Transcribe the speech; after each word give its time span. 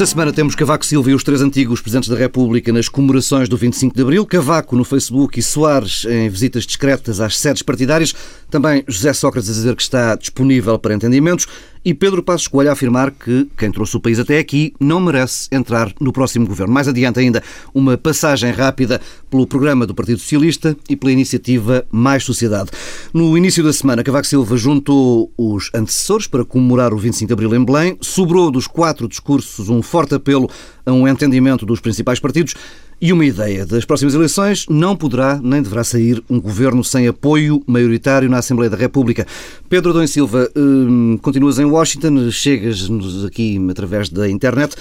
Esta 0.00 0.12
semana 0.12 0.32
temos 0.32 0.54
Cavaco 0.54 0.86
Silva 0.86 1.10
e 1.10 1.14
os 1.14 1.22
três 1.22 1.42
antigos 1.42 1.82
presidentes 1.82 2.08
da 2.08 2.16
República 2.16 2.72
nas 2.72 2.88
comemorações 2.88 3.50
do 3.50 3.56
25 3.58 3.94
de 3.94 4.00
Abril, 4.00 4.24
Cavaco 4.24 4.74
no 4.74 4.82
Facebook 4.82 5.38
e 5.38 5.42
Soares 5.42 6.06
em 6.06 6.26
visitas 6.30 6.64
discretas 6.64 7.20
às 7.20 7.36
sedes 7.36 7.60
partidárias, 7.60 8.14
também 8.48 8.82
José 8.88 9.12
Sócrates 9.12 9.50
a 9.50 9.52
dizer 9.52 9.76
que 9.76 9.82
está 9.82 10.14
disponível 10.14 10.78
para 10.78 10.94
entendimentos 10.94 11.46
e 11.84 11.94
Pedro 11.94 12.22
Passos 12.22 12.48
Coelho 12.48 12.70
a 12.70 12.72
afirmar 12.72 13.10
que 13.10 13.48
quem 13.56 13.70
trouxe 13.70 13.96
o 13.96 14.00
país 14.00 14.18
até 14.18 14.38
aqui 14.38 14.74
não 14.78 15.00
merece 15.00 15.48
entrar 15.50 15.92
no 16.00 16.12
próximo 16.12 16.46
governo. 16.46 16.72
Mais 16.72 16.88
adiante 16.88 17.18
ainda, 17.18 17.42
uma 17.72 17.96
passagem 17.96 18.52
rápida 18.52 19.00
pelo 19.30 19.46
programa 19.46 19.86
do 19.86 19.94
Partido 19.94 20.18
Socialista 20.18 20.76
e 20.88 20.96
pela 20.96 21.12
iniciativa 21.12 21.86
Mais 21.90 22.24
Sociedade. 22.24 22.70
No 23.12 23.36
início 23.36 23.64
da 23.64 23.72
semana, 23.72 24.04
Cavaco 24.04 24.26
Silva 24.26 24.56
juntou 24.56 25.32
os 25.36 25.70
antecessores 25.74 26.26
para 26.26 26.44
comemorar 26.44 26.92
o 26.92 26.98
25 26.98 27.26
de 27.26 27.32
Abril 27.32 27.54
em 27.54 27.64
Belém, 27.64 27.96
sobrou 28.00 28.50
dos 28.50 28.66
quatro 28.66 29.08
discursos 29.08 29.68
um 29.68 29.82
forte 29.82 30.14
apelo 30.14 30.50
a 30.84 30.92
um 30.92 31.08
entendimento 31.08 31.64
dos 31.64 31.80
principais 31.80 32.20
partidos 32.20 32.54
e 33.00 33.12
uma 33.12 33.24
ideia. 33.24 33.64
Das 33.64 33.84
próximas 33.84 34.14
eleições 34.14 34.66
não 34.68 34.94
poderá 34.94 35.40
nem 35.42 35.62
deverá 35.62 35.82
sair 35.82 36.22
um 36.28 36.40
governo 36.40 36.84
sem 36.84 37.08
apoio 37.08 37.62
maioritário 37.66 38.28
na 38.28 38.38
Assembleia 38.38 38.70
da 38.70 38.76
República. 38.76 39.26
Pedro 39.68 39.90
Adão 39.90 40.06
Silva, 40.06 40.50
hum, 40.54 41.18
continuas 41.22 41.58
em 41.58 41.64
Washington, 41.64 42.30
chegas-nos 42.30 43.24
aqui 43.24 43.58
através 43.70 44.08
da 44.08 44.28
internet. 44.28 44.76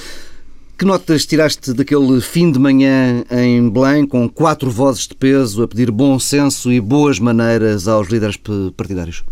Que 0.77 0.85
notas 0.85 1.25
tiraste 1.25 1.73
daquele 1.73 2.21
fim 2.21 2.51
de 2.51 2.57
manhã 2.57 3.23
em 3.29 3.69
Belém, 3.69 4.07
com 4.07 4.29
quatro 4.29 4.71
vozes 4.71 5.07
de 5.07 5.15
peso 5.15 5.63
a 5.63 5.67
pedir 5.67 5.91
bom 5.91 6.17
senso 6.17 6.71
e 6.71 6.79
boas 6.79 7.19
maneiras 7.19 7.87
aos 7.87 8.07
líderes 8.07 8.37
partidários? 8.77 9.23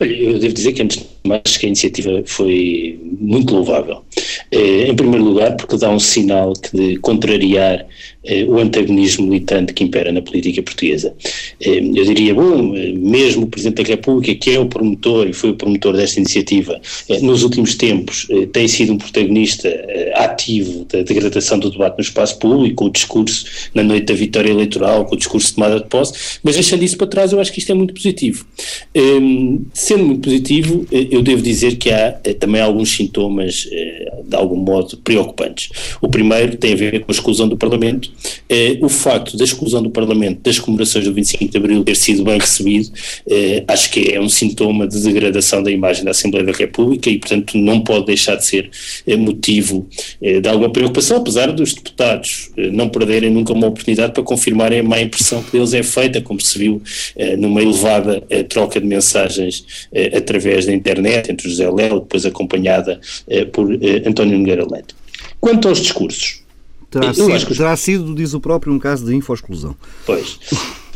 Eu 0.00 0.38
devo 0.38 0.54
dizer 0.54 0.72
que, 0.72 0.82
antes 0.82 0.98
de 0.98 1.06
mais, 1.24 1.56
que 1.58 1.66
a 1.66 1.68
iniciativa 1.68 2.22
foi 2.24 2.98
muito 3.20 3.54
louvável. 3.54 4.02
Eh, 4.50 4.88
em 4.88 4.96
primeiro 4.96 5.24
lugar, 5.24 5.56
porque 5.56 5.76
dá 5.76 5.90
um 5.90 6.00
sinal 6.00 6.54
que 6.54 6.74
de 6.74 6.96
contrariar 6.98 7.86
o 8.48 8.58
antagonismo 8.58 9.26
militante 9.26 9.72
que 9.72 9.82
impera 9.82 10.12
na 10.12 10.20
política 10.20 10.62
portuguesa. 10.62 11.14
Eh, 11.60 11.78
eu 11.78 12.04
diria, 12.04 12.34
bom, 12.34 12.74
mesmo 12.98 13.44
o 13.44 13.46
Presidente 13.46 13.82
da 13.82 13.88
República, 13.88 14.34
que 14.34 14.50
é 14.50 14.60
o 14.60 14.66
promotor 14.66 15.26
e 15.26 15.32
foi 15.32 15.50
o 15.50 15.54
promotor 15.54 15.96
desta 15.96 16.20
iniciativa, 16.20 16.80
nos 17.22 17.42
últimos 17.42 17.74
tempos 17.74 18.28
tem 18.52 18.68
sido 18.68 18.92
um 18.92 18.98
protagonista 18.98 19.68
ativo 20.14 20.84
da 20.84 21.02
degradação 21.02 21.58
do 21.58 21.70
debate 21.70 21.96
no 21.96 22.02
espaço 22.02 22.38
público, 22.38 22.76
com 22.76 22.84
o 22.86 22.90
discurso 22.90 23.46
na 23.74 23.82
noite 23.82 24.06
da 24.06 24.14
vitória 24.14 24.50
eleitoral, 24.50 25.06
com 25.06 25.14
o 25.14 25.18
discurso 25.18 25.48
de 25.48 25.54
tomada 25.54 25.80
de 25.80 25.86
posse, 25.86 26.38
mas 26.42 26.54
deixando 26.54 26.82
isso 26.82 26.96
para 26.96 27.06
trás, 27.06 27.32
eu 27.32 27.40
acho 27.40 27.52
que 27.52 27.58
isto 27.58 27.72
é 27.72 27.74
muito 27.74 27.94
positivo. 27.94 28.44
Sendo 29.72 30.04
muito 30.04 30.22
positivo, 30.22 30.86
eu 30.90 31.22
devo 31.22 31.42
dizer 31.42 31.76
que 31.76 31.90
há 31.90 32.12
também 32.38 32.60
alguns 32.60 32.90
sintomas 32.90 33.66
de 34.24 34.36
algum 34.36 34.56
modo 34.56 34.96
preocupantes. 34.98 35.70
O 36.00 36.08
primeiro 36.08 36.56
tem 36.56 36.72
a 36.72 36.76
ver 36.76 37.00
com 37.00 37.10
a 37.10 37.14
exclusão 37.14 37.48
do 37.48 37.56
Parlamento. 37.56 38.09
Eh, 38.48 38.78
o 38.82 38.88
facto 38.88 39.36
da 39.36 39.44
exclusão 39.44 39.80
do 39.80 39.90
Parlamento 39.90 40.40
das 40.42 40.58
comemorações 40.58 41.04
do 41.04 41.14
25 41.14 41.52
de 41.52 41.56
Abril 41.56 41.84
ter 41.84 41.94
sido 41.94 42.24
bem 42.24 42.38
recebido, 42.38 42.90
eh, 43.28 43.62
acho 43.68 43.90
que 43.92 44.12
é 44.12 44.20
um 44.20 44.28
sintoma 44.28 44.88
de 44.88 45.00
degradação 45.00 45.62
da 45.62 45.70
imagem 45.70 46.04
da 46.04 46.10
Assembleia 46.10 46.44
da 46.44 46.52
República 46.52 47.08
e, 47.08 47.18
portanto, 47.18 47.56
não 47.56 47.80
pode 47.80 48.06
deixar 48.06 48.34
de 48.34 48.44
ser 48.44 48.68
eh, 49.06 49.16
motivo 49.16 49.86
de 50.20 50.48
alguma 50.48 50.70
preocupação, 50.70 51.18
apesar 51.18 51.52
dos 51.52 51.74
deputados 51.74 52.50
não 52.72 52.88
perderem 52.88 53.30
nunca 53.30 53.52
uma 53.52 53.66
oportunidade 53.66 54.12
para 54.12 54.22
confirmarem 54.22 54.80
a 54.80 54.82
má 54.82 55.00
impressão 55.00 55.42
que 55.42 55.52
deles 55.52 55.72
é 55.74 55.82
feita, 55.82 56.20
como 56.20 56.40
se 56.40 56.58
viu 56.58 56.82
numa 57.38 57.62
elevada 57.62 58.22
troca 58.48 58.80
de 58.80 58.86
mensagens 58.86 59.64
através 60.14 60.66
da 60.66 60.72
internet 60.72 61.30
entre 61.30 61.48
José 61.48 61.70
Léo, 61.70 62.00
depois 62.00 62.24
acompanhada 62.24 63.00
por 63.52 63.68
António 64.06 64.38
Nogueira 64.38 64.66
Leite. 64.70 64.94
Quanto 65.40 65.68
aos 65.68 65.80
discursos. 65.80 66.39
Terá, 66.90 67.14
sido, 67.14 67.46
que... 67.46 67.54
terá 67.54 67.76
sido, 67.76 68.14
diz 68.14 68.34
o 68.34 68.40
próprio, 68.40 68.72
um 68.72 68.78
caso 68.78 69.06
de 69.06 69.14
infoexclusão. 69.14 69.76
Pois. 70.04 70.38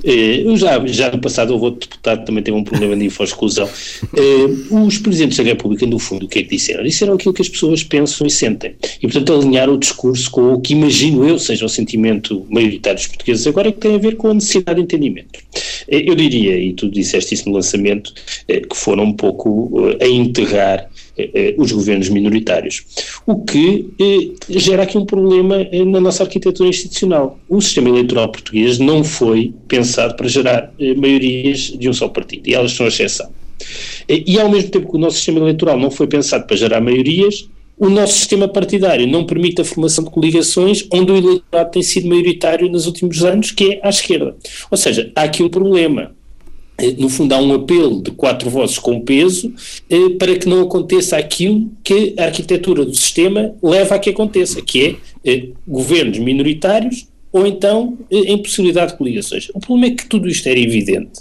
Eh, 0.02 0.44
já, 0.56 0.86
já 0.86 1.10
no 1.10 1.18
passado 1.18 1.52
houve 1.52 1.64
outro 1.64 1.88
deputado 1.88 2.20
que 2.20 2.26
também 2.26 2.42
teve 2.42 2.56
um 2.56 2.62
problema 2.62 2.96
de 2.96 3.06
infoexclusão. 3.06 3.68
Eh, 4.16 4.46
os 4.70 4.98
presidentes 4.98 5.36
da 5.36 5.42
República, 5.42 5.84
no 5.86 5.98
fundo, 5.98 6.26
o 6.26 6.28
que 6.28 6.38
é 6.38 6.42
que 6.42 6.50
disseram? 6.50 6.84
Disseram 6.84 7.14
aquilo 7.14 7.34
que 7.34 7.42
as 7.42 7.48
pessoas 7.48 7.82
pensam 7.82 8.26
e 8.26 8.30
sentem. 8.30 8.74
E, 8.98 9.00
portanto, 9.00 9.32
alinharam 9.32 9.74
o 9.74 9.78
discurso 9.78 10.30
com 10.30 10.54
o 10.54 10.60
que 10.60 10.72
imagino 10.72 11.26
eu 11.26 11.38
seja 11.38 11.64
o 11.64 11.68
sentimento 11.68 12.46
maioritário 12.48 12.98
dos 12.98 13.08
portugueses 13.08 13.46
agora, 13.46 13.72
que 13.72 13.78
tem 13.78 13.94
a 13.94 13.98
ver 13.98 14.16
com 14.16 14.28
a 14.28 14.34
necessidade 14.34 14.76
de 14.76 14.84
entendimento. 14.84 15.40
Eh, 15.88 16.04
eu 16.08 16.14
diria, 16.14 16.56
e 16.58 16.72
tu 16.74 16.88
disseste 16.88 17.34
isso 17.34 17.48
no 17.48 17.56
lançamento, 17.56 18.12
que 18.46 18.76
foram 18.76 19.04
um 19.04 19.12
pouco 19.12 19.96
a 20.00 20.06
enterrar 20.06 20.88
os 21.56 21.72
governos 21.72 22.08
minoritários. 22.08 22.84
O 23.26 23.44
que 23.44 23.90
eh, 24.00 24.58
gera 24.58 24.82
aqui 24.82 24.98
um 24.98 25.04
problema 25.04 25.56
na 25.86 26.00
nossa 26.00 26.24
arquitetura 26.24 26.68
institucional. 26.68 27.38
O 27.48 27.60
sistema 27.60 27.88
eleitoral 27.88 28.30
português 28.30 28.78
não 28.78 29.04
foi 29.04 29.52
pensado 29.68 30.16
para 30.16 30.28
gerar 30.28 30.72
maiorias 30.96 31.72
de 31.78 31.88
um 31.88 31.92
só 31.92 32.08
partido, 32.08 32.48
e 32.48 32.54
elas 32.54 32.72
são 32.72 32.86
a 32.86 32.88
exceção. 32.88 33.30
E 34.08 34.38
ao 34.38 34.50
mesmo 34.50 34.70
tempo 34.70 34.90
que 34.90 34.96
o 34.96 35.00
nosso 35.00 35.16
sistema 35.16 35.40
eleitoral 35.40 35.78
não 35.78 35.90
foi 35.90 36.06
pensado 36.06 36.46
para 36.46 36.56
gerar 36.56 36.80
maiorias, 36.80 37.48
o 37.76 37.88
nosso 37.88 38.14
sistema 38.14 38.46
partidário 38.46 39.06
não 39.06 39.24
permite 39.24 39.60
a 39.60 39.64
formação 39.64 40.04
de 40.04 40.10
coligações 40.10 40.86
onde 40.92 41.10
o 41.10 41.16
eleitorado 41.16 41.70
tem 41.72 41.82
sido 41.82 42.08
maioritário 42.08 42.68
nos 42.70 42.86
últimos 42.86 43.24
anos, 43.24 43.50
que 43.50 43.74
é 43.74 43.80
à 43.82 43.88
esquerda. 43.88 44.36
Ou 44.70 44.76
seja, 44.76 45.10
há 45.14 45.22
aqui 45.22 45.42
um 45.42 45.48
problema. 45.48 46.14
Eh, 46.78 46.94
no 46.98 47.08
fundo, 47.08 47.32
há 47.32 47.38
um 47.38 47.54
apelo 47.54 48.02
de 48.02 48.10
quatro 48.10 48.50
vozes 48.50 48.78
com 48.78 49.00
peso 49.00 49.52
eh, 49.88 50.10
para 50.18 50.36
que 50.36 50.48
não 50.48 50.62
aconteça 50.62 51.16
aquilo 51.16 51.70
que 51.82 52.14
a 52.18 52.24
arquitetura 52.24 52.84
do 52.84 52.94
sistema 52.94 53.54
leva 53.62 53.94
a 53.94 53.98
que 53.98 54.10
aconteça, 54.10 54.60
que 54.60 54.84
é 54.84 54.96
eh, 55.24 55.48
governos 55.66 56.18
minoritários 56.18 57.06
ou 57.34 57.44
então 57.46 57.98
eh, 58.10 58.32
de 58.92 58.96
coligações. 58.96 59.48
O 59.52 59.58
problema 59.58 59.92
é 59.92 59.96
que 59.96 60.06
tudo 60.08 60.28
isto 60.28 60.48
era 60.48 60.58
evidente, 60.58 61.20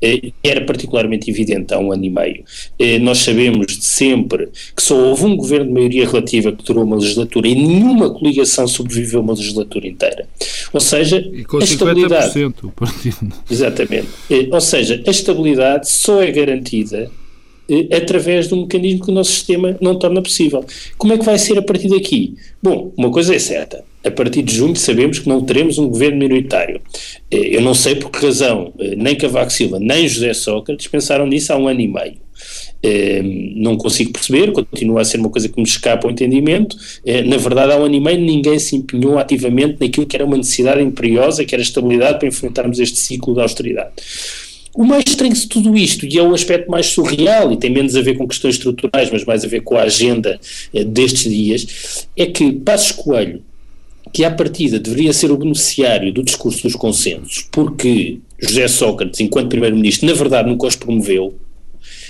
eh, 0.00 0.32
era 0.42 0.64
particularmente 0.64 1.30
evidente 1.30 1.74
há 1.74 1.78
um 1.78 1.92
ano 1.92 2.04
e 2.04 2.10
meio. 2.10 2.44
Eh, 2.78 2.98
nós 2.98 3.18
sabemos 3.18 3.66
de 3.66 3.84
sempre 3.84 4.48
que 4.74 4.82
só 4.82 4.96
houve 4.96 5.24
um 5.24 5.36
governo 5.36 5.66
de 5.66 5.72
maioria 5.72 6.06
relativa 6.06 6.52
que 6.52 6.64
durou 6.64 6.84
uma 6.84 6.96
legislatura 6.96 7.48
e 7.48 7.54
nenhuma 7.54 8.10
coligação 8.10 8.66
sobreviveu 8.66 9.20
uma 9.20 9.34
legislatura 9.34 9.86
inteira. 9.86 10.28
Ou 10.72 10.80
seja, 10.80 11.18
a 11.18 11.64
estabilidade. 11.64 12.26
Exatamente. 13.50 14.08
Ou 14.50 14.60
seja, 14.60 15.02
a 15.06 15.10
estabilidade 15.10 15.90
só 15.90 16.22
é 16.22 16.30
garantida 16.30 17.10
através 17.92 18.48
de 18.48 18.54
um 18.54 18.62
mecanismo 18.62 19.04
que 19.04 19.10
o 19.10 19.14
nosso 19.14 19.32
sistema 19.32 19.76
não 19.80 19.98
torna 19.98 20.22
possível. 20.22 20.64
Como 20.96 21.12
é 21.12 21.18
que 21.18 21.24
vai 21.24 21.38
ser 21.38 21.58
a 21.58 21.62
partir 21.62 21.88
daqui? 21.88 22.34
Bom, 22.62 22.92
uma 22.96 23.10
coisa 23.10 23.34
é 23.34 23.38
certa 23.38 23.84
a 24.04 24.10
partir 24.10 24.42
de 24.42 24.54
junho 24.54 24.76
sabemos 24.76 25.18
que 25.18 25.28
não 25.28 25.40
teremos 25.40 25.78
um 25.78 25.88
governo 25.88 26.18
minoritário. 26.18 26.80
Eh, 27.30 27.56
eu 27.56 27.60
não 27.60 27.74
sei 27.74 27.94
por 27.94 28.10
que 28.10 28.24
razão 28.24 28.72
eh, 28.78 28.94
nem 28.96 29.16
Cavaco 29.16 29.52
Silva 29.52 29.78
nem 29.80 30.08
José 30.08 30.32
Sócrates 30.34 30.86
pensaram 30.86 31.26
nisso 31.26 31.52
há 31.52 31.56
um 31.56 31.68
ano 31.68 31.80
e 31.80 31.88
meio. 31.88 32.14
Eh, 32.82 33.22
não 33.56 33.76
consigo 33.76 34.12
perceber, 34.12 34.52
continua 34.52 35.00
a 35.00 35.04
ser 35.04 35.18
uma 35.18 35.30
coisa 35.30 35.48
que 35.48 35.56
me 35.56 35.66
escapa 35.66 36.06
ao 36.06 36.12
entendimento. 36.12 36.76
na 37.26 37.36
verdade, 37.36 37.72
há 37.72 37.76
um 37.76 37.84
ano 37.84 37.94
e 37.94 38.00
meio 38.00 38.20
ninguém 38.20 38.58
se 38.58 38.76
empenhou 38.76 39.18
ativamente 39.18 39.78
naquilo 39.80 40.06
que 40.06 40.16
era 40.16 40.24
uma 40.24 40.36
necessidade 40.36 40.80
imperiosa, 40.80 41.44
que 41.44 41.54
era 41.54 41.62
estabilidade 41.62 42.18
para 42.18 42.28
enfrentarmos 42.28 42.78
este 42.78 42.98
ciclo 42.98 43.34
de 43.34 43.40
austeridade. 43.40 43.90
O 44.78 44.84
mais 44.84 45.02
estranho 45.08 45.34
de 45.34 45.48
tudo 45.48 45.76
isto, 45.76 46.06
e 46.06 46.16
é 46.16 46.22
o 46.22 46.32
aspecto 46.32 46.70
mais 46.70 46.86
surreal, 46.86 47.50
e 47.50 47.56
tem 47.56 47.68
menos 47.68 47.96
a 47.96 48.00
ver 48.00 48.16
com 48.16 48.28
questões 48.28 48.54
estruturais, 48.54 49.10
mas 49.10 49.24
mais 49.24 49.44
a 49.44 49.48
ver 49.48 49.62
com 49.62 49.76
a 49.76 49.82
agenda 49.82 50.38
destes 50.86 51.28
dias, 51.28 52.06
é 52.16 52.26
que 52.26 52.52
Passos 52.52 52.92
Coelho, 52.92 53.42
que 54.12 54.22
à 54.22 54.30
partida 54.30 54.78
deveria 54.78 55.12
ser 55.12 55.32
o 55.32 55.36
beneficiário 55.36 56.12
do 56.12 56.22
discurso 56.22 56.62
dos 56.62 56.76
consensos, 56.76 57.48
porque 57.50 58.20
José 58.38 58.68
Sócrates, 58.68 59.18
enquanto 59.18 59.48
primeiro-ministro, 59.48 60.06
na 60.06 60.14
verdade 60.14 60.48
nunca 60.48 60.68
os 60.68 60.76
promoveu, 60.76 61.34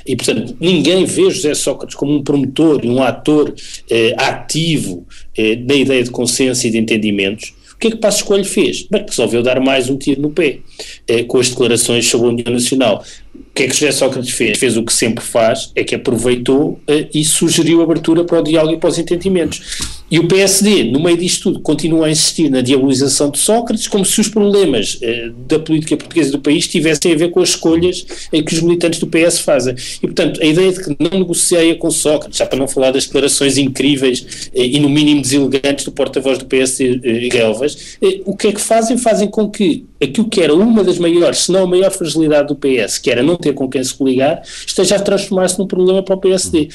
e 0.06 0.15
portanto 0.15 0.55
ninguém 0.61 1.06
vê 1.06 1.31
José 1.31 1.55
Sócrates 1.55 1.97
como 1.97 2.17
um 2.17 2.23
promotor 2.23 2.85
e 2.85 2.91
um 2.91 3.03
ator 3.03 3.55
eh, 3.88 4.15
ativo 4.19 5.06
eh, 5.35 5.56
da 5.56 5.75
ideia 5.75 6.05
de 6.05 6.11
consenso 6.11 6.67
e 6.67 6.70
de 6.70 6.76
entendimentos, 6.76 7.55
o 7.79 7.81
que 7.81 7.87
é 7.87 7.91
que 7.93 7.97
Passos 7.99 8.23
Coelho 8.23 8.45
fez? 8.45 8.89
Bem, 8.91 9.07
resolveu 9.09 9.41
dar 9.41 9.61
mais 9.61 9.89
um 9.89 9.97
tiro 9.97 10.21
no 10.21 10.31
pé, 10.31 10.59
eh, 11.07 11.23
com 11.23 11.39
as 11.39 11.49
declarações 11.49 12.09
sobre 12.09 12.27
a 12.27 12.31
União 12.31 12.53
Nacional. 12.53 13.05
O 13.33 13.55
que 13.55 13.63
é 13.63 13.69
que 13.69 13.75
José 13.75 13.93
Sócrates 13.93 14.33
fez? 14.33 14.59
Fez 14.59 14.77
o 14.77 14.83
que 14.83 14.93
sempre 14.93 15.23
faz, 15.23 15.71
é 15.77 15.85
que 15.85 15.95
aproveitou 15.95 16.71
uh, 16.71 17.09
e 17.15 17.25
sugeriu 17.25 17.81
abertura 17.81 18.25
para 18.25 18.41
o 18.41 18.43
diálogo 18.43 18.75
e 18.75 18.79
para 18.79 18.91
os 18.91 18.99
entendimentos. 18.99 19.98
E 20.10 20.19
o 20.19 20.26
PSD, 20.26 20.84
no 20.84 21.00
meio 21.00 21.19
disto 21.19 21.44
tudo, 21.44 21.60
continua 21.60 22.06
a 22.06 22.10
insistir 22.10 22.49
na 22.49 22.62
diabolização 22.62 23.31
de 23.31 23.38
Sócrates, 23.38 23.87
como 23.87 24.06
se 24.06 24.19
os 24.20 24.28
problemas 24.28 24.94
uh, 24.94 25.31
da 25.46 25.58
política 25.58 25.99
portuguesa 25.99 26.32
do 26.32 26.38
país 26.38 26.66
tivessem 26.66 27.12
a 27.12 27.16
ver 27.16 27.31
com 27.31 27.40
as 27.40 27.50
escolhas 27.50 28.06
uh, 28.32 28.43
que 28.43 28.55
os 28.55 28.60
militantes 28.62 29.00
do 29.00 29.06
PS 29.06 29.40
fazem. 29.40 29.75
E, 30.02 30.06
portanto, 30.06 30.43
a 30.43 30.46
ideia 30.46 30.72
de 30.72 30.82
que 30.82 30.96
não 30.99 31.19
negociaria 31.19 31.75
com 31.75 31.90
Sócrates, 31.90 32.38
já 32.38 32.46
para 32.46 32.58
não 32.58 32.66
falar 32.66 32.90
das 32.90 33.05
declarações 33.05 33.58
incríveis 33.58 34.50
e, 34.55 34.81
no 34.81 34.88
mínimo, 34.88 35.20
deselegantes 35.20 35.84
do 35.84 35.93
porta-voz 35.93 36.38
do 36.38 36.46
PSD, 36.46 36.90
uh, 36.90 37.28
Galvas, 37.28 37.99
o 38.25 38.34
que 38.34 38.49
é 38.49 38.52
que 38.52 38.60
fazem? 38.60 38.96
Fazem 38.96 39.28
com 39.28 39.50
que 39.50 39.84
aquilo 40.02 40.28
que 40.28 40.40
era 40.40 40.55
uma 40.55 40.82
das 40.82 40.99
maiores, 40.99 41.40
se 41.40 41.52
não 41.52 41.64
a 41.64 41.66
maior 41.66 41.90
fragilidade 41.90 42.49
do 42.49 42.56
PS, 42.56 42.96
que 42.96 43.10
era 43.10 43.22
não 43.22 43.37
ter 43.37 43.52
com 43.52 43.69
quem 43.69 43.84
se 43.84 43.93
coligar, 43.93 44.43
esteja 44.66 44.96
a 44.96 45.00
transformar-se 45.00 45.58
num 45.58 45.66
problema 45.66 46.02
para 46.02 46.14
o 46.14 46.19
PSD. 46.19 46.69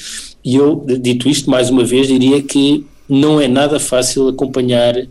E 0.44 0.54
eu, 0.54 0.84
dito 1.00 1.28
isto, 1.28 1.50
mais 1.50 1.68
uma 1.68 1.84
vez, 1.84 2.06
diria 2.06 2.40
que 2.40 2.84
não 3.08 3.40
é 3.40 3.48
nada 3.48 3.78
fácil 3.78 4.28
acompanhar 4.28 4.96
eh, 4.96 5.08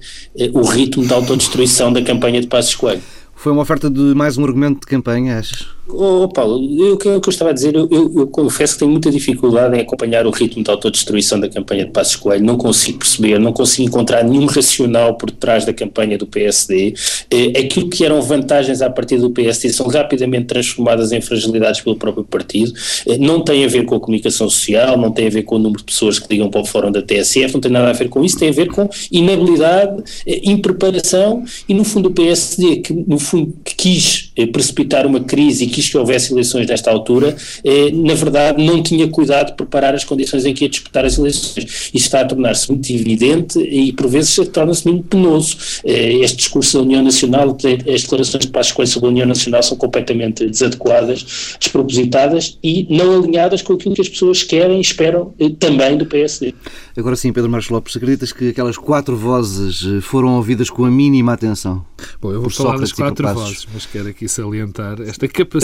o 0.54 0.64
ritmo 0.64 1.06
da 1.06 1.16
autodestruição 1.16 1.92
da 1.92 2.02
campanha 2.02 2.42
de 2.42 2.48
Passos 2.48 2.76
Coelho. 2.76 3.02
Foi 3.36 3.52
uma 3.52 3.62
oferta 3.62 3.90
de 3.90 4.00
mais 4.16 4.38
um 4.38 4.46
argumento 4.46 4.82
de 4.82 4.88
campanha, 4.88 5.38
achas? 5.38 5.68
Oh, 5.86 6.30
Paulo, 6.30 6.64
o 6.94 6.98
que 6.98 7.10
eu 7.10 7.22
estava 7.28 7.52
a 7.52 7.54
dizer, 7.54 7.76
eu, 7.76 7.90
eu, 7.92 8.28
confesso 8.28 8.74
que 8.74 8.80
tenho 8.80 8.92
muita 8.92 9.12
dificuldade 9.12 9.76
em 9.76 9.82
acompanhar 9.82 10.26
o 10.26 10.30
ritmo 10.30 10.64
de 10.64 10.72
autodestruição 10.72 11.38
da 11.38 11.50
campanha 11.50 11.84
de 11.84 11.92
Passos 11.92 12.16
Coelho, 12.16 12.46
não 12.46 12.58
consigo 12.58 13.00
perceber, 13.00 13.38
não 13.38 13.52
consigo 13.52 13.90
encontrar 13.90 14.24
nenhum 14.24 14.46
racional 14.46 15.16
por 15.16 15.30
detrás 15.30 15.66
da 15.66 15.74
campanha 15.74 16.18
do 16.18 16.26
PSD. 16.26 16.94
Eh, 17.30 17.60
aquilo 17.60 17.90
que 17.90 18.06
eram 18.06 18.22
vantagens 18.22 18.82
à 18.82 18.90
partida 18.90 19.24
do 19.24 19.32
PSD 19.32 19.74
são 19.74 19.88
rapidamente 19.88 20.46
transformadas 20.46 21.12
em 21.12 21.20
fragilidades 21.20 21.82
pelo 21.82 21.98
próprio 21.98 22.24
partido, 22.24 22.72
eh, 23.06 23.18
não 23.18 23.42
tem 23.42 23.66
a 23.66 23.68
ver 23.68 23.84
com 23.84 23.96
a 23.96 24.00
comunicação 24.00 24.50
social, 24.50 24.98
não 24.98 25.12
tem 25.12 25.28
a 25.28 25.30
ver 25.30 25.44
com 25.44 25.56
o 25.58 25.60
número 25.60 25.80
de 25.80 25.86
pessoas 25.86 26.18
que 26.18 26.28
ligam 26.34 26.50
para 26.50 26.62
o 26.62 26.66
fórum 26.66 26.94
da 26.94 27.02
TSF, 27.02 27.56
não 27.56 27.62
tem 27.62 27.72
nada 27.72 27.90
a 27.90 27.94
ver 27.94 28.08
com 28.08 28.24
isso, 28.24 28.40
tem 28.40 28.48
a 28.48 28.54
ver 28.54 28.70
com 28.70 28.90
inabilidade, 29.12 30.02
eh, 30.26 30.40
impreparação 30.46 31.44
e 31.68 31.74
no 31.74 31.84
fundo 31.84 32.08
o 32.08 32.12
PSD 32.14 32.78
que 32.78 32.94
no 32.94 33.20
fundo 33.20 33.54
que 33.66 33.76
quis 33.76 34.32
eh, 34.38 34.46
precipitar 34.46 35.06
uma 35.06 35.20
crise 35.20 35.73
quis 35.74 35.90
que 35.90 35.98
houvesse 35.98 36.32
eleições 36.32 36.68
nesta 36.68 36.92
altura, 36.92 37.36
eh, 37.64 37.92
na 37.92 38.14
verdade 38.14 38.64
não 38.64 38.82
tinha 38.82 39.08
cuidado 39.08 39.48
de 39.48 39.54
preparar 39.56 39.94
as 39.96 40.04
condições 40.04 40.46
em 40.46 40.54
que 40.54 40.66
ia 40.66 40.70
disputar 40.70 41.06
as 41.06 41.18
eleições. 41.18 41.66
Isto 41.94 41.96
está 41.96 42.22
a 42.22 42.26
tornar-se 42.26 42.72
muito 42.72 42.90
evidente 42.92 43.60
e 43.60 43.92
por 43.92 44.08
vezes 44.08 44.36
torna-se 44.50 44.88
muito 44.88 45.04
penoso. 45.08 45.58
Eh, 45.84 46.14
este 46.20 46.38
discurso 46.38 46.78
da 46.78 46.84
União 46.84 47.04
Nacional, 47.04 47.58
as 47.94 48.02
declarações 48.04 48.46
de 48.46 48.52
paz 48.52 48.68
escolha 48.68 48.88
sobre 48.88 49.08
a 49.08 49.12
União 49.12 49.28
Nacional 49.28 49.64
são 49.64 49.76
completamente 49.78 50.46
desadequadas, 50.46 51.58
despropositadas 51.60 52.58
e 52.64 52.88
não 52.90 53.18
alinhadas 53.18 53.62
com 53.62 53.74
aquilo 53.74 53.96
que 53.96 54.02
as 54.02 54.10
pessoas 54.10 54.44
querem 54.44 54.78
e 54.78 54.82
esperam 54.82 55.34
eh, 55.40 55.50
também 55.60 55.98
do 55.98 56.06
PSD. 56.06 56.54
Agora 56.96 57.16
sim, 57.16 57.34
Pedro 57.34 57.50
Marcos 57.50 57.70
Lopes, 57.70 57.98
acreditas 57.98 58.32
que 58.32 58.50
aquelas 58.50 58.78
quatro 58.78 59.18
vozes 59.18 59.84
eh, 59.84 60.02
foram 60.02 60.36
ouvidas 60.36 60.70
com 60.70 60.86
a 60.86 60.92
mínima 60.92 61.34
atenção? 61.34 61.84
Bom, 62.22 62.32
eu 62.32 62.42
vou 62.42 62.50
falar 62.50 62.78
das 62.78 62.92
quatro 62.92 63.34
vozes, 63.34 63.68
mas 63.74 63.86
quero 63.86 64.10
aqui 64.10 64.28
salientar 64.28 65.02
esta 65.02 65.28
capacidade 65.28 65.63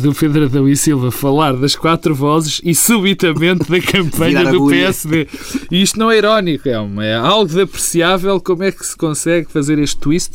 do 0.00 0.14
Pedro 0.14 0.44
Adão 0.44 0.68
e 0.68 0.76
Silva 0.76 1.10
falar 1.10 1.54
das 1.54 1.74
quatro 1.74 2.14
vozes 2.14 2.60
e 2.64 2.74
subitamente 2.74 3.70
da 3.70 3.80
campanha 3.82 4.50
do 4.50 4.66
PSD. 4.66 5.26
E 5.70 5.82
isto 5.82 5.98
não 5.98 6.10
é 6.10 6.18
irónico, 6.18 6.68
é, 6.68 6.78
uma, 6.78 7.04
é 7.04 7.14
algo 7.14 7.52
de 7.52 7.62
apreciável 7.62 8.40
como 8.40 8.62
é 8.62 8.72
que 8.72 8.84
se 8.84 8.96
consegue 8.96 9.50
fazer 9.50 9.78
este 9.78 9.96
twist. 9.96 10.32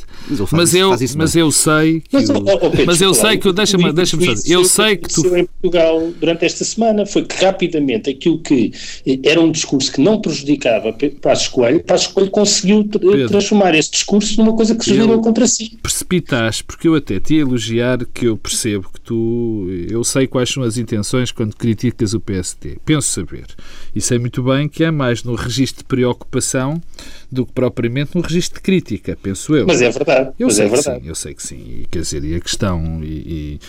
Mas, 0.51 0.73
eu, 0.73 0.95
mas 1.17 1.35
eu 1.35 1.51
sei 1.51 2.01
que 2.01 2.09
mas, 2.13 2.29
oh, 2.29 2.33
oh, 2.35 2.85
mas 2.85 3.01
eu 3.01 3.13
sei 3.13 3.37
que 3.37 3.51
deixa-me 3.53 3.91
deixa 3.93 4.17
dizer, 4.17 4.51
eu 4.51 4.65
sei 4.65 4.97
que 4.97 5.09
tu 5.09 5.35
em 5.35 5.45
Portugal 5.45 6.11
durante 6.19 6.45
esta 6.45 6.63
semana 6.63 7.05
foi 7.05 7.23
que 7.23 7.43
rapidamente 7.43 8.09
aquilo 8.09 8.39
que 8.39 8.71
era 9.23 9.39
um 9.39 9.51
discurso 9.51 9.91
que 9.91 10.01
não 10.01 10.19
prejudicava 10.19 10.95
Passos 11.21 11.47
Coelho, 11.47 11.83
Passos 11.83 12.07
Coelho 12.07 12.31
conseguiu 12.31 12.83
Pedro, 12.83 13.27
transformar 13.27 13.75
esse 13.75 13.91
discurso 13.91 14.39
numa 14.41 14.53
coisa 14.53 14.75
que 14.75 14.83
se 14.83 14.93
virou 14.93 15.21
contra 15.21 15.47
si. 15.47 15.77
Precipitaste, 15.81 16.63
porque 16.63 16.87
eu 16.87 16.95
até 16.95 17.19
te 17.19 17.35
ia 17.35 17.41
elogiar 17.41 18.05
que 18.05 18.25
eu 18.25 18.37
percebo 18.37 18.89
que 18.93 18.99
tu, 19.05 19.67
eu 19.89 20.03
sei 20.03 20.27
quais 20.27 20.49
são 20.49 20.63
as 20.63 20.77
intenções 20.77 21.31
quando 21.31 21.55
criticas 21.55 22.13
o 22.13 22.19
PSD. 22.19 22.77
Penso 22.83 23.07
saber. 23.09 23.45
E 23.95 24.01
sei 24.01 24.17
muito 24.17 24.43
bem 24.43 24.67
que 24.67 24.83
é 24.83 24.91
mais 24.91 25.23
no 25.23 25.35
registro 25.35 25.83
de 25.83 25.87
preocupação 25.87 26.81
do 27.31 27.45
que 27.45 27.53
propriamente 27.53 28.15
no 28.15 28.21
registro 28.21 28.55
de 28.55 28.63
crítica, 28.63 29.17
penso 29.21 29.55
eu. 29.55 29.67
Mas 29.67 29.81
é 29.81 29.89
verdade. 29.89 30.31
Eu 30.39 30.49
sei 30.49 30.65
é 30.65 30.69
verdade. 30.69 31.01
sim, 31.01 31.07
eu 31.07 31.15
sei 31.15 31.33
que 31.33 31.43
sim. 31.43 31.55
E, 31.55 31.87
quer 31.89 31.99
dizer, 31.99 32.23
e 32.23 32.35
a 32.35 32.39
questão 32.39 33.01
e, 33.03 33.07
e 33.07 33.59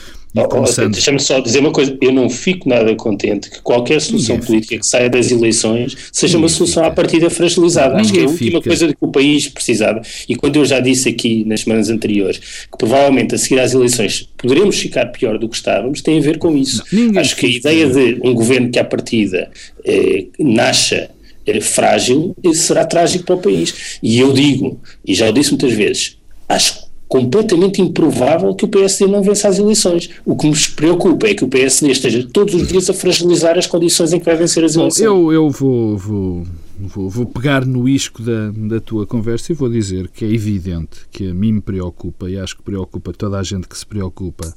Oh, 0.44 0.48
começando... 0.48 0.92
Deixa-me 0.92 1.18
só 1.20 1.40
dizer 1.40 1.60
uma 1.60 1.70
coisa, 1.72 1.96
eu 2.00 2.12
não 2.12 2.28
fico 2.28 2.68
nada 2.68 2.94
contente 2.94 3.50
que 3.50 3.60
qualquer 3.62 4.00
solução 4.00 4.34
Ninguém 4.36 4.46
política 4.46 4.68
fica. 4.74 4.80
que 4.80 4.86
saia 4.86 5.08
das 5.08 5.30
eleições 5.30 5.96
seja 6.12 6.32
Ninguém 6.34 6.42
uma 6.44 6.48
solução 6.48 6.82
fica. 6.82 6.92
à 6.92 6.94
partida 6.94 7.30
fragilizada. 7.30 7.96
Acho 7.96 8.12
que 8.12 8.18
é 8.18 8.24
a 8.24 8.28
última 8.28 8.58
fica. 8.58 8.68
coisa 8.70 8.88
que 8.88 8.96
o 9.00 9.08
país 9.08 9.48
precisava. 9.48 10.02
E 10.28 10.34
quando 10.36 10.56
eu 10.56 10.64
já 10.64 10.80
disse 10.80 11.08
aqui 11.08 11.44
nas 11.44 11.60
semanas 11.60 11.88
anteriores 11.90 12.38
que 12.70 12.78
provavelmente 12.78 13.34
a 13.34 13.38
seguir 13.38 13.60
às 13.60 13.72
eleições 13.74 14.28
poderemos 14.36 14.78
ficar 14.78 15.06
pior 15.06 15.38
do 15.38 15.48
que 15.48 15.56
estávamos, 15.56 16.02
tem 16.02 16.18
a 16.18 16.22
ver 16.22 16.38
com 16.38 16.56
isso. 16.56 16.82
Acho 17.16 17.36
que 17.36 17.46
a 17.46 17.48
ideia 17.48 17.86
de 17.88 18.20
um 18.22 18.34
governo 18.34 18.70
que 18.70 18.78
à 18.78 18.84
partida 18.84 19.50
eh, 19.84 20.26
nasça 20.38 21.10
eh, 21.46 21.60
frágil 21.60 22.34
será 22.54 22.84
trágico 22.84 23.24
para 23.24 23.34
o 23.36 23.38
país. 23.38 23.98
E 24.02 24.18
eu 24.18 24.32
digo, 24.32 24.80
e 25.04 25.14
já 25.14 25.28
o 25.30 25.32
disse 25.32 25.50
muitas 25.50 25.72
vezes, 25.72 26.16
acho 26.48 26.85
completamente 27.08 27.80
improvável 27.80 28.54
que 28.54 28.64
o 28.64 28.68
PSD 28.68 29.06
não 29.10 29.22
vença 29.22 29.48
as 29.48 29.58
eleições. 29.58 30.10
O 30.24 30.36
que 30.36 30.48
nos 30.48 30.66
preocupa 30.66 31.28
é 31.28 31.34
que 31.34 31.44
o 31.44 31.48
PSD 31.48 31.92
esteja 31.92 32.26
todos 32.32 32.54
os 32.54 32.66
dias 32.66 32.90
a 32.90 32.94
fragilizar 32.94 33.56
as 33.56 33.66
condições 33.66 34.12
em 34.12 34.18
que 34.18 34.24
vai 34.24 34.36
vencer 34.36 34.64
as 34.64 34.74
eleições. 34.74 35.04
Eu, 35.04 35.32
eu 35.32 35.48
vou, 35.50 35.96
vou, 35.96 36.46
vou, 36.78 37.08
vou, 37.08 37.26
pegar 37.26 37.64
no 37.64 37.88
isco 37.88 38.22
da, 38.22 38.50
da 38.50 38.80
tua 38.80 39.06
conversa 39.06 39.52
e 39.52 39.54
vou 39.54 39.68
dizer 39.68 40.08
que 40.08 40.24
é 40.24 40.28
evidente 40.28 41.06
que 41.10 41.30
a 41.30 41.34
mim 41.34 41.52
me 41.52 41.60
preocupa 41.60 42.28
e 42.28 42.38
acho 42.38 42.56
que 42.56 42.62
preocupa 42.62 43.12
toda 43.12 43.38
a 43.38 43.42
gente 43.42 43.68
que 43.68 43.78
se 43.78 43.86
preocupa 43.86 44.52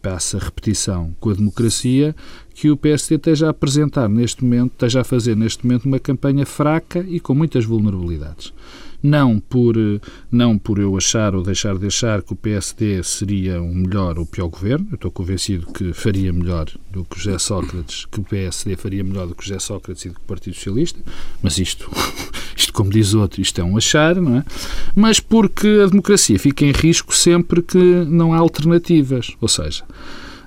passa 0.00 0.38
repetição 0.38 1.14
com 1.20 1.28
a 1.28 1.34
democracia, 1.34 2.16
que 2.54 2.70
o 2.70 2.76
PSD 2.76 3.16
esteja 3.16 3.48
a 3.48 3.50
apresentar 3.50 4.08
neste 4.08 4.42
momento, 4.42 4.72
esteja 4.72 5.02
a 5.02 5.04
fazer 5.04 5.36
neste 5.36 5.66
momento 5.66 5.84
uma 5.84 5.98
campanha 5.98 6.46
fraca 6.46 7.04
e 7.06 7.20
com 7.20 7.34
muitas 7.34 7.66
vulnerabilidades 7.66 8.50
não 9.02 9.40
por, 9.40 9.74
não 10.30 10.58
por 10.58 10.78
eu 10.78 10.96
achar 10.96 11.34
ou 11.34 11.42
deixar 11.42 11.76
de 11.76 11.86
achar 11.86 12.22
que 12.22 12.32
o 12.32 12.36
PSD 12.36 13.02
seria 13.02 13.60
um 13.60 13.74
melhor 13.74 14.18
ou 14.18 14.26
pior 14.26 14.48
governo, 14.48 14.88
eu 14.90 14.96
estou 14.96 15.10
convencido 15.10 15.66
que 15.66 15.92
faria 15.92 16.32
melhor 16.32 16.66
do 16.90 17.04
que 17.04 17.18
José 17.18 17.38
Sócrates, 17.38 18.06
que 18.06 18.20
o 18.20 18.24
PSD 18.24 18.76
faria 18.76 19.02
melhor 19.02 19.26
do 19.26 19.34
que 19.34 19.46
José 19.46 19.58
Sócrates 19.58 20.04
e 20.04 20.08
do 20.08 20.14
que 20.14 20.20
o 20.20 20.24
Partido 20.24 20.54
Socialista, 20.54 21.00
mas 21.42 21.58
isto, 21.58 21.90
isto 22.56 22.72
como 22.72 22.90
diz 22.90 23.14
outro, 23.14 23.40
isto 23.40 23.60
é 23.60 23.64
um 23.64 23.76
achar, 23.76 24.16
não 24.16 24.36
é? 24.36 24.44
Mas 24.94 25.20
porque 25.20 25.80
a 25.84 25.86
democracia 25.86 26.38
fica 26.38 26.64
em 26.64 26.72
risco 26.72 27.14
sempre 27.14 27.62
que 27.62 27.78
não 27.78 28.32
há 28.32 28.38
alternativas, 28.38 29.34
ou 29.40 29.48
seja, 29.48 29.84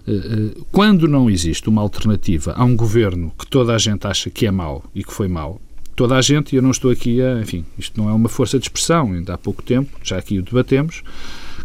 eh, 0.08 0.12
eh, 0.12 0.62
quando 0.72 1.08
não 1.08 1.30
existe 1.30 1.70
uma 1.70 1.82
alternativa 1.82 2.54
a 2.54 2.64
um 2.64 2.76
governo 2.76 3.32
que 3.38 3.48
toda 3.48 3.74
a 3.74 3.78
gente 3.78 4.06
acha 4.06 4.30
que 4.30 4.46
é 4.46 4.52
mau 4.52 4.84
e 4.94 5.04
que 5.04 5.14
foi 5.14 5.28
mau, 5.28 5.62
toda 5.96 6.16
a 6.16 6.22
gente, 6.22 6.54
e 6.54 6.56
eu 6.56 6.62
não 6.62 6.72
estou 6.72 6.92
aqui 6.92 7.22
a. 7.22 7.40
Enfim, 7.42 7.66
isto 7.78 8.00
não 8.00 8.10
é 8.10 8.14
uma 8.14 8.30
força 8.30 8.58
de 8.58 8.66
expressão, 8.66 9.14
ainda 9.14 9.34
há 9.34 9.38
pouco 9.38 9.62
tempo, 9.62 9.98
já 10.04 10.18
aqui 10.18 10.40
o 10.40 10.42
debatemos, 10.42 11.04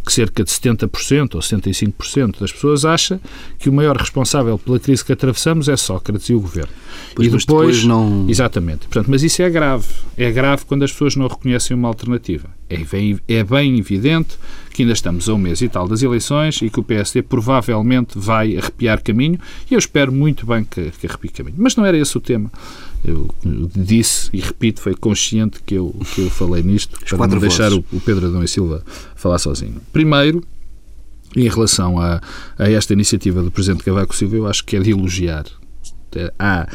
que 0.05 0.13
cerca 0.13 0.43
de 0.43 0.51
70% 0.51 1.35
ou 1.35 1.41
75% 1.41 2.41
das 2.41 2.53
pessoas 2.53 2.85
acha 2.85 3.21
que 3.59 3.69
o 3.69 3.73
maior 3.73 3.97
responsável 3.97 4.59
pela 4.59 4.79
crise 4.79 5.05
que 5.05 5.13
atravessamos 5.13 5.69
é 5.69 5.77
Sócrates 5.77 6.29
e 6.29 6.35
o 6.35 6.41
governo. 6.41 6.73
Pois, 7.15 7.27
e 7.27 7.31
depois, 7.31 7.45
depois 7.45 7.85
não. 7.85 8.27
Exatamente. 8.29 8.87
Portanto, 8.87 9.11
mas 9.11 9.23
isso 9.23 9.43
é 9.43 9.51
grave. 9.51 9.87
É 10.17 10.31
grave 10.31 10.65
quando 10.65 10.83
as 10.83 10.93
pessoas 10.93 11.15
não 11.15 11.27
reconhecem 11.27 11.77
uma 11.77 11.89
alternativa. 11.89 12.58
É 12.71 12.77
bem, 12.79 13.19
é 13.27 13.43
bem 13.43 13.79
evidente 13.79 14.39
que 14.73 14.83
ainda 14.83 14.93
estamos 14.93 15.29
a 15.29 15.35
um 15.35 15.39
mês 15.39 15.61
e 15.63 15.69
tal 15.69 15.89
das 15.89 16.03
eleições 16.03 16.61
e 16.63 16.71
que 16.71 16.79
o 16.79 16.83
PSD 16.83 17.23
provavelmente 17.23 18.19
vai 18.19 18.57
arrepiar 18.57 19.03
caminho 19.03 19.39
e 19.71 19.75
eu 19.75 19.79
espero 19.79 20.13
muito 20.13 20.47
bem 20.47 20.65
que, 20.65 20.91
que 20.93 21.07
arrepie 21.07 21.31
caminho. 21.31 21.57
Mas 21.59 21.75
não 21.75 21.85
era 21.85 21.97
esse 21.97 22.17
o 22.17 22.21
tema. 22.21 22.51
Eu 23.05 23.29
disse 23.75 24.29
e 24.33 24.41
repito, 24.41 24.81
foi 24.81 24.95
consciente 24.95 25.61
que 25.65 25.75
eu, 25.75 25.95
que 26.15 26.23
eu 26.23 26.31
falei 26.31 26.63
nisto 26.63 26.99
As 27.03 27.11
para 27.11 27.27
não 27.27 27.39
deixar 27.39 27.73
o, 27.73 27.85
o 27.93 28.01
Pedro 28.01 28.27
Adão 28.27 28.45
e 28.45 28.49
Silva 28.49 28.85
falar 29.17 29.39
sozinho. 29.39 29.81
Primeiro, 29.93 30.45
em 31.35 31.49
relação 31.49 32.01
a, 32.01 32.21
a 32.59 32.71
esta 32.71 32.93
iniciativa 32.93 33.43
do 33.43 33.51
Presidente 33.51 33.85
Cavaco 33.85 34.15
Silva, 34.15 34.37
eu 34.37 34.47
acho 34.47 34.65
que 34.65 34.77
é 34.77 34.81
de 34.81 34.91
elogiar 34.91 35.45
há, 36.39 36.69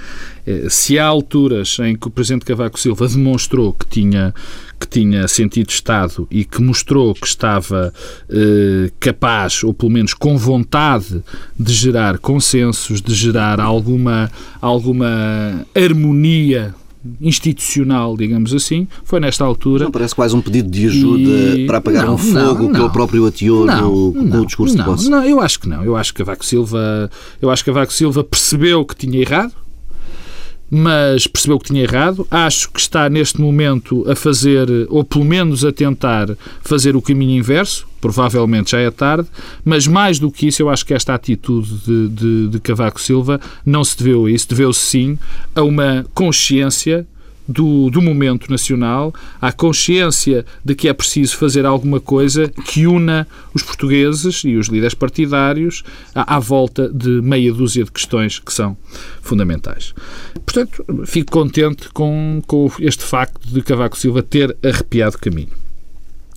eh, 0.45 0.67
se 0.69 0.99
há 0.99 1.05
alturas 1.05 1.77
em 1.79 1.95
que 1.95 2.07
o 2.07 2.11
Presidente 2.11 2.45
Cavaco 2.45 2.79
Silva 2.79 3.07
demonstrou 3.07 3.73
que 3.73 3.85
tinha, 3.85 4.33
que 4.79 4.87
tinha 4.87 5.27
sentido 5.27 5.69
Estado 5.69 6.27
e 6.29 6.45
que 6.45 6.61
mostrou 6.61 7.13
que 7.13 7.27
estava 7.27 7.93
eh, 8.29 8.91
capaz, 8.99 9.63
ou 9.63 9.73
pelo 9.73 9.91
menos 9.91 10.13
com 10.13 10.37
vontade, 10.37 11.23
de 11.57 11.73
gerar 11.73 12.17
consensos, 12.17 13.01
de 13.01 13.13
gerar 13.13 13.59
alguma, 13.59 14.31
alguma 14.61 15.65
harmonia 15.75 16.73
institucional, 17.19 18.15
digamos 18.15 18.53
assim, 18.53 18.87
foi 19.03 19.19
nesta 19.19 19.43
altura. 19.43 19.85
Não 19.85 19.91
parece 19.91 20.15
quase 20.15 20.35
um 20.35 20.41
pedido 20.41 20.69
de 20.69 20.87
ajuda 20.87 21.57
e... 21.57 21.65
para 21.65 21.77
apagar 21.77 22.05
não, 22.05 22.15
um 22.15 22.17
fogo 22.17 22.35
não, 22.35 22.53
não. 22.63 22.71
que 22.71 22.79
ele 22.79 22.89
próprio 22.89 23.25
ateou 23.25 23.65
no, 23.65 24.11
no 24.11 24.45
discurso 24.45 24.75
de 24.75 24.83
posse. 24.83 25.09
Não, 25.09 25.23
eu 25.23 25.39
acho 25.39 25.59
que 25.59 25.67
não. 25.67 25.83
Eu 25.83 25.95
acho 25.95 26.13
que 26.13 26.23
Cavaco 26.23 26.45
Silva, 26.45 27.09
eu 27.41 27.49
acho 27.49 27.63
que 27.63 27.71
Cavaco 27.71 27.93
Silva 27.93 28.23
percebeu 28.23 28.85
que 28.85 28.95
tinha 28.95 29.19
errado, 29.19 29.53
mas 30.75 31.27
percebeu 31.27 31.59
que 31.59 31.67
tinha 31.67 31.83
errado. 31.83 32.25
Acho 32.31 32.71
que 32.71 32.79
está 32.79 33.07
neste 33.07 33.39
momento 33.39 34.09
a 34.09 34.15
fazer, 34.15 34.67
ou 34.89 35.03
pelo 35.03 35.23
menos 35.23 35.63
a 35.63 35.71
tentar 35.71 36.35
fazer 36.63 36.95
o 36.95 37.01
caminho 37.01 37.37
inverso. 37.37 37.87
Provavelmente 38.01 38.71
já 38.71 38.79
é 38.79 38.89
tarde, 38.91 39.29
mas 39.63 39.87
mais 39.87 40.19
do 40.19 40.29
que 40.29 40.47
isso, 40.47 40.61
eu 40.61 40.69
acho 40.69 40.85
que 40.85 40.93
esta 40.93 41.13
atitude 41.13 41.77
de, 41.85 42.09
de, 42.09 42.47
de 42.49 42.59
Cavaco 42.59 42.99
Silva 42.99 43.39
não 43.65 43.81
se 43.81 43.97
deveu 43.97 44.25
a 44.25 44.31
isso, 44.31 44.49
deveu-se 44.49 44.81
sim 44.81 45.17
a 45.55 45.61
uma 45.61 46.05
consciência 46.13 47.07
do, 47.47 47.89
do 47.89 48.01
momento 48.01 48.49
nacional, 48.49 49.13
à 49.41 49.51
consciência 49.51 50.45
de 50.63 50.75
que 50.75 50.87
é 50.87 50.93
preciso 50.93 51.37
fazer 51.37 51.65
alguma 51.65 51.99
coisa 51.99 52.49
que 52.49 52.87
una 52.87 53.27
os 53.53 53.61
portugueses 53.61 54.43
e 54.43 54.55
os 54.55 54.67
líderes 54.67 54.93
partidários 54.93 55.83
à, 56.13 56.35
à 56.35 56.39
volta 56.39 56.89
de 56.89 57.21
meia 57.21 57.53
dúzia 57.53 57.83
de 57.83 57.91
questões 57.91 58.39
que 58.39 58.53
são 58.53 58.77
fundamentais. 59.21 59.93
Portanto, 60.45 60.83
fico 61.05 61.31
contente 61.31 61.89
com, 61.89 62.41
com 62.47 62.71
este 62.79 63.03
facto 63.03 63.47
de 63.47 63.61
Cavaco 63.61 63.97
Silva 63.97 64.23
ter 64.23 64.55
arrepiado 64.63 65.17
caminho. 65.17 65.63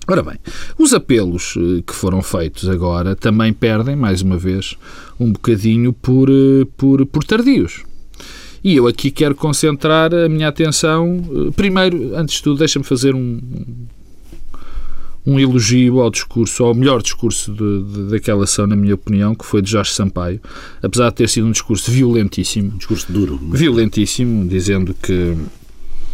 Ora 0.09 0.23
bem, 0.23 0.35
os 0.79 0.93
apelos 0.93 1.55
eh, 1.57 1.83
que 1.85 1.93
foram 1.93 2.21
feitos 2.21 2.69
agora 2.69 3.13
também 3.13 3.51
perdem, 3.51 3.93
mais 3.93 4.21
uma 4.21 4.37
vez, 4.37 4.77
um 5.19 5.33
bocadinho 5.33 5.91
por, 5.91 6.29
eh, 6.29 6.65
por, 6.77 7.05
por 7.05 7.25
tardios. 7.25 7.83
E 8.67 8.75
eu 8.75 8.85
aqui 8.85 9.09
quero 9.09 9.33
concentrar 9.33 10.13
a 10.13 10.27
minha 10.27 10.49
atenção. 10.49 11.23
Eh, 11.31 11.51
primeiro, 11.55 12.13
antes 12.17 12.35
de 12.35 12.43
tudo, 12.43 12.59
deixa-me 12.59 12.83
fazer 12.83 13.15
um, 13.15 13.39
um 15.25 15.39
elogio 15.39 16.01
ao 16.01 16.09
discurso, 16.09 16.65
ao 16.65 16.73
melhor 16.73 17.01
discurso 17.01 17.53
de, 17.53 17.83
de, 17.83 18.11
daquela 18.11 18.43
ação, 18.43 18.67
na 18.67 18.75
minha 18.75 18.93
opinião, 18.93 19.33
que 19.33 19.45
foi 19.45 19.61
de 19.61 19.71
Jorge 19.71 19.93
Sampaio, 19.93 20.41
apesar 20.83 21.11
de 21.11 21.15
ter 21.15 21.29
sido 21.29 21.47
um 21.47 21.51
discurso 21.51 21.89
violentíssimo. 21.89 22.73
Um 22.73 22.77
discurso 22.77 23.09
duro. 23.09 23.39
Violentíssimo, 23.41 24.45
dizendo 24.45 24.93
que 24.93 25.33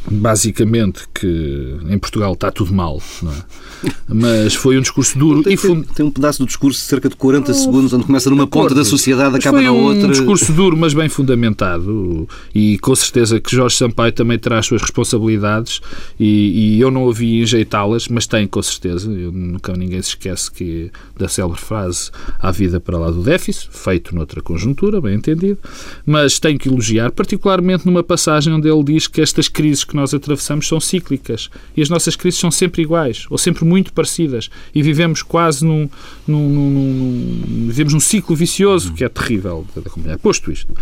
basicamente 0.09 1.03
que 1.13 1.77
em 1.87 1.97
Portugal 1.97 2.33
está 2.33 2.51
tudo 2.51 2.73
mal, 2.73 3.01
é? 3.23 3.89
mas 4.07 4.53
foi 4.53 4.77
um 4.77 4.81
discurso 4.81 5.17
duro 5.17 5.43
tem, 5.43 5.53
e 5.53 5.83
tem 5.93 6.05
um 6.05 6.11
pedaço 6.11 6.39
do 6.39 6.45
discurso 6.45 6.79
de 6.81 6.85
cerca 6.85 7.09
de 7.09 7.15
40 7.15 7.51
oh, 7.51 7.53
segundos 7.53 7.93
onde 7.93 8.05
começa 8.05 8.29
numa 8.29 8.45
ponta 8.45 8.75
da 8.75 8.83
sociedade 8.83 9.35
acaba 9.37 9.61
na 9.61 9.71
outra. 9.71 10.01
Foi 10.01 10.09
um 10.09 10.11
discurso 10.11 10.51
duro 10.53 10.75
mas 10.75 10.93
bem 10.93 11.07
fundamentado 11.07 12.27
e 12.53 12.77
com 12.79 12.95
certeza 12.95 13.39
que 13.39 13.55
Jorge 13.55 13.77
Sampaio 13.77 14.11
também 14.11 14.37
terá 14.37 14.59
as 14.59 14.65
suas 14.65 14.81
responsabilidades 14.81 15.81
e, 16.19 16.75
e 16.75 16.81
eu 16.81 16.91
não 16.91 17.03
ouvi 17.03 17.41
enjeitá-las, 17.41 18.07
mas 18.07 18.27
tem 18.27 18.45
com 18.45 18.61
certeza. 18.61 19.11
Eu, 19.11 19.31
nunca 19.31 19.73
ninguém 19.73 20.01
se 20.01 20.09
esquece 20.09 20.51
que 20.51 20.91
da 21.17 21.27
célebre 21.27 21.59
frase 21.59 22.11
há 22.39 22.51
vida 22.51 22.79
para 22.79 22.97
lá 22.97 23.09
do 23.09 23.23
déficit, 23.23 23.69
feito 23.71 24.13
noutra 24.13 24.41
conjuntura, 24.41 24.99
bem 24.99 25.15
entendido, 25.15 25.57
mas 26.05 26.39
tenho 26.39 26.59
que 26.59 26.67
elogiar, 26.67 27.11
particularmente 27.11 27.85
numa 27.85 28.03
passagem 28.03 28.53
onde 28.53 28.69
ele 28.69 28.83
diz 28.83 29.07
que 29.07 29.21
estas 29.21 29.47
crises 29.47 29.83
que 29.93 29.95
nós 29.95 30.11
atravessamos 30.11 30.67
são 30.67 30.79
cíclicas 30.79 31.51
e 31.77 31.81
as 31.81 31.87
nossas 31.87 32.15
crises 32.15 32.39
são 32.39 32.49
sempre 32.49 32.81
iguais 32.81 33.27
ou 33.29 33.37
sempre 33.37 33.63
muito 33.63 33.93
parecidas 33.93 34.49
e 34.73 34.81
vivemos 34.81 35.21
quase 35.21 35.63
num, 35.63 35.87
num, 36.27 36.49
num, 36.49 36.69
num 36.71 37.67
vivemos 37.67 37.93
num 37.93 37.99
ciclo 37.99 38.35
vicioso 38.35 38.91
que 38.93 39.03
é 39.03 39.09
terrível 39.09 39.65
da. 39.75 40.17
Posto 40.17 40.51
isto, 40.51 40.73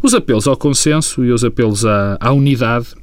os 0.00 0.14
apelos 0.14 0.46
ao 0.46 0.56
consenso 0.56 1.24
e 1.24 1.32
os 1.32 1.42
apelos 1.44 1.84
à, 1.84 2.16
à 2.20 2.32
unidade 2.32 2.94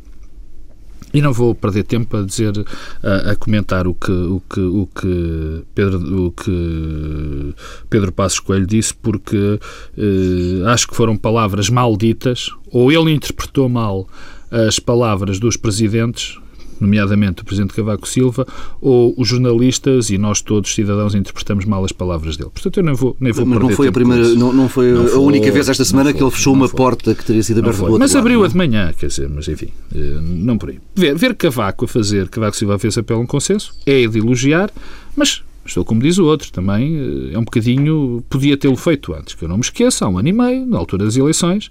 e 1.14 1.22
não 1.22 1.34
vou 1.34 1.56
perder 1.56 1.84
tempo 1.84 2.16
a 2.16 2.22
dizer, 2.22 2.54
a, 3.02 3.32
a, 3.32 3.36
comentar 3.36 3.88
o 3.88 3.94
que, 3.94 4.12
o 4.12 4.42
que, 4.50 4.60
o 4.60 4.88
que, 4.88 5.64
Pedro, 5.74 6.28
o 6.28 6.32
que 6.32 7.56
Pedro 7.90 8.12
Passos 8.12 8.40
Coelho 8.40 8.68
disse, 8.68 8.94
porque 8.94 9.60
eh, 9.98 10.70
acho 10.70 10.88
que 10.88 10.96
foram 10.96 11.18
palavras 11.18 11.70
malditas, 11.70 12.52
ou 12.70 12.92
ele 12.92 13.12
interpretou 13.12 13.70
mal 13.70 14.08
as 14.52 14.80
palavras 14.80 15.40
dos 15.40 15.58
presidentes, 15.58 16.38
nomeadamente 16.80 17.42
o 17.42 17.46
Presidente 17.46 17.74
Cavaco 17.74 18.08
Silva, 18.08 18.46
ou 18.80 19.14
os 19.18 19.28
jornalistas 19.28 20.10
e 20.10 20.18
nós 20.18 20.42
todos, 20.42 20.74
cidadãos, 20.74 21.16
interpretamos 21.16 21.66
mal 21.66 21.84
as 21.84 21.92
palavras 21.92 22.38
dele. 22.38 22.50
Portanto, 22.54 22.78
eu 22.78 22.84
nem 22.84 22.94
vou, 22.94 23.16
nem 23.20 23.32
vou 23.34 23.46
Mas 23.46 23.60
não 23.60 23.70
foi, 23.70 23.88
a, 23.88 23.92
primeira, 23.92 24.30
não, 24.36 24.54
não 24.54 24.70
foi 24.70 24.92
não 24.92 25.06
a 25.06 25.08
foi, 25.08 25.20
única 25.20 25.52
vez 25.52 25.70
esta 25.70 25.84
semana 25.84 26.14
que 26.14 26.22
ele 26.22 26.32
fechou 26.32 26.54
uma 26.54 26.68
foi. 26.68 26.78
porta 26.78 27.16
que 27.16 27.26
teria 27.26 27.44
sido 27.44 27.60
aberta 27.60 27.82
outro 27.82 28.00
Mas 28.00 28.16
abriu-a 28.16 28.48
de 28.48 28.56
manhã, 28.56 28.94
quer 28.98 29.08
dizer, 29.08 29.30
mas 29.30 29.48
enfim, 29.48 29.70
eh, 29.94 30.20
não 30.22 30.58
por 30.58 30.70
aí. 30.70 30.80
Ver, 30.96 31.16
ver 31.16 31.36
Cavaco 31.36 31.86
a 31.86 31.88
fazer, 31.88 32.30
Cavaco 32.30 32.56
Silva 32.56 32.78
fez 32.78 32.98
apelo 32.98 33.20
a 33.20 33.24
um 33.24 33.28
consenso, 33.28 33.74
é 33.86 34.06
de 34.08 34.20
elogiar, 34.20 34.70
mas 35.16 35.42
Estou 35.68 35.84
como 35.84 36.02
diz 36.02 36.18
o 36.18 36.26
outro, 36.26 36.50
também 36.52 36.96
eh, 36.96 37.34
é 37.34 37.38
um 37.38 37.44
bocadinho. 37.44 38.24
Podia 38.30 38.56
tê-lo 38.56 38.78
feito 38.78 39.14
antes, 39.14 39.36
que 39.36 39.44
eu 39.44 39.50
não 39.50 39.58
me 39.58 39.62
esqueça, 39.62 40.06
há 40.06 40.08
um 40.08 40.18
ano 40.18 40.30
e 40.30 40.34
meio, 40.34 40.66
na 40.66 40.78
altura 40.78 41.04
das 41.06 41.18
eleições, 41.18 41.70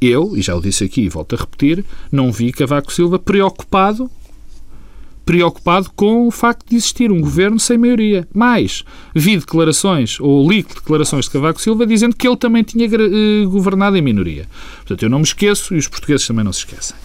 eu, 0.00 0.36
e 0.36 0.42
já 0.42 0.54
o 0.54 0.60
disse 0.60 0.84
aqui 0.84 1.02
e 1.02 1.08
volto 1.08 1.34
a 1.34 1.38
repetir, 1.38 1.84
não 2.10 2.30
vi 2.32 2.52
Cavaco 2.52 2.92
Silva 2.92 3.18
preocupado 3.18 4.10
preocupado 5.26 5.90
com 5.96 6.28
o 6.28 6.30
facto 6.30 6.70
de 6.70 6.76
existir 6.76 7.10
um 7.10 7.20
governo 7.20 7.58
sem 7.58 7.76
maioria. 7.76 8.26
Mais, 8.32 8.84
vi 9.12 9.36
declarações, 9.36 10.20
ou 10.20 10.48
li 10.48 10.62
declarações 10.62 11.24
de 11.24 11.32
Cavaco 11.32 11.60
Silva 11.60 11.84
dizendo 11.84 12.14
que 12.14 12.28
ele 12.28 12.36
também 12.36 12.62
tinha 12.62 12.86
eh, 12.86 13.44
governado 13.44 13.96
em 13.96 14.02
minoria. 14.02 14.46
Portanto, 14.76 15.02
eu 15.02 15.10
não 15.10 15.18
me 15.18 15.24
esqueço 15.24 15.74
e 15.74 15.78
os 15.78 15.88
portugueses 15.88 16.24
também 16.24 16.44
não 16.44 16.52
se 16.52 16.60
esquecem. 16.60 16.96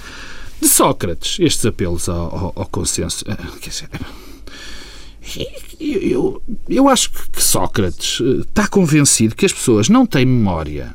De 0.62 0.68
Sócrates, 0.68 1.40
estes 1.40 1.66
apelos 1.66 2.08
ao, 2.08 2.16
ao, 2.16 2.54
ao 2.58 2.66
consenso. 2.68 3.26
Eh, 3.28 3.36
quer 3.60 3.70
dizer, 3.72 3.90
eu, 5.80 6.42
eu, 6.70 6.88
acho 6.88 7.12
que 7.12 7.42
Sócrates 7.42 8.22
eh, 8.22 8.42
está 8.42 8.68
convencido 8.68 9.36
que 9.36 9.48
as 9.48 9.54
pessoas 9.54 9.90
não 9.90 10.06
têm 10.06 10.28
memória 10.28 10.94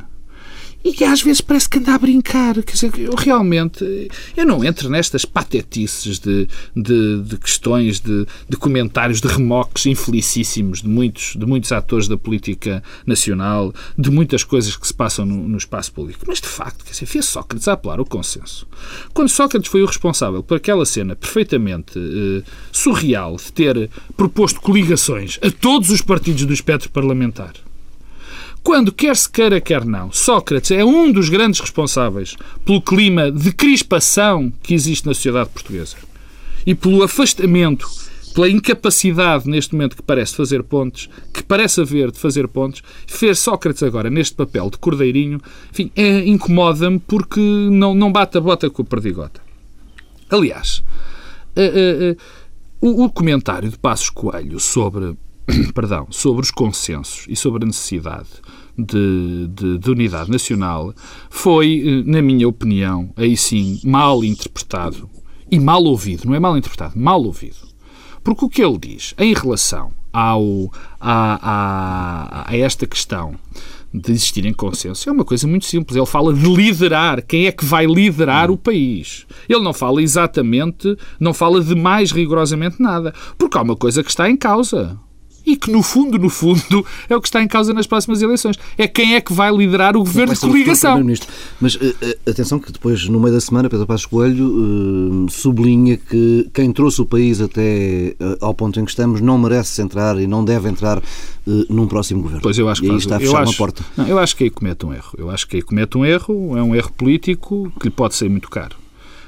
e 0.86 1.04
às 1.04 1.20
vezes 1.20 1.40
parece 1.40 1.68
que 1.68 1.78
anda 1.78 1.94
a 1.94 1.98
brincar. 1.98 2.54
Quer 2.62 2.72
dizer, 2.72 2.92
eu 2.98 3.14
realmente 3.16 4.08
eu 4.36 4.46
não 4.46 4.64
entro 4.64 4.88
nestas 4.88 5.24
patetices 5.24 6.20
de, 6.20 6.48
de, 6.76 7.22
de 7.22 7.36
questões, 7.38 7.98
de, 7.98 8.26
de, 8.48 8.56
comentários, 8.56 9.20
de 9.20 9.26
remoques 9.26 9.86
infelicíssimos 9.86 10.82
de 10.82 10.88
muitos, 10.88 11.34
de 11.36 11.44
muitos 11.44 11.72
atores 11.72 12.06
da 12.06 12.16
política 12.16 12.82
nacional, 13.04 13.74
de 13.98 14.10
muitas 14.10 14.44
coisas 14.44 14.76
que 14.76 14.86
se 14.86 14.94
passam 14.94 15.26
no, 15.26 15.48
no 15.48 15.58
espaço 15.58 15.92
público. 15.92 16.24
Mas, 16.26 16.40
de 16.40 16.48
facto, 16.48 16.84
quer 16.84 16.92
dizer, 16.92 17.06
fez 17.06 17.26
Sócrates 17.26 17.66
a 17.66 17.72
apelar 17.72 18.00
o 18.00 18.04
consenso. 18.04 18.66
Quando 19.12 19.28
Sócrates 19.28 19.70
foi 19.70 19.82
o 19.82 19.86
responsável 19.86 20.42
por 20.42 20.56
aquela 20.56 20.86
cena 20.86 21.16
perfeitamente 21.16 21.98
eh, 21.98 22.42
surreal 22.70 23.36
de 23.36 23.52
ter 23.52 23.90
proposto 24.16 24.60
coligações 24.60 25.38
a 25.42 25.50
todos 25.50 25.90
os 25.90 26.00
partidos 26.00 26.44
do 26.44 26.52
espectro 26.52 26.90
parlamentar, 26.90 27.54
quando, 28.66 28.90
quer 28.90 29.14
se 29.14 29.30
queira, 29.30 29.60
quer 29.60 29.84
não, 29.84 30.10
Sócrates 30.10 30.72
é 30.72 30.84
um 30.84 31.12
dos 31.12 31.28
grandes 31.28 31.60
responsáveis 31.60 32.34
pelo 32.64 32.82
clima 32.82 33.30
de 33.30 33.52
crispação 33.52 34.52
que 34.60 34.74
existe 34.74 35.06
na 35.06 35.14
sociedade 35.14 35.50
portuguesa 35.50 35.94
e 36.66 36.74
pelo 36.74 37.04
afastamento, 37.04 37.88
pela 38.34 38.50
incapacidade 38.50 39.48
neste 39.48 39.72
momento 39.72 39.94
que 39.94 40.02
parece 40.02 40.34
fazer 40.34 40.64
pontes, 40.64 41.08
que 41.32 41.44
parece 41.44 41.80
haver 41.80 42.10
de 42.10 42.18
fazer 42.18 42.48
pontes, 42.48 42.82
fez 43.06 43.38
Sócrates 43.38 43.84
agora 43.84 44.10
neste 44.10 44.34
papel 44.34 44.68
de 44.68 44.78
cordeirinho, 44.78 45.40
enfim, 45.70 45.92
é, 45.94 46.26
incomoda-me 46.26 46.98
porque 46.98 47.38
não, 47.40 47.94
não 47.94 48.10
bate 48.10 48.36
a 48.36 48.40
bota 48.40 48.68
com 48.68 48.82
a 48.82 48.84
perdigota. 48.84 49.40
Aliás, 50.28 50.82
uh, 51.56 51.60
uh, 51.60 52.10
uh, 52.10 52.16
o, 52.80 53.04
o 53.04 53.10
comentário 53.10 53.70
de 53.70 53.78
Passos 53.78 54.10
Coelho 54.10 54.58
sobre 54.58 55.16
perdão, 55.74 56.06
sobre 56.10 56.42
os 56.42 56.50
consensos 56.50 57.24
e 57.28 57.36
sobre 57.36 57.64
a 57.64 57.66
necessidade 57.66 58.28
de, 58.76 59.48
de, 59.48 59.78
de, 59.78 59.90
unidade 59.90 60.30
nacional 60.30 60.92
foi, 61.30 61.82
eh, 61.86 62.10
na 62.10 62.20
minha 62.20 62.48
opinião, 62.48 63.10
aí 63.16 63.36
sim, 63.36 63.80
mal 63.84 64.24
interpretado 64.24 65.08
e 65.50 65.58
mal 65.58 65.82
ouvido. 65.84 66.26
Não 66.26 66.34
é 66.34 66.40
mal 66.40 66.56
interpretado, 66.56 66.98
mal 66.98 67.22
ouvido. 67.22 67.56
Porque 68.22 68.44
o 68.44 68.48
que 68.48 68.62
ele 68.62 68.76
diz 68.78 69.14
em 69.18 69.32
relação 69.32 69.92
ao, 70.12 70.70
a, 71.00 72.44
a, 72.44 72.50
a 72.50 72.56
esta 72.56 72.86
questão 72.86 73.36
de 73.94 74.10
existir 74.10 74.44
em 74.44 74.52
consenso 74.52 75.08
é 75.08 75.12
uma 75.12 75.24
coisa 75.24 75.46
muito 75.46 75.64
simples. 75.64 75.96
Ele 75.96 76.06
fala 76.06 76.34
de 76.34 76.44
liderar. 76.44 77.22
Quem 77.22 77.46
é 77.46 77.52
que 77.52 77.64
vai 77.64 77.86
liderar 77.86 78.50
o 78.50 78.56
país? 78.56 79.26
Ele 79.48 79.62
não 79.62 79.72
fala 79.72 80.02
exatamente, 80.02 80.96
não 81.20 81.32
fala 81.32 81.62
de 81.62 81.74
mais 81.74 82.10
rigorosamente 82.10 82.82
nada. 82.82 83.14
Porque 83.38 83.56
há 83.56 83.62
uma 83.62 83.76
coisa 83.76 84.02
que 84.02 84.10
está 84.10 84.28
em 84.28 84.36
causa 84.36 84.98
e 85.46 85.56
que, 85.56 85.70
no 85.70 85.82
fundo, 85.82 86.18
no 86.18 86.28
fundo, 86.28 86.84
é 87.08 87.16
o 87.16 87.20
que 87.20 87.28
está 87.28 87.42
em 87.42 87.46
causa 87.46 87.72
nas 87.72 87.86
próximas 87.86 88.20
eleições. 88.20 88.56
É 88.76 88.88
quem 88.88 89.14
é 89.14 89.20
que 89.20 89.32
vai 89.32 89.54
liderar 89.54 89.96
o 89.96 90.00
governo 90.00 90.34
de 90.34 90.40
coligação. 90.40 91.00
Mas 91.60 91.76
uh, 91.76 91.80
atenção 92.28 92.58
que 92.58 92.72
depois, 92.72 93.08
no 93.08 93.20
meio 93.20 93.32
da 93.32 93.40
semana, 93.40 93.70
Pedro 93.70 93.86
Passos 93.86 94.06
Coelho 94.06 95.24
uh, 95.24 95.30
sublinha 95.30 95.96
que 95.96 96.48
quem 96.52 96.72
trouxe 96.72 97.00
o 97.00 97.06
país 97.06 97.40
até 97.40 98.16
ao 98.40 98.52
ponto 98.54 98.80
em 98.80 98.84
que 98.84 98.90
estamos 98.90 99.20
não 99.20 99.38
merece 99.38 99.80
entrar 99.80 100.18
e 100.18 100.26
não 100.26 100.44
deve 100.44 100.68
entrar 100.68 101.00
num 101.68 101.86
próximo 101.86 102.22
governo. 102.22 102.42
Pois 102.42 102.58
eu 102.58 102.68
acho 102.68 102.80
que 102.80 102.88
e 102.88 102.90
aí 102.90 102.96
está 102.96 103.16
a 103.16 103.20
fechar 103.20 103.42
acho, 103.42 103.52
uma 103.52 103.56
porta. 103.56 103.84
Não, 103.96 104.06
eu 104.08 104.18
acho 104.18 104.34
que 104.36 104.44
aí 104.44 104.50
comete 104.50 104.84
um 104.84 104.92
erro. 104.92 105.12
Eu 105.16 105.30
acho 105.30 105.46
que 105.46 105.56
aí 105.56 105.62
comete 105.62 105.96
um 105.96 106.04
erro, 106.04 106.56
é 106.56 106.62
um 106.62 106.74
erro 106.74 106.90
político 106.92 107.72
que 107.78 107.86
lhe 107.86 107.90
pode 107.90 108.14
ser 108.14 108.28
muito 108.28 108.50
caro. 108.50 108.74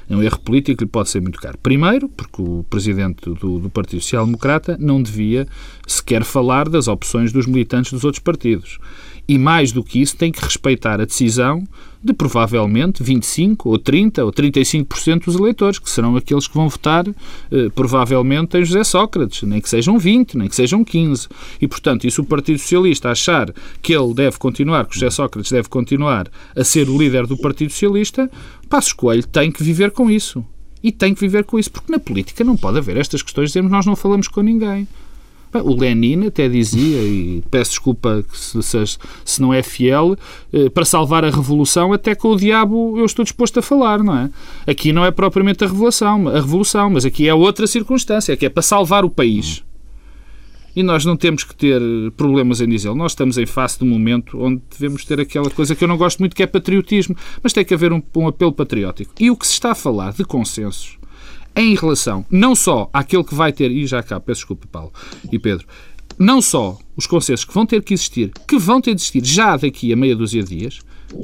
É 0.09 0.15
um 0.15 0.23
erro 0.23 0.39
político 0.39 0.77
que 0.79 0.83
lhe 0.85 0.89
pode 0.89 1.09
ser 1.09 1.21
muito 1.21 1.39
caro. 1.39 1.57
Primeiro, 1.61 2.09
porque 2.09 2.41
o 2.41 2.65
presidente 2.67 3.29
do, 3.29 3.59
do 3.59 3.69
Partido 3.69 4.01
Social 4.01 4.25
Democrata 4.25 4.75
não 4.79 5.01
devia 5.01 5.47
sequer 5.85 6.23
falar 6.23 6.67
das 6.67 6.87
opções 6.87 7.31
dos 7.31 7.45
militantes 7.45 7.93
dos 7.93 8.03
outros 8.03 8.23
partidos. 8.23 8.79
E 9.29 9.37
mais 9.37 9.71
do 9.71 9.83
que 9.83 10.01
isso, 10.01 10.17
tem 10.17 10.31
que 10.31 10.43
respeitar 10.43 10.99
a 10.99 11.05
decisão 11.05 11.63
de 12.03 12.13
provavelmente 12.13 13.03
25 13.03 13.69
ou 13.69 13.77
30 13.77 14.25
ou 14.25 14.33
35% 14.33 15.25
dos 15.25 15.35
eleitores, 15.35 15.77
que 15.77 15.87
serão 15.87 16.15
aqueles 16.15 16.47
que 16.47 16.55
vão 16.55 16.67
votar 16.67 17.07
eh, 17.07 17.69
provavelmente 17.75 18.57
em 18.57 18.65
José 18.65 18.83
Sócrates, 18.83 19.43
nem 19.43 19.61
que 19.61 19.69
sejam 19.69 19.99
20, 19.99 20.35
nem 20.35 20.49
que 20.49 20.55
sejam 20.55 20.83
15. 20.83 21.27
E, 21.61 21.67
portanto, 21.67 22.07
e 22.07 22.11
se 22.11 22.19
o 22.19 22.23
Partido 22.23 22.57
Socialista 22.57 23.11
achar 23.11 23.53
que 23.83 23.93
ele 23.93 24.15
deve 24.15 24.39
continuar, 24.39 24.87
que 24.87 24.95
José 24.95 25.11
Sócrates 25.11 25.51
deve 25.51 25.69
continuar 25.69 26.27
a 26.55 26.63
ser 26.63 26.89
o 26.89 26.97
líder 26.97 27.27
do 27.27 27.37
Partido 27.37 27.71
Socialista, 27.71 28.31
Passos 28.67 28.93
Coelho 28.93 29.27
tem 29.27 29.51
que 29.51 29.61
viver 29.61 29.91
com 29.91 30.09
isso. 30.09 30.43
E 30.81 30.91
tem 30.91 31.13
que 31.13 31.21
viver 31.21 31.43
com 31.43 31.59
isso, 31.59 31.69
porque 31.69 31.91
na 31.91 31.99
política 31.99 32.43
não 32.43 32.57
pode 32.57 32.79
haver 32.79 32.97
estas 32.97 33.21
questões, 33.21 33.49
dizemos 33.49 33.71
nós 33.71 33.85
não 33.85 33.95
falamos 33.95 34.27
com 34.27 34.41
ninguém. 34.41 34.87
O 35.53 35.75
Lenin 35.75 36.27
até 36.27 36.47
dizia, 36.47 37.01
e 37.01 37.43
peço 37.49 37.71
desculpa 37.71 38.23
se, 38.31 38.61
se, 38.61 38.97
se, 39.25 39.41
não 39.41 39.51
é 39.51 39.63
fiel, 39.63 40.15
eh, 40.53 40.69
para 40.69 40.85
salvar 40.85 41.25
a 41.25 41.29
revolução, 41.29 41.91
até 41.91 42.13
com 42.13 42.29
o 42.29 42.37
diabo 42.37 42.97
eu 42.99 43.05
estou 43.05 43.23
disposto 43.23 43.57
a 43.57 43.61
falar, 43.61 44.03
não 44.03 44.15
é? 44.15 44.29
Aqui 44.67 44.93
não 44.93 45.03
é 45.03 45.09
propriamente 45.09 45.63
a 45.63 45.67
revolução, 45.67 46.27
a 46.27 46.35
revolução 46.35 46.91
mas 46.91 47.03
aqui 47.03 47.27
é 47.27 47.33
outra 47.33 47.65
circunstância, 47.65 48.37
que 48.37 48.45
é 48.45 48.49
para 48.49 48.61
salvar 48.61 49.03
o 49.03 49.09
país. 49.09 49.63
E 50.75 50.83
nós 50.83 51.03
não 51.03 51.17
temos 51.17 51.43
que 51.43 51.55
ter 51.55 51.81
problemas 52.15 52.61
em 52.61 52.69
dizê-lo. 52.69 52.95
Nós 52.95 53.13
estamos 53.13 53.37
em 53.37 53.45
face 53.45 53.79
de 53.79 53.83
um 53.83 53.87
momento 53.87 54.39
onde 54.39 54.61
devemos 54.69 55.03
ter 55.03 55.19
aquela 55.19 55.49
coisa 55.49 55.75
que 55.75 55.83
eu 55.83 55.87
não 55.87 55.97
gosto 55.97 56.19
muito, 56.19 56.35
que 56.35 56.43
é 56.43 56.47
patriotismo, 56.47 57.15
mas 57.41 57.53
tem 57.53 57.65
que 57.65 57.73
haver 57.73 57.91
um, 57.91 58.01
um 58.15 58.27
apelo 58.27 58.53
patriótico. 58.53 59.11
E 59.19 59.31
o 59.31 59.35
que 59.35 59.47
se 59.47 59.53
está 59.53 59.71
a 59.71 59.75
falar 59.75 60.13
de 60.13 60.23
consensos 60.23 60.98
em 61.55 61.75
relação 61.75 62.25
não 62.29 62.55
só 62.55 62.89
àquele 62.93 63.23
que 63.23 63.35
vai 63.35 63.51
ter, 63.51 63.71
e 63.71 63.85
já 63.85 64.01
cá, 64.01 64.19
peço 64.19 64.39
desculpa, 64.41 64.67
Paulo 64.71 64.91
e 65.31 65.37
Pedro, 65.37 65.65
não 66.17 66.41
só 66.41 66.77
os 66.95 67.07
consensos 67.07 67.45
que 67.45 67.53
vão 67.53 67.65
ter 67.65 67.81
que 67.81 67.93
existir, 67.93 68.31
que 68.47 68.57
vão 68.57 68.81
ter 68.81 68.93
de 68.93 69.01
existir 69.01 69.23
já 69.25 69.55
daqui 69.55 69.91
a 69.93 69.95
meia 69.95 70.15
dúzia 70.15 70.43
de 70.43 70.57
dias, 70.57 70.79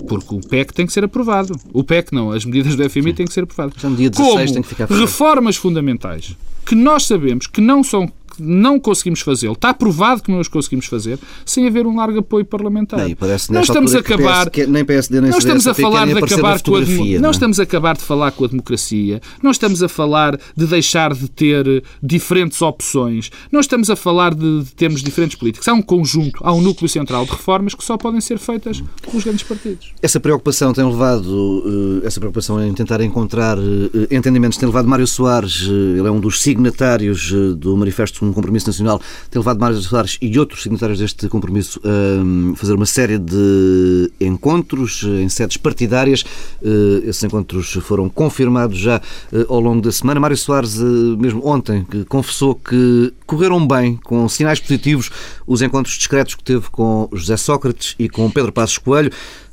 porque 0.08 0.34
o 0.34 0.39
PEC 0.39 0.74
tem 0.74 0.86
que 0.86 0.94
ser 0.94 1.03
aprovado. 1.03 1.53
O 1.72 1.84
PEC 1.84 2.13
não, 2.13 2.32
as 2.32 2.46
medidas 2.46 2.75
do 2.75 2.89
FMI 2.89 3.13
têm 3.13 3.25
que 3.25 3.34
ser 3.34 3.44
aprovadas. 3.44 3.82
No 3.84 3.96
dia 3.96 4.10
16 4.10 4.36
Como 4.36 4.53
tem 4.53 4.62
que 4.63 4.70
ficar 4.70 4.88
reformas 4.88 5.55
fundamentais 5.55 6.36
que 6.65 6.74
nós 6.74 7.05
sabemos 7.05 7.46
que 7.46 7.62
não 7.62 7.84
são 7.84 8.12
não 8.39 8.80
conseguimos 8.80 9.22
fazê-lo. 9.22 9.54
Está 9.54 9.74
provado 9.74 10.24
que 10.24 10.32
não 10.32 10.39
os 10.39 10.48
conseguimos 10.48 10.86
fazer 10.86 11.20
sem 11.46 11.68
haver 11.68 11.86
um 11.86 11.96
largo 11.96 12.20
apoio 12.20 12.46
parlamentar. 12.46 13.00
Parece 13.18 13.51
nós 13.51 13.68
estamos 13.68 13.96
a 13.96 14.00
acabar. 14.00 14.50
Que, 14.50 14.65
nem 14.65 14.84
PSD, 14.84 15.22
nem 15.22 15.32
nós 15.32 15.39
estamos 15.39 15.68
a 15.68 15.74
falar 15.74 16.06
de 16.06 16.18
acabar 16.18 16.62
com 16.62 16.75
a 16.75 16.82
não, 16.82 17.22
não 17.22 17.32
estamos 17.32 17.60
a 17.60 17.63
acabar 17.63 17.96
de 17.96 18.01
falar 18.01 18.32
com 18.32 18.46
a 18.46 18.48
democracia. 18.48 19.22
Não 19.42 19.51
estamos 19.51 19.82
a 19.82 19.88
falar 19.88 20.38
de 20.56 20.65
deixar 20.65 21.13
de 21.13 21.27
ter 21.30 21.84
diferentes 22.01 22.62
opções. 22.62 23.32
Não 23.51 23.60
estamos 23.60 23.89
a 23.89 23.96
falar 23.96 24.34
de, 24.34 24.63
de 24.63 24.74
termos 24.74 25.01
diferentes 25.01 25.38
políticos. 25.38 25.68
Há 25.68 25.74
um 25.74 25.82
conjunto, 25.82 26.39
há 26.44 26.54
um 26.54 26.62
núcleo 26.62 26.89
central 26.89 27.25
de 27.25 27.32
reformas 27.32 27.74
que 27.74 27.84
só 27.84 27.98
podem 27.98 28.22
ser 28.22 28.38
feitas 28.38 28.84
pelos 29.01 29.24
grandes 29.24 29.44
partidos. 29.44 29.94
Essa 30.01 30.20
preocupação 30.20 30.74
tem 30.74 30.86
levado, 30.86 32.01
eh, 32.04 32.08
essa 32.08 32.20
preocupação 32.20 32.63
em 32.63 32.74
tentar 32.74 33.01
encontrar 33.01 33.58
eh, 33.58 34.15
entendimentos 34.15 34.58
tem 34.58 34.68
levado 34.68 34.88
Mário 34.88 35.08
Soares, 35.08 35.68
eh, 35.68 36.00
ele 36.00 36.08
é 36.08 36.12
um 36.12 36.20
dos 36.20 36.42
signatários 36.42 37.32
do 37.58 37.75
manifesto 37.77 38.25
um 38.25 38.34
compromisso 38.34 38.67
nacional, 38.67 39.01
tem 39.29 39.39
levado 39.39 39.60
Mário 39.60 39.77
Soares 39.77 40.17
e 40.22 40.38
outros 40.39 40.63
signatários 40.63 41.00
deste 41.00 41.27
compromisso 41.27 41.79
a 41.84 42.55
fazer 42.55 42.74
uma 42.74 42.86
série 42.86 43.17
de 43.17 44.12
encontros 44.20 45.03
em 45.03 45.29
sedes 45.29 45.58
partidárias. 45.58 46.24
Eh, 46.63 47.10
esses 47.10 47.24
encontros 47.24 47.72
foram 47.82 48.10
confirmados 48.10 48.77
já 48.77 49.01
eh, 49.32 49.46
ao 49.48 49.60
longo 49.60 49.82
da 49.82 49.91
semana. 49.91 50.20
Mário 50.20 50.38
Soares, 50.38 50.79
eh, 50.79 50.84
mesmo 51.17 51.46
ontem, 51.46 51.86
confessou 52.08 52.55
que 52.55 53.13
correram 53.25 53.65
bem, 53.65 53.98
com 53.98 54.27
sinais 54.27 54.60
positivos, 54.60 55.10
os 55.46 55.62
encontros 55.62 55.96
discretos 55.96 56.36
que 56.36 56.44
teve 56.44 56.70
com 56.70 57.10
José 57.13 57.38
Sócrates 57.38 57.96
e 57.98 58.10
com 58.10 58.29
Pedro 58.29 58.51
Passos 58.51 58.77
Coelho. 58.77 59.12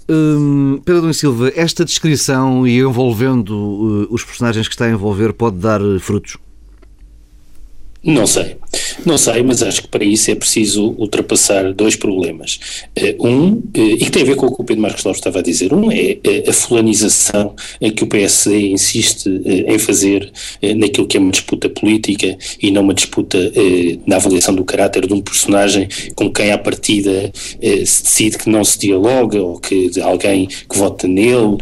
Hum, 0.09 0.81
Pedro 0.85 1.01
Adão 1.03 1.13
Silva, 1.13 1.53
esta 1.55 1.85
descrição 1.85 2.67
e 2.67 2.81
envolvendo 2.81 3.55
uh, 3.55 4.09
os 4.11 4.25
personagens 4.25 4.67
que 4.67 4.75
está 4.75 4.87
a 4.87 4.91
envolver 4.91 5.33
pode 5.33 5.57
dar 5.57 5.81
frutos? 6.01 6.37
Não 8.05 8.27
sei. 8.27 8.57
Não 9.05 9.19
sei, 9.19 9.43
mas 9.43 9.63
acho 9.63 9.83
que 9.83 9.89
para 9.89 10.05
isso 10.05 10.31
é 10.31 10.35
preciso 10.35 10.95
ultrapassar 10.99 11.73
dois 11.73 11.97
problemas. 11.97 12.59
Eh, 12.97 13.17
um, 13.21 13.63
eh, 13.75 13.81
e 13.81 13.99
que 13.99 14.11
tem 14.11 14.23
a 14.23 14.27
ver 14.27 14.37
com 14.37 14.47
o 14.47 14.55
que 14.55 14.63
o 14.63 14.65
Pedro 14.65 14.83
Marcos 14.83 15.05
Lopes 15.05 15.19
estava 15.19 15.41
a 15.41 15.43
dizer, 15.43 15.73
um 15.73 15.91
é 15.91 16.19
a 16.49 16.53
fulanização 16.53 17.55
que 17.97 18.05
o 18.05 18.07
PSD 18.07 18.71
insiste 18.71 19.29
eh, 19.45 19.75
em 19.75 19.79
fazer 19.79 20.31
naquilo 20.77 21.07
que 21.07 21.17
é 21.17 21.21
uma 21.21 21.31
disputa 21.31 21.69
política 21.69 22.37
e 22.61 22.71
não 22.71 22.83
uma 22.83 22.95
disputa 22.95 23.39
na 24.07 24.17
avaliação 24.17 24.55
do 24.55 24.65
caráter 24.65 25.07
de 25.07 25.13
um 25.13 25.21
personagem 25.21 25.89
com 26.15 26.31
quem 26.31 26.53
à 26.53 26.59
partida 26.59 27.33
se 27.85 28.03
decide 28.03 28.39
que 28.39 28.49
não 28.49 28.65
se 28.65 28.79
dialoga 28.79 29.41
ou 29.41 29.59
que 29.59 29.91
alguém 30.01 30.47
que 30.47 30.79
vota 30.79 31.07
nele 31.07 31.59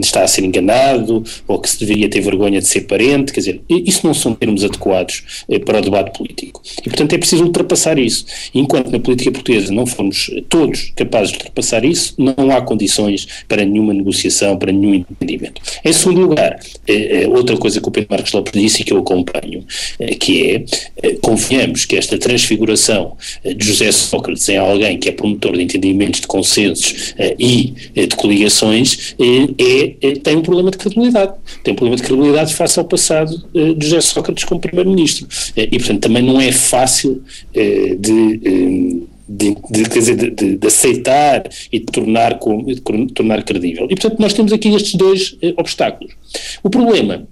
está 0.00 0.22
a 0.22 0.28
ser 0.28 0.44
enganado 0.44 1.22
ou 1.46 1.58
que 1.58 1.68
se 1.68 1.78
deveria 1.78 2.08
ter 2.08 2.20
vergonha 2.20 2.60
de 2.60 2.66
ser 2.66 2.82
parente, 2.82 3.32
quer 3.32 3.40
dizer, 3.40 3.60
isso 3.68 4.06
não 4.06 4.14
são 4.14 4.34
termos 4.34 4.64
adequados 4.64 5.44
para 5.64 5.75
o 5.78 5.82
debate 5.82 6.16
político. 6.16 6.62
E, 6.80 6.84
portanto, 6.84 7.12
é 7.12 7.18
preciso 7.18 7.44
ultrapassar 7.44 7.98
isso. 7.98 8.26
Enquanto 8.54 8.90
na 8.90 8.98
política 8.98 9.30
portuguesa 9.30 9.72
não 9.72 9.86
formos 9.86 10.30
todos 10.48 10.92
capazes 10.96 11.30
de 11.30 11.38
ultrapassar 11.38 11.84
isso, 11.84 12.14
não 12.18 12.50
há 12.50 12.60
condições 12.60 13.26
para 13.48 13.64
nenhuma 13.64 13.92
negociação, 13.92 14.56
para 14.56 14.72
nenhum 14.72 14.94
entendimento. 14.94 15.60
Em 15.84 15.92
segundo 15.92 16.20
lugar, 16.22 16.58
é, 16.86 17.22
é 17.22 17.28
outra 17.28 17.56
coisa 17.56 17.80
que 17.80 17.88
o 17.88 17.90
Pedro 17.90 18.08
Marcos 18.10 18.32
Lopes 18.32 18.52
disse 18.52 18.82
e 18.82 18.84
que 18.84 18.92
eu 18.92 18.98
acompanho, 18.98 19.64
é, 19.98 20.14
que 20.14 20.64
é 21.02 21.16
confiamos 21.20 21.84
que 21.84 21.96
esta 21.96 22.18
transfiguração 22.18 23.16
de 23.44 23.66
José 23.66 23.90
Sócrates 23.92 24.48
em 24.48 24.56
alguém 24.56 24.98
que 24.98 25.08
é 25.08 25.12
promotor 25.12 25.56
de 25.56 25.62
entendimentos, 25.62 26.20
de 26.20 26.26
consensos 26.26 27.14
e 27.38 27.74
de 27.94 28.16
coligações, 28.16 29.14
é, 29.18 30.10
tem 30.22 30.36
um 30.36 30.42
problema 30.42 30.70
de 30.70 30.78
credibilidade. 30.78 31.32
Tem 31.62 31.72
um 31.72 31.76
problema 31.76 31.96
de 31.96 32.02
credibilidade 32.02 32.54
face 32.54 32.78
ao 32.78 32.84
passado 32.84 33.44
de 33.52 33.86
José 33.86 34.00
Sócrates 34.00 34.44
como 34.44 34.60
Primeiro-Ministro. 34.60 35.26
E, 35.70 35.78
portanto, 35.78 36.00
também 36.00 36.22
não 36.22 36.40
é 36.40 36.52
fácil 36.52 37.22
eh, 37.54 37.96
de, 37.98 38.40
eh, 38.44 39.06
de, 39.28 39.56
de, 39.70 39.88
quer 39.88 39.98
dizer, 39.98 40.16
de, 40.16 40.56
de, 40.56 40.66
aceitar 40.66 41.48
e 41.72 41.78
de 41.78 41.86
tornar, 41.86 42.38
com, 42.38 42.62
de 42.62 42.80
tornar 43.12 43.42
credível. 43.42 43.86
E, 43.86 43.94
portanto, 43.96 44.18
nós 44.18 44.32
temos 44.32 44.52
aqui 44.52 44.68
estes 44.74 44.94
dois 44.94 45.36
eh, 45.42 45.54
obstáculos. 45.56 46.14
O 46.62 46.70
problema 46.70 47.26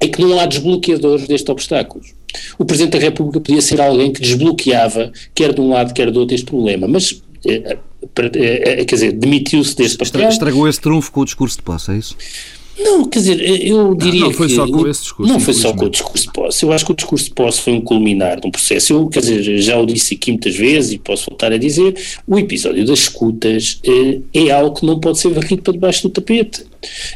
é 0.00 0.08
que 0.08 0.20
não 0.20 0.38
há 0.38 0.46
desbloqueadores 0.46 1.26
destes 1.26 1.48
obstáculos. 1.48 2.14
O 2.58 2.64
Presidente 2.64 2.92
da 2.92 2.98
República 2.98 3.40
podia 3.40 3.62
ser 3.62 3.80
alguém 3.80 4.12
que 4.12 4.20
desbloqueava, 4.20 5.10
quer 5.34 5.54
de 5.54 5.60
um 5.60 5.70
lado, 5.70 5.94
quer 5.94 6.10
do 6.10 6.20
outro, 6.20 6.34
este 6.34 6.46
problema, 6.46 6.86
mas 6.86 7.22
quer 8.14 8.84
dizer, 8.94 9.12
demitiu-se 9.12 9.74
deste 9.74 9.96
papel. 9.96 10.28
Estragou 10.28 10.68
esse 10.68 10.80
trunfo 10.80 11.10
com 11.12 11.20
o 11.20 11.24
discurso 11.24 11.56
de 11.56 11.62
posse, 11.62 11.92
é 11.92 11.96
isso? 11.96 12.16
Não, 12.78 13.04
quer 13.06 13.20
dizer, 13.20 13.66
eu 13.66 13.94
diria 13.94 14.20
não, 14.20 14.26
não 14.28 14.34
foi 14.34 14.48
que, 14.48 14.54
só 14.54 14.66
com 14.66 14.86
esse 14.86 15.02
discurso. 15.02 15.32
Não 15.32 15.40
foi 15.40 15.54
só 15.54 15.72
com 15.72 15.84
o 15.86 15.90
discurso 15.90 16.26
de 16.26 16.32
posse. 16.32 16.64
Eu 16.64 16.72
acho 16.72 16.84
que 16.84 16.92
o 16.92 16.94
discurso 16.94 17.24
de 17.24 17.30
posse 17.30 17.60
foi 17.62 17.72
um 17.72 17.80
culminar 17.80 18.38
de 18.38 18.46
um 18.46 18.50
processo. 18.50 18.92
Eu, 18.92 19.08
quer 19.08 19.20
dizer, 19.20 19.58
já 19.62 19.78
o 19.78 19.86
disse 19.86 20.14
aqui 20.14 20.30
muitas 20.30 20.54
vezes 20.54 20.92
e 20.92 20.98
posso 20.98 21.30
voltar 21.30 21.52
a 21.52 21.56
dizer, 21.56 21.94
o 22.26 22.38
episódio 22.38 22.84
das 22.84 22.98
escutas 23.00 23.80
eh, 23.82 24.18
é 24.34 24.50
algo 24.50 24.78
que 24.78 24.84
não 24.84 25.00
pode 25.00 25.18
ser 25.18 25.30
varrido 25.30 25.62
para 25.62 25.72
debaixo 25.72 26.02
do 26.02 26.10
tapete. 26.10 26.65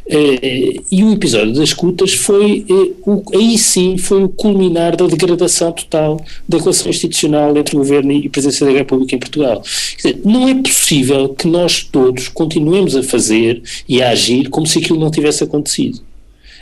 Uh, 0.06 0.82
e 0.90 1.04
o 1.04 1.12
episódio 1.12 1.52
das 1.54 1.70
escutas 1.70 2.14
foi, 2.14 2.64
uh, 2.68 2.96
o, 3.10 3.22
aí 3.34 3.56
sim, 3.56 3.96
foi 3.96 4.24
o 4.24 4.28
culminar 4.28 4.96
da 4.96 5.06
degradação 5.06 5.72
total 5.72 6.24
da 6.48 6.58
relação 6.58 6.90
institucional 6.90 7.56
entre 7.56 7.76
o 7.76 7.78
Governo 7.78 8.12
e 8.12 8.26
a 8.26 8.30
Presidência 8.30 8.66
da 8.66 8.72
República 8.72 9.14
em 9.14 9.18
Portugal. 9.18 9.62
Dizer, 9.96 10.20
não 10.24 10.48
é 10.48 10.54
possível 10.54 11.28
que 11.30 11.46
nós 11.46 11.84
todos 11.84 12.28
continuemos 12.28 12.96
a 12.96 13.02
fazer 13.02 13.62
e 13.88 14.02
a 14.02 14.10
agir 14.10 14.48
como 14.48 14.66
se 14.66 14.78
aquilo 14.78 14.98
não 14.98 15.10
tivesse 15.10 15.44
acontecido. 15.44 15.98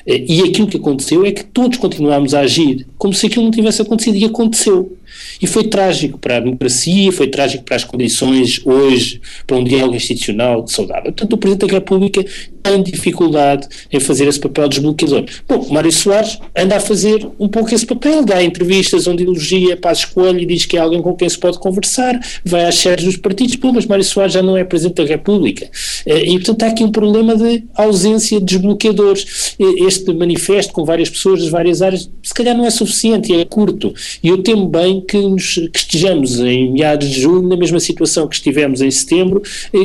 Uh, 0.07 0.25
e 0.27 0.43
aquilo 0.43 0.69
que 0.69 0.77
aconteceu 0.77 1.25
é 1.25 1.33
que 1.33 1.45
todos 1.45 1.79
continuámos 1.79 2.35
a 2.35 2.41
agir 2.41 2.87
como 2.99 3.15
se 3.15 3.27
aquilo 3.27 3.45
não 3.45 3.51
tivesse 3.51 3.81
acontecido 3.81 4.17
e 4.17 4.25
aconteceu. 4.25 4.97
E 5.41 5.47
foi 5.47 5.65
trágico 5.65 6.19
para 6.19 6.37
a 6.37 6.41
democracia, 6.41 7.13
foi 7.13 7.29
trágico 7.29 7.65
para 7.65 7.77
as 7.77 7.85
condições 7.85 8.61
hoje, 8.65 9.21
para 9.47 9.57
um 9.57 9.65
diálogo 9.65 9.97
institucional 9.97 10.67
saudável. 10.67 11.05
Portanto, 11.05 11.33
o 11.33 11.39
Presidente 11.39 11.69
da 11.69 11.75
República 11.75 12.25
tem 12.63 12.83
dificuldade 12.83 13.69
em 13.93 14.01
fazer 14.01 14.27
esse 14.29 14.41
papel 14.41 14.69
desbloqueador. 14.69 15.25
Bom, 15.49 15.67
Mário 15.71 15.93
Soares 15.93 16.39
anda 16.57 16.77
a 16.77 16.81
fazer 16.81 17.27
um 17.39 17.49
pouco 17.49 17.75
esse 17.75 17.87
papel, 17.87 18.25
dá 18.25 18.43
entrevistas 18.43 19.07
onde 19.07 19.23
elogia 19.23 19.77
Paz 19.77 20.05
Coelho 20.05 20.41
e 20.41 20.47
diz 20.47 20.67
que 20.67 20.77
é 20.77 20.81
alguém 20.81 21.03
com 21.03 21.15
quem 21.15 21.29
se 21.29 21.39
pode 21.39 21.59
conversar, 21.59 22.19
vai 22.45 22.65
às 22.65 22.77
sedes 22.77 23.05
dos 23.05 23.17
partidos, 23.17 23.57
pô, 23.57 23.73
mas 23.73 23.87
Mário 23.87 24.05
Soares 24.05 24.33
já 24.33 24.43
não 24.43 24.57
é 24.57 24.65
Presidente 24.65 24.97
da 24.97 25.05
República. 25.05 25.69
Eh, 26.07 26.31
e, 26.31 26.35
portanto, 26.35 26.63
há 26.63 26.67
aqui 26.69 26.85
um 26.85 26.91
problema 26.91 27.37
de 27.37 27.65
ausência 27.75 28.39
de 28.39 28.47
desbloqueadores. 28.47 29.57
Este 29.59 30.13
manifesto 30.13 30.73
com 30.73 30.85
várias 30.85 31.11
pessoas 31.11 31.41
das 31.41 31.49
várias 31.49 31.83
áreas, 31.83 32.11
se 32.23 32.35
calhar 32.35 32.57
não 32.57 32.65
é 32.65 32.71
suficiente, 32.71 33.33
é 33.35 33.45
curto. 33.45 33.95
E 34.23 34.29
eu 34.29 34.39
temo 34.43 34.67
bem 34.67 35.01
que, 35.01 35.19
nos, 35.19 35.55
que 35.55 35.79
estejamos 35.79 36.41
em 36.41 36.73
meados 36.73 37.09
de 37.09 37.21
julho 37.21 37.49
na 37.49 37.57
mesma 37.57 37.81
situação 37.81 38.27
que 38.27 38.37
estivemos 38.37 38.81
em 38.81 38.91
setembro, 38.91 39.43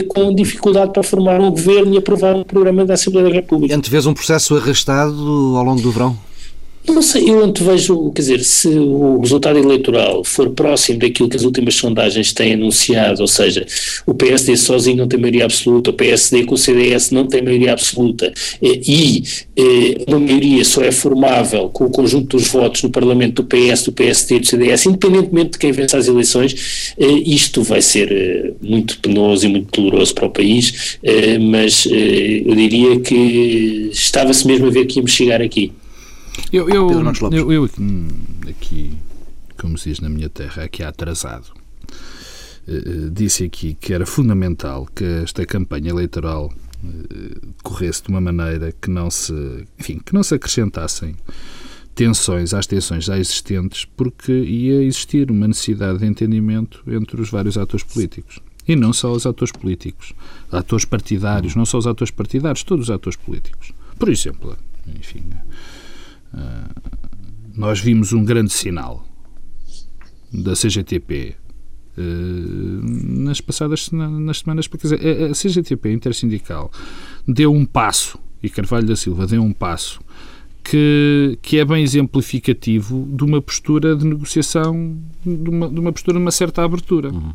com 0.07 0.33
dificuldade 0.33 0.91
para 0.91 1.03
formar 1.03 1.39
um 1.39 1.49
governo 1.49 1.93
e 1.93 1.97
aprovar 1.97 2.35
um 2.35 2.43
programa 2.43 2.62
da 2.87 2.93
Assembleia 2.93 3.27
da 3.27 3.33
República. 3.33 3.75
Antevês 3.75 4.05
um 4.05 4.13
processo 4.13 4.55
arrastado 4.55 5.55
ao 5.57 5.63
longo 5.63 5.81
do 5.81 5.91
verão? 5.91 6.17
Não 6.85 7.01
sei, 7.01 7.29
eu 7.29 7.41
antevejo, 7.41 8.11
quer 8.11 8.21
dizer, 8.21 8.43
se 8.43 8.67
o 8.67 9.17
resultado 9.19 9.57
eleitoral 9.57 10.21
for 10.23 10.49
próximo 10.49 10.99
daquilo 10.99 11.29
que 11.29 11.37
as 11.37 11.43
últimas 11.43 11.75
sondagens 11.75 12.33
têm 12.33 12.53
anunciado, 12.53 13.21
ou 13.21 13.27
seja, 13.27 13.65
o 14.05 14.13
PSD 14.13 14.57
sozinho 14.57 14.97
não 14.97 15.07
tem 15.07 15.17
maioria 15.17 15.45
absoluta, 15.45 15.91
o 15.91 15.93
PSD 15.93 16.43
com 16.43 16.55
o 16.55 16.57
CDS 16.57 17.11
não 17.11 17.25
tem 17.25 17.41
maioria 17.41 17.71
absoluta, 17.71 18.33
e 18.61 19.23
uma 20.07 20.19
maioria 20.19 20.63
só 20.65 20.83
é 20.83 20.91
formável 20.91 21.69
com 21.69 21.85
o 21.85 21.89
conjunto 21.89 22.37
dos 22.37 22.49
votos 22.49 22.83
no 22.83 22.89
Parlamento 22.89 23.41
do 23.41 23.47
PS, 23.47 23.85
do 23.85 23.93
PSD 23.93 24.35
e 24.35 24.39
do 24.41 24.47
CDS, 24.47 24.85
independentemente 24.85 25.51
de 25.51 25.59
quem 25.59 25.71
vence 25.71 25.95
as 25.95 26.07
eleições, 26.09 26.93
isto 27.25 27.63
vai 27.63 27.81
ser 27.81 28.55
muito 28.61 28.99
penoso 28.99 29.45
e 29.45 29.49
muito 29.49 29.81
doloroso 29.81 30.13
para 30.13 30.27
o 30.27 30.29
país, 30.29 30.99
mas 31.49 31.85
eu 31.85 32.55
diria 32.55 32.99
que 32.99 33.89
estava-se 33.91 34.45
mesmo 34.45 34.67
a 34.67 34.69
ver 34.69 34.85
que 34.85 34.99
íamos 34.99 35.11
chegar 35.11 35.41
aqui. 35.41 35.71
Eu, 36.51 36.69
eu, 36.69 36.89
eu, 37.31 37.51
eu 37.51 37.69
aqui, 38.49 38.97
como 39.59 39.77
se 39.77 39.89
diz 39.89 39.99
na 39.99 40.09
minha 40.09 40.29
terra, 40.29 40.63
aqui 40.63 40.83
atrasado, 40.83 41.51
eh, 42.67 43.09
disse 43.11 43.43
aqui 43.43 43.73
que 43.73 43.93
era 43.93 44.05
fundamental 44.05 44.87
que 44.93 45.03
esta 45.03 45.45
campanha 45.45 45.89
eleitoral 45.89 46.51
corresse 47.63 48.03
de 48.03 48.09
uma 48.09 48.19
maneira 48.19 48.73
que 48.73 48.89
não 48.89 49.09
se, 49.09 49.33
enfim, 49.79 49.99
que 50.03 50.13
não 50.13 50.21
se 50.21 50.35
acrescentassem 50.35 51.15
tensões 51.95 52.53
às 52.53 52.65
tensões 52.65 53.05
já 53.05 53.17
existentes, 53.17 53.85
porque 53.85 54.31
ia 54.31 54.83
existir 54.83 55.29
uma 55.29 55.47
necessidade 55.47 55.99
de 55.99 56.05
entendimento 56.05 56.83
entre 56.87 57.21
os 57.21 57.29
vários 57.29 57.57
atores 57.57 57.85
políticos. 57.85 58.39
E 58.67 58.75
não 58.75 58.93
só 58.93 59.11
os 59.11 59.25
atores 59.25 59.51
políticos, 59.51 60.13
atores 60.51 60.85
partidários, 60.85 61.55
não 61.55 61.65
só 61.65 61.77
os 61.77 61.87
atores 61.87 62.11
partidários, 62.11 62.63
todos 62.63 62.89
os 62.89 62.91
atores 62.91 63.17
políticos. 63.17 63.73
Por 63.99 64.09
exemplo, 64.09 64.57
enfim, 64.99 65.23
eh, 65.31 65.37
nós 67.55 67.79
vimos 67.79 68.13
um 68.13 68.23
grande 68.23 68.51
sinal 68.51 69.05
da 70.31 70.53
CGTP 70.53 71.35
eh, 71.95 72.01
nas 72.01 73.39
passadas 73.39 73.91
nas 73.91 74.39
semanas, 74.39 74.67
quer 74.67 74.77
dizer, 74.77 75.29
a 75.29 75.33
CGTP 75.33 75.91
intersindical 75.91 76.71
deu 77.27 77.53
um 77.53 77.65
passo 77.65 78.17
e 78.41 78.49
Carvalho 78.49 78.87
da 78.87 78.95
Silva 78.95 79.27
deu 79.27 79.43
um 79.43 79.53
passo 79.53 80.01
que, 80.63 81.37
que 81.41 81.59
é 81.59 81.65
bem 81.65 81.83
exemplificativo 81.83 83.07
de 83.11 83.23
uma 83.23 83.41
postura 83.41 83.95
de 83.95 84.05
negociação, 84.05 84.97
de 85.23 85.49
uma, 85.49 85.69
de 85.69 85.79
uma 85.79 85.91
postura 85.91 86.17
de 86.17 86.23
uma 86.23 86.31
certa 86.31 86.63
abertura. 86.63 87.11
Uhum. 87.11 87.33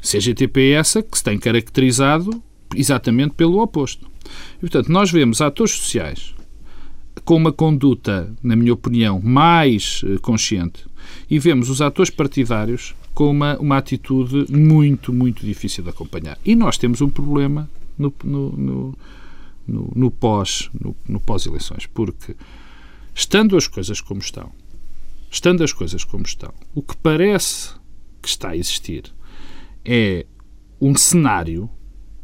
CGTP 0.00 0.60
é 0.60 0.72
essa 0.72 1.02
que 1.02 1.16
se 1.16 1.24
tem 1.24 1.38
caracterizado 1.38 2.42
exatamente 2.76 3.34
pelo 3.34 3.60
oposto. 3.60 4.06
E, 4.58 4.60
portanto, 4.60 4.92
nós 4.92 5.10
vemos 5.10 5.40
atores 5.40 5.72
sociais 5.72 6.34
com 7.28 7.36
uma 7.36 7.52
conduta, 7.52 8.34
na 8.42 8.56
minha 8.56 8.72
opinião, 8.72 9.20
mais 9.22 10.00
eh, 10.02 10.16
consciente 10.22 10.86
e 11.28 11.38
vemos 11.38 11.68
os 11.68 11.82
atores 11.82 12.08
partidários 12.08 12.94
com 13.12 13.30
uma, 13.30 13.58
uma 13.58 13.76
atitude 13.76 14.50
muito, 14.50 15.12
muito 15.12 15.44
difícil 15.44 15.84
de 15.84 15.90
acompanhar. 15.90 16.38
E 16.42 16.56
nós 16.56 16.78
temos 16.78 17.02
um 17.02 17.10
problema 17.10 17.68
no, 17.98 18.14
no, 18.24 18.52
no, 18.52 18.98
no, 19.66 19.92
no 19.94 20.10
pós, 20.10 20.70
no, 20.72 20.96
no 21.06 21.20
pós-eleições, 21.20 21.84
porque 21.84 22.34
estando 23.14 23.58
as 23.58 23.66
coisas 23.66 24.00
como 24.00 24.22
estão, 24.22 24.50
estando 25.30 25.62
as 25.62 25.70
coisas 25.70 26.04
como 26.04 26.24
estão, 26.24 26.54
o 26.74 26.80
que 26.80 26.96
parece 26.96 27.74
que 28.22 28.28
está 28.28 28.52
a 28.52 28.56
existir 28.56 29.04
é 29.84 30.24
um 30.80 30.96
cenário 30.96 31.68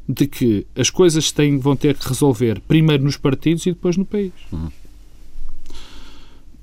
de 0.09 0.27
que 0.27 0.67
as 0.75 0.89
coisas 0.89 1.31
têm, 1.31 1.59
vão 1.59 1.77
ter 1.77 1.95
que 1.95 2.09
resolver 2.09 2.59
primeiro 2.61 3.05
nos 3.05 3.19
partidos 3.19 3.67
e 3.67 3.73
depois 3.73 3.99
no 3.99 4.07
país. 4.07 4.33
Uhum. 4.51 4.71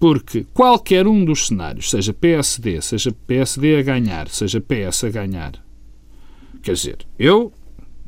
Porque 0.02 0.48
qualquer 0.52 1.06
um 1.06 1.24
dos 1.24 1.46
cenários, 1.46 1.92
seja 1.92 2.12
PSD, 2.12 2.82
seja 2.82 3.12
PSD 3.28 3.78
a 3.78 3.84
ganhar, 3.84 4.28
seja 4.30 4.60
PS 4.60 5.04
a 5.04 5.10
ganhar, 5.12 5.64
quer 6.64 6.74
dizer, 6.74 7.06
eu 7.20 7.54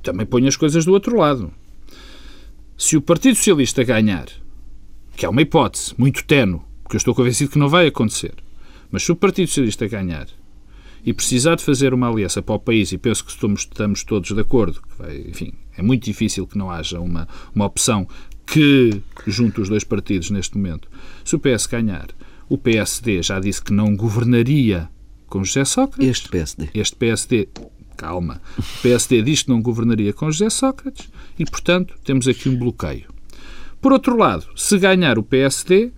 também 0.01 0.25
ponho 0.25 0.47
as 0.47 0.56
coisas 0.56 0.86
do 0.86 0.91
outro 0.91 1.15
lado. 1.15 1.53
Se 2.75 2.97
o 2.97 3.01
Partido 3.01 3.36
Socialista 3.36 3.84
ganhar, 3.84 4.25
que 5.15 5.23
é 5.23 5.29
uma 5.29 5.43
hipótese 5.43 5.93
muito 5.95 6.25
tenue, 6.25 6.62
porque 6.82 6.95
eu 6.95 6.97
estou 6.97 7.13
convencido 7.13 7.51
que 7.51 7.60
não 7.60 7.69
vai 7.69 7.86
acontecer, 7.86 8.34
mas 8.89 9.03
se 9.03 9.12
o 9.12 9.15
Partido 9.15 9.49
Socialista 9.49 9.88
ganhar 9.88 10.25
e 11.06 11.13
precisar 11.13 11.53
de 11.53 11.63
fazer 11.63 11.93
uma 11.93 12.10
aliança 12.10 12.41
para 12.41 12.56
o 12.56 12.60
país, 12.60 12.91
e 12.91 12.97
penso 12.97 13.23
que 13.23 13.29
estamos, 13.29 13.62
estamos 13.62 14.03
todos 14.03 14.32
de 14.32 14.41
acordo, 14.41 14.82
vai, 14.97 15.15
enfim, 15.27 15.53
é 15.77 15.84
muito 15.84 16.06
difícil 16.06 16.47
que 16.47 16.58
não 16.58 16.71
haja 16.71 16.99
uma, 16.99 17.27
uma 17.53 17.65
opção 17.65 18.08
que 18.45 19.01
junte 19.27 19.62
os 19.62 19.69
dois 19.69 19.84
partidos 19.84 20.29
neste 20.29 20.58
momento. 20.58 20.88
Se 21.23 21.36
o 21.36 21.39
PS 21.39 21.65
ganhar, 21.65 22.08
o 22.49 22.58
PSD 22.58 23.23
já 23.23 23.39
disse 23.39 23.63
que 23.63 23.73
não 23.73 23.95
governaria 23.95 24.89
com 25.27 25.43
José 25.43 25.65
Sócrates. 25.65 26.08
Este 26.08 26.29
PSD. 26.29 26.69
Este 26.73 26.95
PSD, 26.95 27.49
calma. 27.97 28.41
O 28.58 28.82
PSD 28.82 29.21
diz 29.21 29.43
que 29.43 29.49
não 29.49 29.62
governaria 29.62 30.13
com 30.13 30.29
José 30.29 30.49
Sócrates 30.49 31.10
e, 31.39 31.45
portanto, 31.45 31.95
temos 32.03 32.27
aqui 32.27 32.49
um 32.49 32.58
bloqueio. 32.58 33.12
Por 33.82 33.91
outro 33.91 34.15
lado, 34.15 34.45
se 34.56 34.77
ganhar 34.77 35.17
o 35.17 35.23
PSD, 35.23 35.91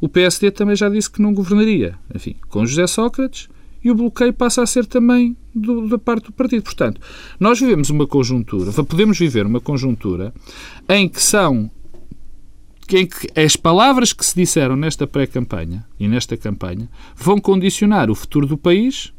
o 0.00 0.08
PSD 0.08 0.50
também 0.50 0.74
já 0.74 0.88
disse 0.88 1.10
que 1.10 1.22
não 1.22 1.34
governaria, 1.34 1.98
enfim, 2.14 2.36
com 2.48 2.64
José 2.64 2.86
Sócrates 2.86 3.48
e 3.84 3.90
o 3.90 3.94
bloqueio 3.94 4.32
passa 4.32 4.62
a 4.62 4.66
ser 4.66 4.86
também 4.86 5.36
do, 5.54 5.88
da 5.88 5.98
parte 5.98 6.26
do 6.26 6.32
partido. 6.32 6.62
Portanto, 6.62 7.00
nós 7.38 7.60
vivemos 7.60 7.90
uma 7.90 8.06
conjuntura, 8.06 8.72
podemos 8.84 9.18
viver 9.18 9.46
uma 9.46 9.60
conjuntura 9.60 10.32
em 10.88 11.08
que 11.08 11.22
são 11.22 11.70
em 12.90 13.06
que 13.06 13.28
as 13.40 13.56
palavras 13.56 14.12
que 14.12 14.24
se 14.24 14.34
disseram 14.34 14.76
nesta 14.76 15.06
pré-campanha 15.06 15.84
e 15.98 16.06
nesta 16.06 16.36
campanha 16.36 16.90
vão 17.16 17.40
condicionar 17.40 18.10
o 18.10 18.14
futuro 18.14 18.46
do 18.46 18.58
país 18.58 19.12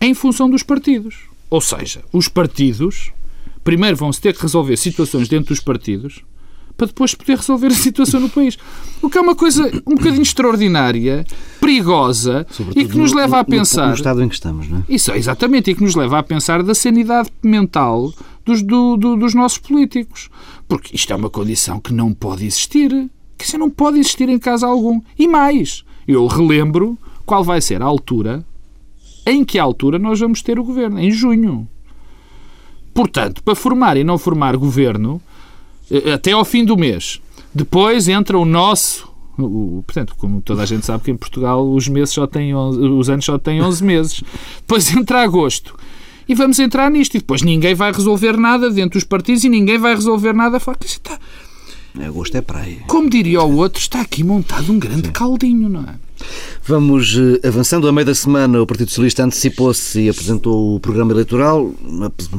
em 0.00 0.14
função 0.14 0.48
dos 0.48 0.62
partidos. 0.62 1.28
Ou 1.48 1.60
seja, 1.60 2.02
os 2.12 2.28
partidos 2.28 3.10
primeiro 3.64 3.96
vão-se 3.96 4.20
ter 4.20 4.34
que 4.34 4.42
resolver 4.42 4.76
situações 4.76 5.28
dentro 5.28 5.48
dos 5.48 5.60
partidos 5.60 6.24
para 6.80 6.86
depois 6.86 7.14
poder 7.14 7.36
resolver 7.36 7.66
a 7.66 7.74
situação 7.74 8.18
no 8.20 8.30
país. 8.30 8.56
O 9.02 9.10
que 9.10 9.18
é 9.18 9.20
uma 9.20 9.34
coisa 9.34 9.70
um 9.86 9.96
bocadinho 9.96 10.22
extraordinária, 10.22 11.26
perigosa 11.60 12.46
Sobretudo 12.50 12.82
e 12.82 12.88
que 12.88 12.96
nos 12.96 13.12
leva 13.12 13.40
a 13.40 13.44
pensar. 13.44 13.82
No, 13.82 13.88
no, 13.88 13.94
estado 13.94 14.22
em 14.22 14.28
que 14.28 14.34
estamos, 14.34 14.66
não 14.66 14.78
é? 14.78 14.82
Isso, 14.88 15.12
exatamente, 15.12 15.70
e 15.70 15.74
que 15.74 15.82
nos 15.82 15.94
leva 15.94 16.18
a 16.18 16.22
pensar 16.22 16.62
da 16.62 16.74
sanidade 16.74 17.28
mental 17.42 18.10
dos, 18.46 18.62
do, 18.62 18.96
do, 18.96 19.14
dos 19.14 19.34
nossos 19.34 19.58
políticos. 19.58 20.30
Porque 20.66 20.96
isto 20.96 21.12
é 21.12 21.16
uma 21.16 21.28
condição 21.28 21.78
que 21.80 21.92
não 21.92 22.14
pode 22.14 22.46
existir. 22.46 23.10
Que 23.36 23.44
isso 23.44 23.58
não 23.58 23.68
pode 23.68 23.98
existir 23.98 24.30
em 24.30 24.38
caso 24.38 24.64
algum. 24.64 25.02
E 25.18 25.28
mais, 25.28 25.84
eu 26.08 26.26
relembro 26.26 26.98
qual 27.26 27.44
vai 27.44 27.60
ser 27.60 27.82
a 27.82 27.84
altura 27.84 28.42
em 29.26 29.44
que 29.44 29.58
altura 29.58 29.98
nós 29.98 30.18
vamos 30.18 30.40
ter 30.40 30.58
o 30.58 30.64
governo? 30.64 30.98
Em 30.98 31.10
junho. 31.10 31.68
Portanto, 32.94 33.42
para 33.42 33.54
formar 33.54 33.98
e 33.98 34.04
não 34.04 34.16
formar 34.16 34.56
governo, 34.56 35.20
até 36.14 36.32
ao 36.32 36.44
fim 36.44 36.64
do 36.64 36.76
mês. 36.76 37.20
Depois 37.54 38.08
entra 38.08 38.38
o 38.38 38.44
nosso. 38.44 39.08
O, 39.38 39.82
portanto, 39.86 40.14
como 40.16 40.42
toda 40.42 40.62
a 40.62 40.66
gente 40.66 40.84
sabe 40.84 41.04
que 41.04 41.10
em 41.10 41.16
Portugal 41.16 41.66
os 41.66 41.88
meses 41.88 42.12
só 42.12 42.26
têm 42.26 42.54
11, 42.54 42.78
os 42.78 43.08
anos 43.08 43.24
só 43.24 43.38
têm 43.38 43.62
11 43.62 43.84
meses. 43.84 44.24
Depois 44.58 44.94
entra 44.94 45.22
agosto. 45.22 45.74
E 46.28 46.34
vamos 46.34 46.58
entrar 46.58 46.90
nisto. 46.90 47.16
E 47.16 47.18
depois 47.18 47.42
ninguém 47.42 47.74
vai 47.74 47.92
resolver 47.92 48.36
nada 48.36 48.70
dentro 48.70 48.98
dos 48.98 49.04
partidos 49.04 49.42
e 49.44 49.48
ninguém 49.48 49.78
vai 49.78 49.94
resolver 49.94 50.32
nada 50.32 50.60
fora. 50.60 50.78
Está... 50.84 51.18
Agosto 52.06 52.36
é 52.36 52.40
praia. 52.40 52.84
Como 52.86 53.10
diria 53.10 53.42
o 53.42 53.56
outro, 53.56 53.80
está 53.80 54.00
aqui 54.00 54.22
montado 54.22 54.70
um 54.70 54.78
grande 54.78 55.08
Sim. 55.08 55.12
caldinho, 55.12 55.68
não 55.68 55.80
é? 55.80 55.94
Vamos 56.64 57.16
eh, 57.16 57.48
avançando. 57.48 57.88
A 57.88 57.92
meio 57.92 58.06
da 58.06 58.14
semana, 58.14 58.62
o 58.62 58.66
Partido 58.66 58.90
Socialista 58.90 59.24
antecipou-se 59.24 60.00
e 60.00 60.08
apresentou 60.08 60.76
o 60.76 60.80
programa 60.80 61.10
eleitoral. 61.12 61.72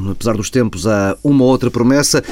Apesar 0.10 0.38
dos 0.38 0.50
tempos, 0.50 0.88
há 0.88 1.18
uma 1.22 1.44
outra 1.44 1.70
promessa 1.70 2.24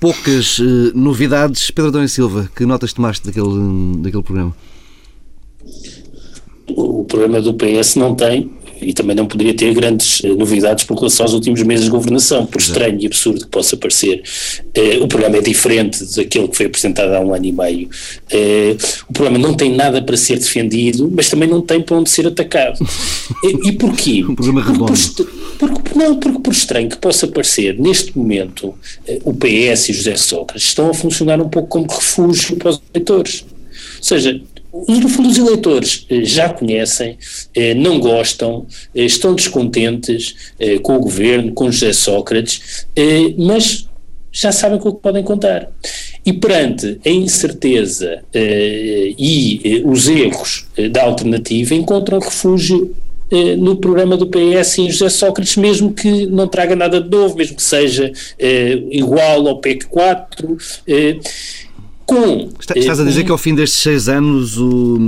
poucas 0.00 0.58
uh, 0.58 0.92
novidades. 0.94 1.70
Pedro 1.70 1.88
Adão 1.88 2.04
e 2.04 2.08
Silva, 2.08 2.50
que 2.54 2.64
notas 2.66 2.92
tomaste 2.92 3.26
daquele, 3.26 4.02
daquele 4.02 4.22
programa? 4.22 4.56
O 6.68 7.04
programa 7.04 7.40
do 7.40 7.54
PS 7.54 7.96
não 7.96 8.14
tem 8.14 8.50
e 8.86 8.92
também 8.92 9.16
não 9.16 9.26
poderia 9.26 9.52
ter 9.52 9.74
grandes 9.74 10.20
uh, 10.20 10.36
novidades 10.36 10.84
por 10.84 10.96
relação 10.96 11.26
aos 11.26 11.34
últimos 11.34 11.60
meses 11.64 11.86
de 11.86 11.90
governação, 11.90 12.46
por 12.46 12.60
estranho 12.60 13.00
e 13.00 13.06
absurdo 13.06 13.40
que 13.40 13.48
possa 13.48 13.76
parecer. 13.76 14.22
Uh, 14.76 15.02
o 15.02 15.08
programa 15.08 15.38
é 15.38 15.40
diferente 15.40 16.04
daquele 16.14 16.46
que 16.46 16.56
foi 16.56 16.66
apresentado 16.66 17.12
há 17.12 17.20
um 17.20 17.34
ano 17.34 17.44
e 17.44 17.52
meio. 17.52 17.88
Uh, 18.32 18.78
o 19.08 19.12
programa 19.12 19.38
não 19.38 19.54
tem 19.54 19.74
nada 19.74 20.00
para 20.00 20.16
ser 20.16 20.38
defendido, 20.38 21.10
mas 21.12 21.28
também 21.28 21.48
não 21.48 21.60
tem 21.60 21.82
para 21.82 21.96
onde 21.96 22.08
ser 22.08 22.28
atacado. 22.28 22.78
e, 23.64 23.72
porquê? 23.72 24.24
Um 24.24 24.36
programa 24.36 24.62
redondo. 24.62 24.92
Por, 25.58 25.68
porque, 25.68 25.98
não, 25.98 26.16
porque 26.16 26.38
por 26.38 26.52
estranho 26.52 26.88
que 26.88 26.98
possa 26.98 27.26
parecer, 27.26 27.76
neste 27.80 28.16
momento, 28.16 28.72
o 29.24 29.34
PS 29.34 29.88
e 29.88 29.92
José 29.92 30.16
Sócrates 30.16 30.68
estão 30.68 30.90
a 30.90 30.94
funcionar 30.94 31.40
um 31.40 31.48
pouco 31.48 31.68
como 31.68 31.86
refúgio 31.88 32.56
para 32.56 32.70
os 32.70 32.80
eleitores. 32.94 33.44
Ou 33.98 34.02
seja, 34.02 34.40
fundo, 35.08 35.28
os 35.28 35.38
eleitores 35.38 36.06
eh, 36.10 36.24
já 36.24 36.48
conhecem, 36.48 37.16
eh, 37.54 37.74
não 37.74 37.98
gostam, 37.98 38.66
eh, 38.94 39.04
estão 39.04 39.34
descontentes 39.34 40.34
com 40.82 40.96
o 40.96 41.00
governo, 41.00 41.52
com 41.52 41.70
José 41.70 41.92
Sócrates, 41.92 42.86
mas 43.38 43.88
já 44.32 44.52
sabem 44.52 44.78
com 44.78 44.88
o 44.88 44.94
que 44.94 45.02
podem 45.02 45.22
contar. 45.22 45.70
E 46.24 46.32
perante 46.32 46.98
a 47.04 47.10
incerteza 47.10 48.22
e 48.34 49.82
os 49.84 50.08
erros 50.08 50.66
da 50.90 51.04
alternativa, 51.04 51.74
encontram 51.74 52.18
refúgio 52.18 52.94
no 53.58 53.76
programa 53.76 54.16
do 54.16 54.26
PS 54.26 54.78
em 54.78 54.90
José 54.90 55.08
Sócrates, 55.08 55.56
mesmo 55.56 55.92
que 55.92 56.26
não 56.26 56.48
traga 56.48 56.74
nada 56.74 57.00
de 57.00 57.08
novo, 57.08 57.36
mesmo 57.36 57.56
que 57.56 57.62
seja 57.62 58.12
igual 58.90 59.46
ao 59.46 59.60
PEC 59.60 59.86
4. 59.86 60.56
Com. 62.06 62.48
Estás 62.60 63.00
a 63.00 63.04
dizer 63.04 63.24
que 63.24 63.32
ao 63.32 63.38
fim 63.38 63.54
destes 63.54 63.80
seis 63.80 64.08
anos 64.08 64.56
o, 64.56 64.98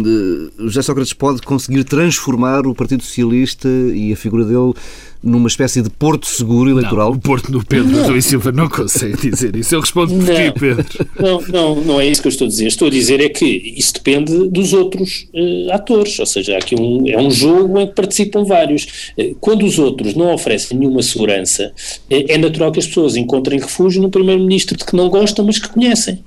o 0.58 0.68
José 0.68 0.82
Sócrates 0.82 1.12
pode 1.12 1.40
conseguir 1.42 1.84
transformar 1.84 2.66
o 2.66 2.74
Partido 2.74 3.02
Socialista 3.02 3.68
e 3.68 4.12
a 4.12 4.16
figura 4.16 4.44
dele 4.44 4.74
numa 5.22 5.48
espécie 5.48 5.82
de 5.82 5.90
porto 5.90 6.26
seguro 6.26 6.70
eleitoral? 6.70 7.10
Não, 7.10 7.16
o 7.16 7.20
porto 7.20 7.50
do 7.50 7.64
Pedro 7.64 7.90
não. 7.90 8.08
Rui 8.08 8.22
Silva 8.22 8.52
não 8.52 8.68
consegue 8.68 9.30
dizer 9.30 9.54
isso. 9.56 9.74
Eu 9.74 9.80
respondo 9.80 10.14
por 10.14 10.24
ti, 10.24 10.52
Pedro. 10.58 10.86
Não, 11.18 11.40
não, 11.48 11.84
não 11.84 12.00
é 12.00 12.06
isso 12.06 12.22
que 12.22 12.28
eu 12.28 12.30
estou 12.30 12.46
a 12.46 12.48
dizer. 12.48 12.66
Estou 12.66 12.88
a 12.88 12.90
dizer 12.90 13.20
é 13.20 13.28
que 13.28 13.44
isso 13.44 13.94
depende 13.94 14.48
dos 14.48 14.72
outros 14.72 15.26
uh, 15.34 15.72
atores, 15.72 16.18
ou 16.18 16.26
seja, 16.26 16.56
aqui 16.56 16.74
um, 16.74 17.08
é 17.08 17.18
um 17.18 17.30
jogo 17.30 17.78
em 17.80 17.86
que 17.86 17.94
participam 17.94 18.44
vários. 18.44 19.12
Uh, 19.18 19.34
quando 19.40 19.64
os 19.64 19.78
outros 19.78 20.14
não 20.14 20.32
oferecem 20.32 20.78
nenhuma 20.78 21.02
segurança, 21.02 21.72
uh, 22.10 22.24
é 22.28 22.38
natural 22.38 22.70
que 22.72 22.78
as 22.78 22.86
pessoas 22.86 23.16
encontrem 23.16 23.60
refúgio 23.60 24.00
no 24.00 24.10
primeiro-ministro 24.10 24.76
de 24.76 24.84
que 24.84 24.96
não 24.96 25.08
gostam, 25.08 25.44
mas 25.44 25.58
que 25.58 25.68
conhecem. 25.68 26.22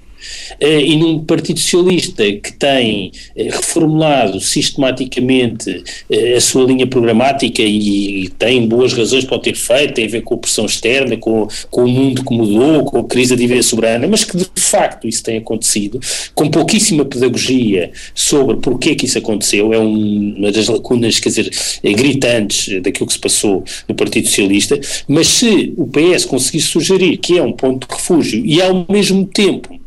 Eh, 0.59 0.81
e 0.81 0.95
num 0.95 1.19
Partido 1.19 1.59
Socialista 1.59 2.23
que 2.23 2.53
tem 2.53 3.11
eh, 3.35 3.43
reformulado 3.45 4.39
sistematicamente 4.39 5.83
eh, 6.09 6.35
a 6.35 6.41
sua 6.41 6.65
linha 6.65 6.85
programática 6.87 7.61
e 7.61 8.29
tem 8.37 8.67
boas 8.67 8.93
razões 8.93 9.25
para 9.25 9.37
o 9.37 9.39
ter 9.39 9.55
feito, 9.55 9.93
tem 9.93 10.05
a 10.05 10.09
ver 10.09 10.21
com 10.21 10.35
a 10.35 10.37
pressão 10.37 10.65
externa, 10.65 11.17
com, 11.17 11.47
com 11.69 11.85
o 11.85 11.87
mundo 11.87 12.23
que 12.23 12.33
mudou, 12.33 12.85
com 12.85 12.99
a 12.99 13.03
crise 13.03 13.31
da 13.31 13.35
dívida 13.35 13.61
soberana, 13.63 14.07
mas 14.07 14.23
que 14.23 14.37
de 14.37 14.47
facto 14.55 15.07
isso 15.07 15.23
tem 15.23 15.37
acontecido, 15.37 15.99
com 16.33 16.49
pouquíssima 16.49 17.05
pedagogia 17.05 17.91
sobre 18.13 18.57
porquê 18.57 18.95
que 18.95 19.05
isso 19.05 19.17
aconteceu, 19.17 19.73
é 19.73 19.79
uma 19.79 20.51
das 20.51 20.67
lacunas, 20.67 21.19
quer 21.19 21.29
dizer, 21.29 21.51
gritantes 21.83 22.81
daquilo 22.81 23.07
que 23.07 23.13
se 23.13 23.19
passou 23.19 23.63
no 23.87 23.95
Partido 23.95 24.27
Socialista, 24.27 24.79
mas 25.07 25.27
se 25.27 25.73
o 25.77 25.87
PS 25.87 26.25
conseguir 26.25 26.61
sugerir 26.61 27.17
que 27.17 27.37
é 27.37 27.43
um 27.43 27.51
ponto 27.51 27.87
de 27.87 27.93
refúgio 27.93 28.45
e 28.45 28.61
ao 28.61 28.85
mesmo 28.89 29.25
tempo 29.25 29.79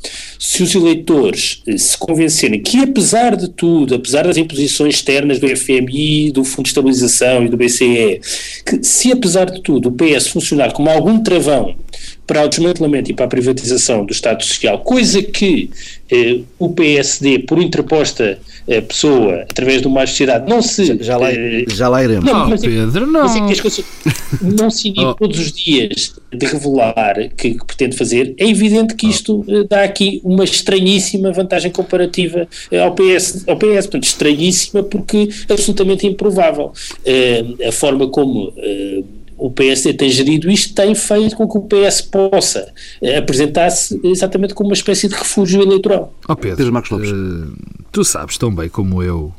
se 0.47 0.63
os 0.63 0.75
eleitores 0.75 1.63
eh, 1.67 1.79
se 1.79 1.97
convencerem 1.97 2.61
que, 2.61 2.83
apesar 2.83 3.35
de 3.35 3.49
tudo, 3.49 3.95
apesar 3.95 4.27
das 4.27 4.37
imposições 4.37 4.97
externas 4.97 5.39
do 5.39 5.49
FMI, 5.49 6.31
do 6.33 6.45
Fundo 6.45 6.65
de 6.65 6.69
Estabilização 6.69 7.47
e 7.47 7.49
do 7.49 7.57
BCE, 7.57 8.21
que 8.67 8.85
se, 8.85 9.11
apesar 9.11 9.51
de 9.51 9.63
tudo, 9.63 9.89
o 9.89 9.93
PS 9.93 10.29
funcionar 10.29 10.75
como 10.75 10.91
algum 10.91 11.19
travão 11.19 11.75
para 12.27 12.45
o 12.45 12.49
desmantelamento 12.49 13.11
e 13.11 13.15
para 13.15 13.25
a 13.25 13.29
privatização 13.29 14.05
do 14.05 14.13
Estado 14.13 14.45
Social, 14.45 14.81
coisa 14.81 15.23
que 15.23 15.71
eh, 16.11 16.41
o 16.59 16.75
PSD, 16.75 17.39
por 17.41 17.59
interposta 17.59 18.39
eh, 18.69 18.83
pessoa, 18.83 19.47
através 19.51 19.81
de 19.81 19.89
uma 19.89 20.07
sociedade, 20.07 20.47
não 20.47 20.61
se... 20.61 20.85
Já, 20.85 20.97
já, 21.01 21.17
lá, 21.17 21.33
eh, 21.33 21.65
já 21.69 21.89
lá 21.89 22.05
iremos. 22.05 22.25
Não, 22.25 22.51
mas, 22.51 22.61
Pedro, 22.61 23.07
não. 23.07 23.23
Mas 23.23 23.37
é 23.37 23.47
que 23.47 23.53
as 23.53 23.61
coisas 23.63 23.85
não 24.43 24.71
se 24.71 24.89
inibe 24.89 25.07
oh. 25.07 25.15
todos 25.15 25.39
os 25.39 25.53
dias 25.53 26.15
de 26.35 26.47
revelar 26.47 27.31
que, 27.37 27.55
que, 27.55 27.65
pretende 27.65 27.97
fazer, 27.97 28.35
é 28.39 28.49
evidente 28.49 28.95
que 28.95 29.07
isto 29.07 29.45
oh. 29.47 29.65
dá 29.65 29.85
aqui 29.85 30.21
uma 30.25 30.45
estranhíssima 30.45 31.33
vantagem 31.33 31.71
comparativa 31.71 32.49
eh, 32.71 32.81
ao 32.81 32.95
PS, 32.95 33.45
ao 33.47 33.57
PS 33.57 33.87
portanto, 33.87 34.05
estranhíssima 34.05 34.83
porque 34.83 35.29
absolutamente 35.49 36.07
improvável. 36.07 36.73
Uh, 37.01 37.69
a 37.69 37.73
forma 37.73 38.09
como... 38.09 38.49
Uh, 38.49 39.25
o 39.37 39.51
PSD 39.51 39.95
tem 39.95 40.09
gerido 40.11 40.49
isto, 40.51 40.75
tem 40.75 40.95
feito 40.95 41.37
com 41.37 41.49
que 41.49 41.59
o 41.59 41.63
PS 41.63 42.03
possa 42.03 42.73
eh, 43.03 43.19
apresentar-se 43.19 44.01
exatamente 44.05 44.55
como 44.55 44.71
uma 44.71 44.75
espécie 44.75 45.09
de 45.09 45.15
refúgio 45.15 45.61
eleitoral. 45.61 46.15
Oh 46.29 46.37
Pedro, 46.37 46.57
Pedro 46.57 46.73
Marcos 46.73 46.91
Lopes. 46.91 47.11
Uh, 47.11 47.53
tu 47.91 48.05
sabes 48.05 48.39
tão 48.39 48.55
bem 48.55 48.69
como 48.69 49.03
eu, 49.03 49.35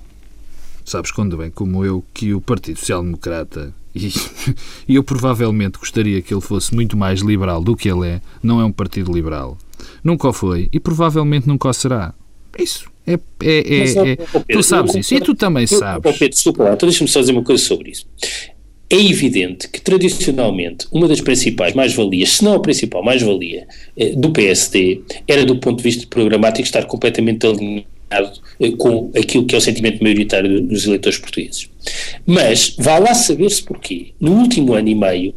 sabes 0.84 1.12
quando 1.12 1.38
bem 1.38 1.50
como 1.50 1.86
eu, 1.86 2.04
que 2.14 2.34
o 2.34 2.42
Partido 2.42 2.80
Social 2.80 3.04
Democrata, 3.04 3.74
e, 4.88 4.96
eu 4.96 5.04
provavelmente 5.04 5.80
gostaria 5.80 6.22
que 6.22 6.34
ele 6.34 6.42
fosse 6.42 6.76
muito 6.76 6.98
mais 6.98 7.22
liberal 7.22 7.64
do 7.64 7.76
que 7.76 7.90
ele 7.90 8.08
é, 8.08 8.22
não 8.44 8.60
é 8.60 8.66
um 8.66 8.72
partido 8.72 9.12
liberal. 9.12 9.58
Nunca 10.04 10.28
o 10.28 10.34
foi 10.34 10.70
e 10.72 10.80
provavelmente 10.80 11.48
nunca 11.48 11.70
o 11.70 11.74
será. 11.74 12.14
Isso. 12.60 12.90
É, 13.08 13.14
é, 13.14 13.20
é, 13.44 14.12
é 14.12 14.18
tu 14.52 14.64
sabes 14.64 14.96
isso. 14.96 15.14
E 15.14 15.22
tu 15.22 15.36
também 15.36 15.68
sabes. 15.68 16.12
Pedro, 16.18 16.30
desculpa 16.30 16.64
lá, 16.64 16.74
então 16.74 16.90
deixa-me 16.90 17.10
só 17.10 17.20
dizer 17.20 17.32
uma 17.32 17.44
coisa 17.44 17.64
sobre 17.64 17.92
isso. 17.92 18.06
É 18.90 18.98
evidente 18.98 19.68
que, 19.68 19.82
tradicionalmente, 19.82 20.88
uma 20.92 21.08
das 21.08 21.22
principais 21.22 21.74
mais-valias, 21.74 22.30
se 22.30 22.44
não 22.44 22.54
a 22.54 22.60
principal 22.60 23.04
mais-valia, 23.04 23.68
eh, 23.98 24.14
do 24.16 24.32
PSD 24.32 25.02
era, 25.28 25.44
do 25.44 25.58
ponto 25.58 25.78
de 25.78 25.84
vista 25.84 26.06
programático, 26.08 26.64
estar 26.64 26.86
completamente 26.86 27.46
alinhado 27.48 28.40
com 28.78 29.12
aquilo 29.16 29.46
que 29.46 29.56
é 29.56 29.58
o 29.58 29.62
sentimento 29.62 30.02
maioritário 30.04 30.62
dos 30.62 30.86
eleitores 30.86 31.18
portugueses. 31.18 31.70
Mas 32.26 32.76
vá 32.78 32.98
lá 32.98 33.14
saber-se 33.14 33.62
porquê. 33.64 34.08
No 34.20 34.34
último 34.34 34.74
ano 34.74 34.90
e 34.90 34.96
meio, 34.96 35.34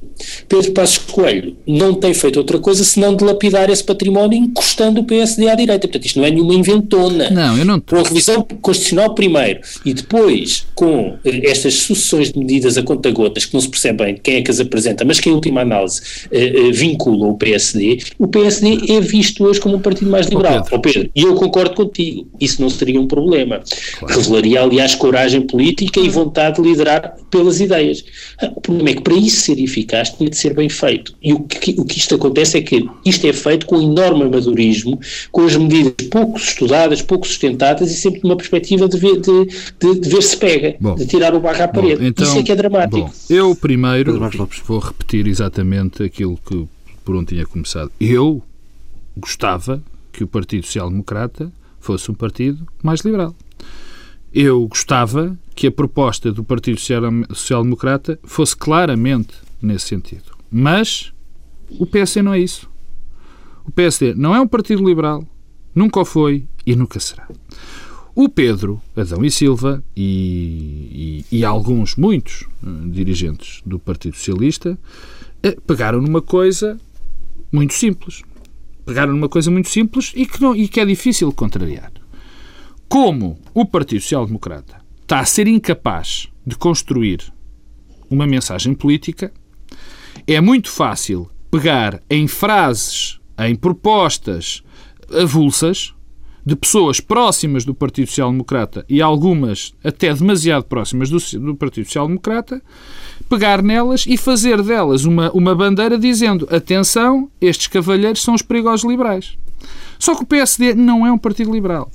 Pedro 0.48 0.72
Passos 0.72 0.98
Coelho 0.98 1.56
não 1.66 1.94
tem 1.94 2.14
feito 2.14 2.38
outra 2.38 2.58
coisa 2.58 2.82
senão 2.82 3.14
dilapidar 3.14 3.70
esse 3.70 3.84
património 3.84 4.38
encostando 4.38 5.00
o 5.00 5.04
PSD 5.04 5.48
à 5.48 5.54
direita. 5.54 5.86
Portanto, 5.86 6.06
isto 6.06 6.18
não 6.18 6.26
é 6.26 6.30
nenhuma 6.30 6.54
inventona. 6.54 7.30
Não, 7.30 7.58
eu 7.58 7.64
não. 7.64 7.80
Com 7.80 7.96
a 7.96 8.02
revisão 8.02 8.42
constitucional 8.62 9.14
primeiro 9.14 9.60
e 9.84 9.92
depois 9.92 10.66
com 10.74 11.18
eh, 11.24 11.50
estas 11.50 11.74
sucessões 11.74 12.32
de 12.32 12.38
medidas 12.38 12.78
a 12.78 12.82
conta-gotas 12.82 13.44
que 13.44 13.54
não 13.54 13.60
se 13.60 13.68
percebe 13.68 14.04
bem 14.04 14.16
quem 14.16 14.36
é 14.36 14.42
que 14.42 14.50
as 14.50 14.60
apresenta, 14.60 15.04
mas 15.04 15.20
que 15.20 15.28
em 15.28 15.32
última 15.32 15.60
análise 15.60 16.00
uh, 16.32 16.68
uh, 16.68 16.72
vincula 16.72 17.26
o 17.26 17.36
PSD, 17.36 17.98
o 18.18 18.28
PSD 18.28 18.92
é 18.92 19.00
visto 19.00 19.44
hoje 19.44 19.60
como 19.60 19.76
um 19.76 19.80
partido 19.80 20.10
mais 20.10 20.26
liberal. 20.26 20.60
Oh, 20.60 20.62
Pedro. 20.62 20.76
Oh, 20.76 20.80
Pedro. 20.80 21.10
E 21.14 21.22
eu 21.22 21.34
concordo 21.34 21.74
contigo. 21.74 22.26
Isso 22.40 22.62
não 22.62 22.70
seria 22.70 23.00
um 23.00 23.06
problema. 23.08 23.60
Claro. 23.98 24.14
Revelaria, 24.14 24.62
aliás, 24.62 24.94
coragem 24.94 25.40
política 25.40 25.98
e 25.98 26.08
vontade 26.08 26.28
vontade 26.28 26.62
de 26.62 26.68
liderar 26.68 27.16
pelas 27.30 27.60
ideias. 27.60 28.04
O 28.54 28.60
problema 28.60 28.90
é 28.90 28.94
que 28.94 29.02
para 29.02 29.14
isso 29.14 29.40
ser 29.40 29.58
eficaz 29.58 30.10
tinha 30.10 30.30
de 30.30 30.36
ser 30.36 30.54
bem 30.54 30.68
feito. 30.68 31.14
E 31.22 31.32
o 31.32 31.40
que, 31.40 31.74
o 31.78 31.84
que 31.84 31.98
isto 31.98 32.14
acontece 32.14 32.58
é 32.58 32.60
que 32.62 32.88
isto 33.04 33.26
é 33.26 33.32
feito 33.32 33.66
com 33.66 33.80
enorme 33.80 34.24
amadorismo, 34.24 34.98
com 35.32 35.42
as 35.42 35.56
medidas 35.56 35.92
pouco 36.10 36.38
estudadas, 36.38 37.02
pouco 37.02 37.26
sustentadas 37.26 37.90
e 37.90 37.94
sempre 37.94 38.20
numa 38.22 38.36
perspectiva 38.36 38.88
de 38.88 38.98
ver, 38.98 39.20
de, 39.20 39.46
de, 39.80 40.00
de 40.00 40.08
ver 40.08 40.22
se 40.22 40.36
pega, 40.36 40.76
bom, 40.80 40.94
de 40.94 41.06
tirar 41.06 41.34
o 41.34 41.40
barro 41.40 41.62
à 41.62 41.68
parede. 41.68 41.96
Bom, 41.96 42.06
então, 42.06 42.24
isso 42.24 42.38
é 42.38 42.42
que 42.42 42.52
é 42.52 42.56
dramático. 42.56 42.98
Bom, 42.98 43.10
eu 43.28 43.54
primeiro 43.54 44.18
vou 44.64 44.78
repetir 44.78 45.26
exatamente 45.26 46.02
aquilo 46.02 46.38
que 46.46 46.66
por 47.04 47.16
onde 47.16 47.28
tinha 47.28 47.46
começado. 47.46 47.90
Eu 47.98 48.42
gostava 49.16 49.82
que 50.12 50.22
o 50.22 50.28
Partido 50.28 50.66
Social 50.66 50.90
Democrata 50.90 51.50
fosse 51.80 52.10
um 52.10 52.14
partido 52.14 52.66
mais 52.82 53.00
liberal. 53.00 53.34
Eu 54.32 54.66
gostava 54.68 55.38
que 55.54 55.66
a 55.66 55.72
proposta 55.72 56.30
do 56.30 56.44
Partido 56.44 56.78
Social 56.78 57.62
Democrata 57.62 58.18
fosse 58.24 58.56
claramente 58.56 59.34
nesse 59.60 59.86
sentido. 59.86 60.36
Mas 60.50 61.12
o 61.70 61.86
PSD 61.86 62.22
não 62.22 62.34
é 62.34 62.38
isso. 62.38 62.68
O 63.64 63.70
PSD 63.70 64.14
não 64.14 64.34
é 64.34 64.40
um 64.40 64.46
partido 64.46 64.86
liberal, 64.86 65.26
nunca 65.74 66.00
o 66.00 66.04
foi 66.04 66.46
e 66.64 66.74
nunca 66.74 66.98
será. 67.00 67.28
O 68.14 68.28
Pedro, 68.28 68.80
Adão 68.96 69.24
e 69.24 69.30
Silva 69.30 69.82
e, 69.96 71.24
e, 71.30 71.38
e 71.38 71.44
alguns, 71.44 71.94
muitos 71.94 72.46
uh, 72.62 72.90
dirigentes 72.90 73.62
do 73.64 73.78
Partido 73.78 74.16
Socialista 74.16 74.76
uh, 75.46 75.60
pegaram 75.62 76.00
numa 76.00 76.20
coisa 76.20 76.78
muito 77.52 77.74
simples. 77.74 78.22
Pegaram 78.88 79.12
numa 79.12 79.28
coisa 79.28 79.50
muito 79.50 79.68
simples 79.68 80.14
e 80.16 80.24
que, 80.24 80.40
não, 80.40 80.56
e 80.56 80.66
que 80.66 80.80
é 80.80 80.86
difícil 80.86 81.30
contrariar. 81.30 81.92
Como 82.88 83.38
o 83.52 83.66
Partido 83.66 84.00
Social 84.00 84.24
Democrata 84.24 84.80
está 85.02 85.20
a 85.20 85.26
ser 85.26 85.46
incapaz 85.46 86.26
de 86.46 86.56
construir 86.56 87.30
uma 88.08 88.26
mensagem 88.26 88.72
política, 88.72 89.30
é 90.26 90.40
muito 90.40 90.70
fácil 90.70 91.30
pegar 91.50 92.02
em 92.08 92.26
frases, 92.26 93.20
em 93.38 93.54
propostas 93.54 94.62
avulsas 95.12 95.92
de 96.48 96.56
pessoas 96.56 96.98
próximas 96.98 97.62
do 97.62 97.74
Partido 97.74 98.08
Social 98.08 98.30
Democrata 98.30 98.82
e 98.88 99.02
algumas 99.02 99.74
até 99.84 100.14
demasiado 100.14 100.64
próximas 100.64 101.10
do, 101.10 101.18
do 101.40 101.54
Partido 101.54 101.84
Social 101.84 102.06
Democrata, 102.08 102.62
pegar 103.28 103.62
nelas 103.62 104.06
e 104.06 104.16
fazer 104.16 104.62
delas 104.62 105.04
uma, 105.04 105.30
uma 105.32 105.54
bandeira 105.54 105.98
dizendo: 105.98 106.48
atenção, 106.50 107.30
estes 107.38 107.66
cavalheiros 107.66 108.22
são 108.22 108.32
os 108.32 108.40
perigosos 108.40 108.88
liberais. 108.88 109.36
Só 109.98 110.14
que 110.14 110.22
o 110.22 110.26
PSD 110.26 110.74
não 110.74 111.06
é 111.06 111.12
um 111.12 111.18
partido 111.18 111.52
liberal. 111.52 111.92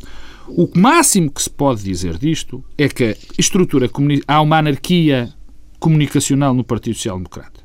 O 0.47 0.69
máximo 0.75 1.31
que 1.31 1.41
se 1.41 1.49
pode 1.49 1.83
dizer 1.83 2.19
disto 2.19 2.63
é 2.77 2.87
que 2.87 3.05
a 3.05 3.15
estrutura 3.39 3.89
há 4.27 4.39
uma 4.39 4.59
anarquia 4.59 5.33
comunicacional 5.79 6.53
no 6.53 6.63
Partido 6.63 6.95
Social 6.95 7.17
Democrata. 7.17 7.61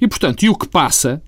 E, 0.00 0.08
portanto, 0.08 0.42
e 0.42 0.48
o 0.48 0.56
que 0.56 0.66
passa 0.66 1.22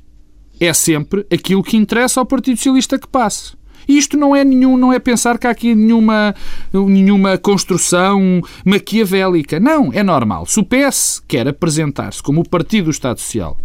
é 0.59 0.73
sempre 0.73 1.25
aquilo 1.31 1.63
que 1.63 1.77
interessa 1.77 2.19
ao 2.19 2.27
Partido 2.27 2.57
Socialista 2.57 2.99
que 2.99 3.07
passe. 3.07 3.53
Isto 3.89 4.17
não 4.17 4.35
é 4.35 4.45
nenhum, 4.45 4.77
não 4.77 4.93
é 4.93 4.99
pensar 4.99 5.39
que 5.39 5.47
há 5.47 5.51
aqui 5.51 5.75
nenhuma, 5.75 6.35
nenhuma 6.73 7.39
construção 7.39 8.41
maquiavélica. 8.65 9.61
Não, 9.61 9.93
é 9.93 10.03
normal. 10.03 10.47
Se 10.47 10.61
o 10.61 10.65
PS 10.65 11.23
quer 11.27 11.49
apresentar-se 11.49 12.23
como 12.23 12.41
o 12.41 12.49
partido 12.49 12.87
do 12.87 12.91
Estado 12.91 13.21
Social 13.21 13.57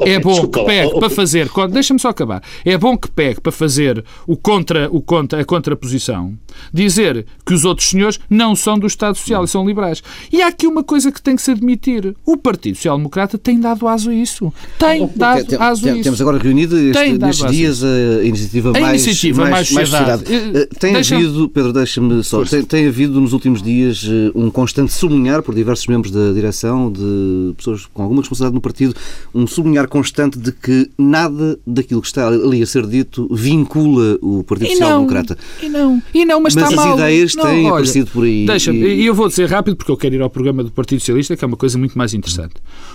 é 0.00 0.18
bom 0.18 0.30
desculpa, 0.32 0.60
que 0.60 0.66
pegue 0.66 0.98
para 0.98 1.10
fazer. 1.10 1.50
Deixa-me 1.70 2.00
só 2.00 2.08
acabar. 2.08 2.42
É 2.64 2.76
bom 2.76 2.96
que 2.96 3.10
pegue 3.10 3.40
para 3.40 3.52
fazer 3.52 4.04
o 4.26 4.36
contra, 4.36 4.88
o 4.90 5.00
contra, 5.00 5.40
a 5.40 5.44
contraposição, 5.44 6.34
dizer 6.72 7.26
que 7.44 7.54
os 7.54 7.64
outros 7.64 7.90
senhores 7.90 8.18
não 8.28 8.54
são 8.54 8.78
do 8.78 8.86
Estado 8.86 9.16
Social 9.16 9.44
e 9.44 9.48
são 9.48 9.66
liberais. 9.66 10.02
E 10.32 10.42
há 10.42 10.48
aqui 10.48 10.66
uma 10.66 10.82
coisa 10.82 11.10
que 11.12 11.20
tem 11.20 11.36
que 11.36 11.42
se 11.42 11.50
admitir. 11.50 12.14
O 12.24 12.36
Partido 12.36 12.76
Social 12.76 12.96
Democrata 12.96 13.38
tem 13.38 13.60
dado 13.60 13.86
aso 13.86 14.10
a 14.10 14.14
isso. 14.14 14.52
Tem 14.78 15.08
dado 15.14 15.44
tem, 15.44 15.58
aso 15.58 15.88
a 15.88 15.92
isso. 15.92 16.02
Temos 16.02 16.20
agora 16.20 16.38
reunido 16.38 16.78
este, 16.78 17.18
nestes 17.18 17.50
dias 17.50 17.84
a 17.84 18.24
iniciativa 18.24 18.70
a 18.70 18.80
mais, 18.80 19.04
iniciativa 19.04 19.42
mais, 19.42 19.52
mais, 19.52 19.72
mais 19.72 19.88
sociedade. 19.88 20.22
sociedade. 20.22 20.58
Eh, 20.58 20.68
tem 20.78 20.92
Deixa... 20.92 21.16
havido, 21.16 21.48
Pedro, 21.48 21.72
deixa-me 21.72 22.24
só, 22.24 22.44
tem, 22.44 22.62
tem, 22.62 22.86
havido 22.86 23.20
nos 23.20 23.32
últimos 23.32 23.62
dias 23.62 24.06
eh, 24.08 24.30
um 24.34 24.50
constante 24.50 24.92
sublinhar 24.92 25.42
por 25.42 25.54
diversos 25.54 25.86
membros 25.86 26.12
da 26.12 26.32
direção, 26.32 26.90
de 26.90 27.54
pessoas 27.56 27.86
com 27.92 28.02
alguma 28.02 28.20
responsabilidade 28.22 28.54
no 28.54 28.60
partido, 28.60 28.94
um 29.34 29.46
sublinhar 29.46 29.75
constante 29.86 30.38
de 30.38 30.52
que 30.52 30.90
nada 30.96 31.58
daquilo 31.66 32.00
que 32.00 32.06
está 32.06 32.28
ali 32.28 32.62
a 32.62 32.66
ser 32.66 32.86
dito 32.86 33.28
vincula 33.30 34.18
o 34.22 34.42
Partido 34.44 34.70
Social 34.70 35.00
Democrata. 35.00 35.38
E 35.62 35.68
não, 35.68 36.02
e 36.14 36.24
não, 36.24 36.40
mas, 36.40 36.54
mas 36.54 36.64
está 36.64 36.80
as 36.82 36.86
mal. 36.88 36.98
ideias 36.98 37.34
não, 37.34 37.44
têm 37.44 37.64
olha, 37.64 37.68
aparecido 37.68 38.10
por 38.10 38.24
aí. 38.24 38.46
Deixa-me, 38.46 38.78
e 38.78 39.04
eu 39.04 39.14
vou 39.14 39.28
dizer 39.28 39.50
rápido 39.50 39.76
porque 39.76 39.90
eu 39.90 39.96
quero 39.96 40.14
ir 40.14 40.22
ao 40.22 40.30
programa 40.30 40.64
do 40.64 40.70
Partido 40.70 41.00
Socialista, 41.00 41.36
que 41.36 41.44
é 41.44 41.46
uma 41.46 41.56
coisa 41.56 41.76
muito 41.76 41.98
mais 41.98 42.14
interessante. 42.14 42.54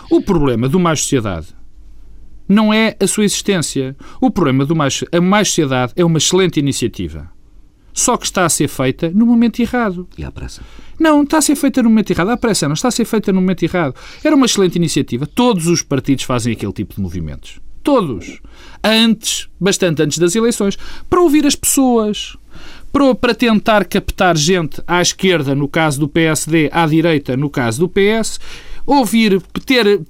O 0.10 0.22
problema 0.22 0.68
do 0.68 0.80
mais 0.80 1.02
sociedade 1.02 1.48
não 2.48 2.74
é 2.74 2.96
a 3.00 3.08
sua 3.08 3.24
existência. 3.24 3.96
O 4.20 4.30
problema 4.30 4.66
do 4.66 4.76
mais, 4.76 5.04
a 5.12 5.22
mais 5.22 5.48
sociedade 5.48 5.94
é 5.96 6.04
uma 6.04 6.18
excelente 6.18 6.60
iniciativa. 6.60 7.30
Só 7.94 8.18
que 8.18 8.26
está 8.26 8.46
a 8.46 8.50
ser 8.50 8.68
feita 8.68 9.10
no 9.10 9.26
momento 9.26 9.60
errado. 9.62 10.08
E 10.18 10.24
à 10.24 10.32
pressa? 10.32 10.62
Não, 11.00 11.24
está 11.24 11.38
a 11.38 11.42
ser 11.42 11.56
feita 11.56 11.82
no 11.84 11.90
momento 11.90 12.12
errado. 12.12 12.30
À 12.30 12.38
pressa 12.38 12.68
não, 12.68 12.74
está 12.74 12.88
a 12.88 12.92
ser 12.92 13.06
feita 13.06 13.32
no 13.32 13.42
momento 13.42 13.64
errado. 13.64 13.96
Era 14.24 14.36
uma 14.36 14.46
excelente 14.46 14.76
iniciativa. 14.76 15.26
Todos 15.26 15.68
os 15.68 15.82
partidos 15.82 16.24
fazem 16.24 16.54
aquele 16.54 16.74
tipo 16.74 16.96
de 16.96 17.02
movimentos. 17.02 17.60
Todos. 17.84 18.40
Antes, 18.84 19.48
bastante 19.60 20.02
antes 20.04 20.18
das 20.18 20.36
eleições. 20.36 20.78
Para 21.10 21.22
ouvir 21.22 21.46
as 21.46 21.56
pessoas. 21.56 22.38
Para, 22.92 23.16
para 23.16 23.34
tentar 23.34 23.86
captar 23.86 24.38
gente 24.38 24.82
à 24.86 25.02
esquerda, 25.02 25.56
no 25.56 25.68
caso 25.68 26.00
do 26.00 26.10
PSD, 26.10 26.70
à 26.74 26.86
direita, 26.86 27.38
no 27.38 27.50
caso 27.50 27.80
do 27.80 27.90
PS 27.90 28.40
ouvir, 28.86 29.42
ter, 29.66 29.86
uh, 29.88 30.02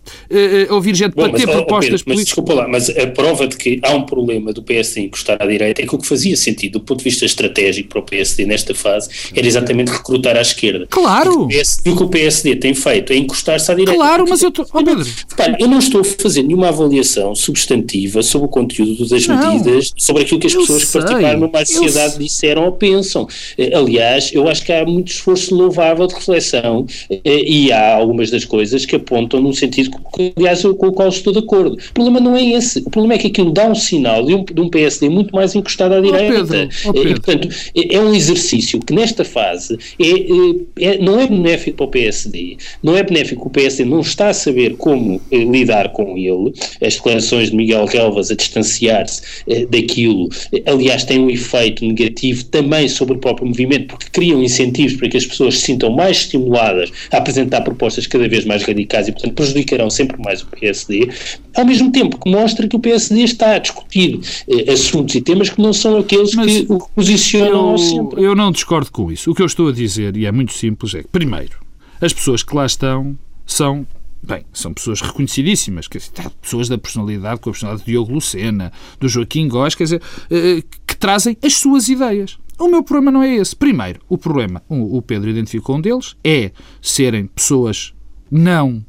ouvir 0.74 0.96
gente 0.96 1.14
Bom, 1.14 1.24
para 1.24 1.34
ter 1.34 1.48
propostas 1.48 2.02
políticas. 2.02 2.04
Mas 2.08 2.26
desculpa 2.26 2.54
lá, 2.54 2.68
mas 2.68 2.90
a 2.90 3.08
prova 3.08 3.48
de 3.48 3.58
que 3.58 3.80
há 3.84 3.94
um 3.94 4.04
problema 4.04 4.54
do 4.54 4.62
PSD 4.64 5.02
encostar 5.02 5.38
à 5.40 5.46
direita 5.46 5.82
é 5.82 5.86
que 5.86 5.96
o 5.96 5.98
que 5.98 6.08
fazia 6.08 6.36
sentido 6.36 6.74
do 6.74 6.80
ponto 6.82 7.00
de 7.00 7.06
vista 7.06 7.26
estratégico 7.26 7.90
para 7.90 8.00
o 8.00 8.04
PSD 8.04 8.46
nesta 8.46 8.74
fase 8.74 9.10
era 9.36 9.46
exatamente 9.46 9.92
recrutar 9.92 10.38
à 10.38 10.42
esquerda. 10.42 10.88
Claro! 10.90 11.48
PSD, 11.48 11.90
o 11.90 11.96
que 11.96 12.04
o 12.04 12.08
PSD 12.08 12.56
tem 12.56 12.74
feito 12.74 13.14
é 13.14 13.18
encostar-se 13.18 13.72
à 13.72 13.76
direita. 13.76 13.98
Claro, 13.98 14.26
mas 14.28 14.42
eu 14.42 14.50
estou. 14.50 14.66
Oh, 14.74 14.84
Pedro. 14.84 15.06
Repare, 15.30 15.56
eu 15.60 15.68
não 15.68 15.80
estou 15.80 16.02
a 16.02 16.04
fazer 16.04 16.44
nenhuma 16.44 16.70
avaliação 16.70 17.36
substantiva 17.36 18.22
sobre 18.22 18.48
o 18.48 18.50
conteúdo 18.50 19.08
das 19.08 19.28
não, 19.28 19.54
medidas, 19.54 19.92
sobre 19.98 20.24
aquilo 20.24 20.40
que 20.40 20.48
as 20.48 20.56
pessoas 20.56 20.84
sei, 20.84 21.02
que 21.02 21.08
participaram 21.08 21.40
numa 21.40 21.66
sociedade 21.66 22.18
disseram 22.20 22.66
ou 22.66 22.72
pensam. 22.72 23.28
Eh, 23.58 23.76
aliás, 23.76 24.32
eu 24.34 24.48
acho 24.48 24.64
que 24.64 24.72
há 24.72 24.86
muito 24.86 25.12
esforço 25.12 25.54
louvável 25.56 26.08
de 26.08 26.16
reflexão 26.16 26.86
e 27.24 27.72
há 27.72 27.96
algumas 27.96 28.30
das 28.30 28.46
coisas 28.46 28.61
coisas 28.62 28.86
que 28.86 28.96
apontam 28.96 29.42
num 29.42 29.54
sentido 29.54 29.90
que, 30.14 30.34
aliás, 30.38 30.62
com 30.62 30.88
o 30.88 30.92
qual 30.92 31.10
estou 31.10 31.34
de 31.34 31.40
acordo. 31.40 31.74
O 31.74 31.94
problema 31.94 32.20
não 32.20 32.36
é 32.36 32.44
esse. 32.44 32.80
O 32.80 32.92
problema 32.92 33.16
é 33.16 33.18
que 33.18 33.28
aquilo 33.28 33.52
dá 33.52 33.68
um 33.68 33.74
sinal 33.74 34.24
de 34.24 34.36
um, 34.36 34.46
de 34.46 34.62
um 34.62 34.70
PSD 34.70 35.10
muito 35.10 35.36
mais 35.36 35.56
encostado 35.56 35.96
à 35.96 36.00
direita. 36.00 36.44
Oh 36.44 36.48
Pedro, 36.48 36.70
oh 36.86 36.94
Pedro. 36.94 37.10
E, 37.10 37.14
portanto, 37.14 37.50
é, 37.76 37.96
é 37.96 38.00
um 38.00 38.14
exercício 38.14 38.80
que 38.80 38.94
nesta 38.94 39.26
fase 39.26 39.80
é, 40.00 40.06
é, 40.06 40.94
é, 40.94 40.98
não 41.00 41.20
é 41.20 41.26
benéfico 41.26 41.78
para 41.78 41.86
o 41.88 41.90
PSD. 41.90 42.58
Não 42.84 42.96
é 42.96 43.02
benéfico. 43.02 43.48
O 43.48 43.50
PSD 43.50 43.84
não 43.84 44.02
está 44.02 44.30
a 44.30 44.34
saber 44.34 44.76
como 44.78 45.20
eh, 45.32 45.38
lidar 45.38 45.90
com 45.90 46.16
ele. 46.16 46.54
As 46.86 46.96
declarações 46.96 47.50
de 47.50 47.56
Miguel 47.56 47.86
Relvas 47.86 48.30
a 48.30 48.36
distanciar-se 48.36 49.24
eh, 49.48 49.66
daquilo, 49.66 50.30
eh, 50.54 50.62
aliás, 50.68 51.04
têm 51.04 51.18
um 51.18 51.32
efeito 51.32 51.84
negativo 51.84 52.44
também 52.46 52.88
sobre 52.88 53.16
o 53.16 53.18
próprio 53.18 53.48
movimento, 53.48 53.88
porque 53.88 54.06
criam 54.12 54.44
incentivos 54.44 54.94
para 54.98 55.10
que 55.10 55.18
as 55.18 55.26
pessoas 55.26 55.58
se 55.58 55.66
sintam 55.66 55.90
mais 55.92 56.18
estimuladas 56.18 56.92
a 57.12 57.18
apresentar 57.18 57.62
propostas 57.62 58.06
cada 58.06 58.28
vez 58.28 58.46
mais 58.46 58.51
mais 58.52 58.64
radicais 58.64 59.08
e, 59.08 59.12
portanto, 59.14 59.34
prejudicarão 59.34 59.90
sempre 59.90 60.22
mais 60.22 60.42
o 60.42 60.48
PSD, 60.48 61.10
ao 61.56 61.66
mesmo 61.66 61.92
tempo 61.92 62.20
que 62.20 62.30
mostra 62.30 62.68
que 62.68 62.76
o 62.76 62.80
PSD 62.80 63.24
está 63.24 63.56
a 63.56 63.60
discutir 63.60 64.20
eh, 64.48 64.72
assuntos 64.72 65.16
e 65.16 65.22
temas 65.22 65.50
que 65.50 65.62
não 65.62 65.72
são 65.72 65.98
aqueles 65.98 66.36
Mas 66.36 66.52
que 66.52 66.66
o 66.70 66.78
posicionam 66.94 67.52
eu, 67.52 67.70
ao 67.70 67.78
centro. 67.78 68.20
Eu 68.20 68.36
não 68.36 68.52
discordo 68.52 68.92
com 68.92 69.12
isso. 69.12 69.32
O 69.32 69.36
que 69.36 69.42
eu 69.42 69.46
estou 69.46 69.70
a 69.70 69.72
dizer, 69.72 70.18
e 70.18 70.26
é 70.26 70.32
muito 70.32 70.54
simples, 70.54 70.94
é 70.94 71.02
que, 71.02 71.08
primeiro, 71.08 71.58
as 72.02 72.12
pessoas 72.12 72.44
que 72.44 72.56
lá 72.56 72.66
estão 72.66 73.18
são 73.46 73.88
Bem, 74.24 74.46
são 74.54 74.72
pessoas 74.72 75.02
reconhecidíssimas, 75.02 75.88
quer 75.88 75.98
dizer, 75.98 76.12
pessoas 76.40 76.70
da 76.70 76.78
personalidade, 76.78 77.42
com 77.42 77.50
a 77.50 77.54
personalidade 77.54 77.84
de 77.84 77.92
Diogo 77.92 78.14
Lucena, 78.14 78.72
do 79.00 79.10
Joaquim 79.10 79.48
Góes, 79.48 79.74
quer 79.74 79.86
dizer, 79.86 80.02
eh, 80.30 80.62
que 80.86 80.96
trazem 80.96 81.36
as 81.44 81.56
suas 81.56 81.90
ideias. 81.90 82.38
O 82.60 82.68
meu 82.68 82.84
problema 82.84 83.10
não 83.10 83.24
é 83.24 83.36
esse. 83.36 83.56
Primeiro, 83.56 84.00
o 84.08 84.20
problema, 84.20 84.62
o 84.70 85.02
Pedro 85.02 85.32
identificou 85.32 85.78
um 85.78 85.82
deles, 85.82 86.16
é 86.24 86.52
serem 86.80 87.26
pessoas 87.26 87.96
não 88.32 88.84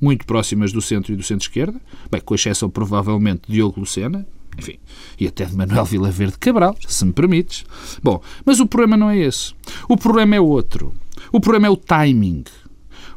muito 0.00 0.24
próximas 0.24 0.72
do 0.72 0.80
centro 0.80 1.12
e 1.12 1.16
do 1.16 1.22
centro-esquerda, 1.22 1.80
bem, 2.10 2.20
com 2.20 2.34
exceção 2.34 2.70
provavelmente 2.70 3.42
de 3.46 3.54
Diogo 3.54 3.80
Lucena, 3.80 4.26
enfim, 4.58 4.78
e 5.18 5.26
até 5.26 5.44
de 5.44 5.54
Manuel 5.54 5.84
Vilaverde 5.84 6.38
Cabral, 6.38 6.76
se 6.86 7.04
me 7.04 7.12
permites. 7.12 7.64
Bom, 8.02 8.22
mas 8.44 8.60
o 8.60 8.66
problema 8.66 8.96
não 8.96 9.10
é 9.10 9.18
esse. 9.18 9.52
O 9.88 9.96
problema 9.96 10.36
é 10.36 10.40
outro. 10.40 10.92
O 11.32 11.40
problema 11.40 11.66
é 11.66 11.70
o 11.70 11.76
timing. 11.76 12.44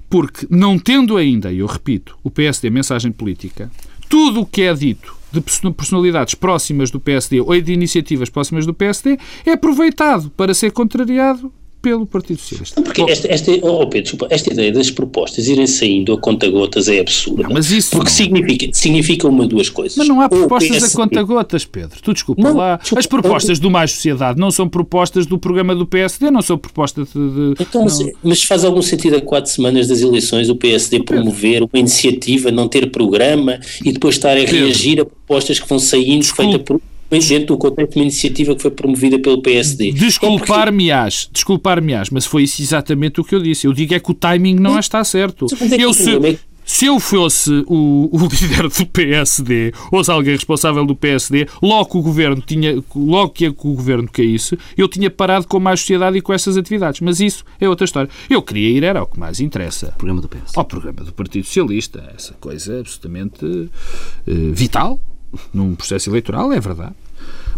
Porque, 0.10 0.48
não 0.50 0.80
tendo 0.80 1.18
ainda, 1.18 1.52
e 1.52 1.60
eu 1.60 1.68
repito, 1.68 2.18
o 2.24 2.32
PSD 2.32 2.70
mensagem 2.70 3.12
política, 3.12 3.70
tudo 4.10 4.42
o 4.42 4.46
que 4.46 4.62
é 4.64 4.74
dito 4.74 5.16
de 5.32 5.42
personalidades 5.72 6.34
próximas 6.34 6.90
do 6.90 7.00
PSD 7.00 7.42
ou 7.42 7.60
de 7.62 7.74
iniciativas 7.74 8.30
próximas 8.30 8.66
do 8.66 8.74
PSD 8.74 9.20
é 9.46 9.52
aproveitado 9.52 10.30
para 10.32 10.54
ser 10.54 10.72
contrariado 10.72 11.52
pelo 11.88 12.06
Partido 12.06 12.40
Socialista. 12.40 12.82
Porque 12.82 13.02
Bom, 13.02 13.10
esta, 13.10 13.32
esta, 13.32 13.52
oh 13.62 13.88
Pedro, 13.88 14.02
desculpa, 14.02 14.28
esta 14.30 14.52
ideia 14.52 14.74
das 14.74 14.92
propostas 14.92 15.48
irem 15.48 15.66
saindo 15.66 16.12
a 16.12 16.18
conta-gotas 16.20 16.90
é 16.90 17.00
absurda. 17.00 17.44
Não, 17.44 17.52
mas 17.52 17.72
isso 17.72 17.92
porque 17.92 18.10
não. 18.10 18.16
significa, 18.16 18.68
significa 18.74 19.28
uma 19.28 19.48
duas 19.48 19.70
coisas. 19.70 19.98
Mas 19.98 20.06
não 20.06 20.20
há 20.20 20.28
propostas 20.28 20.84
a 20.84 20.98
conta-gotas, 20.98 21.64
Pedro. 21.64 21.98
Tu 22.02 22.14
desculpa 22.14 22.42
não, 22.42 22.58
lá. 22.58 22.76
Desculpa, 22.76 23.00
As 23.00 23.06
propostas 23.06 23.60
do 23.60 23.72
Mais 23.72 23.92
Sociedade 23.94 24.38
não 24.38 24.52
são 24.52 24.68
propostas 24.68 25.26
do 25.26 25.40
programa 25.40 25.74
do 25.74 25.86
PSD, 25.86 26.30
não 26.30 26.42
são 26.42 26.58
propostas 26.58 27.08
de. 27.08 27.54
de 27.54 27.64
então, 27.64 27.84
mas, 27.86 28.00
mas, 28.22 28.44
faz 28.44 28.66
algum 28.66 28.82
sentido 28.82 29.16
a 29.16 29.22
quatro 29.22 29.50
semanas 29.50 29.88
das 29.88 30.02
eleições 30.02 30.50
o 30.50 30.56
PSD 30.56 31.04
promover 31.04 31.64
uma 31.64 31.80
iniciativa, 31.80 32.52
não 32.52 32.68
ter 32.68 32.92
programa 32.92 33.60
e 33.84 33.94
depois 33.94 34.16
estar 34.16 34.34
a 34.34 34.42
Pedro. 34.42 34.58
reagir 34.58 35.00
a 35.00 35.06
propostas 35.06 35.58
que 35.58 35.70
vão 35.70 35.80
saindo 35.80 36.26
feitas 36.26 36.62
por 36.64 36.82
dentro 37.10 37.48
do 37.48 37.58
contexto 37.58 37.94
de 37.94 38.00
uma 38.00 38.04
iniciativa 38.04 38.56
que 38.56 38.62
foi 38.62 38.72
promovida 38.72 39.20
pelo 39.20 39.42
PSD. 39.42 39.92
Desculpar-me-ás, 39.92 41.30
desculpar-me-ás, 41.32 42.10
mas 42.10 42.26
foi 42.26 42.44
isso 42.44 42.62
exatamente 42.62 43.22
o 43.22 43.24
que 43.24 43.36
eu 43.36 43.42
disse. 43.42 43.68
Eu 43.68 43.74
digo 43.74 43.94
é 43.94 44.00
que 44.00 44.12
o 44.12 44.14
timing 44.14 44.56
não 44.56 44.78
está 44.78 45.04
certo. 45.04 45.48
Eu, 45.78 45.94
se, 45.94 46.16
é 46.16 46.38
se 46.68 46.86
eu 46.86 47.00
fosse 47.00 47.64
o, 47.66 48.10
o, 48.12 48.28
líder 48.28 48.68
do 48.68 48.86
PSD, 48.86 49.74
ou 49.90 50.04
se 50.04 50.12
alguém 50.12 50.34
responsável 50.34 50.86
do 50.86 50.96
PSD, 50.96 51.48
logo 51.62 51.92
que 51.92 51.98
o 51.98 52.02
governo 52.02 52.44
tinha, 52.46 52.84
logo 52.94 53.30
que 53.30 53.48
o 53.48 53.54
governo 53.54 54.10
caísse, 54.12 54.60
eu 54.78 54.90
tinha 54.90 55.10
parado 55.10 55.48
com 55.48 55.60
mais 55.62 55.80
sociedade 55.80 56.18
e 56.18 56.22
com 56.22 56.34
essas 56.34 56.58
atividades. 56.58 57.00
Mas 57.00 57.22
isso 57.22 57.46
é 57.60 57.70
outra 57.70 57.86
história. 57.86 58.10
Eu 58.30 58.42
queria 58.42 58.70
ir 58.70 58.84
era 58.84 59.00
ao 59.00 59.08
que 59.08 59.18
mais 59.18 59.40
interessa. 59.40 59.94
O 59.96 59.98
programa 59.98 60.22
do 60.22 60.28
PS. 60.28 60.58
Ao 60.58 60.66
programa 60.66 61.04
do 61.04 61.14
Partido 61.14 61.46
Socialista. 61.46 62.04
Essa 62.14 62.34
coisa 62.34 62.82
absolutamente 62.82 63.46
uh, 63.46 63.70
vital 64.54 65.00
num 65.54 65.76
processo 65.76 66.10
eleitoral, 66.10 66.52
é 66.52 66.60
verdade. 66.60 66.94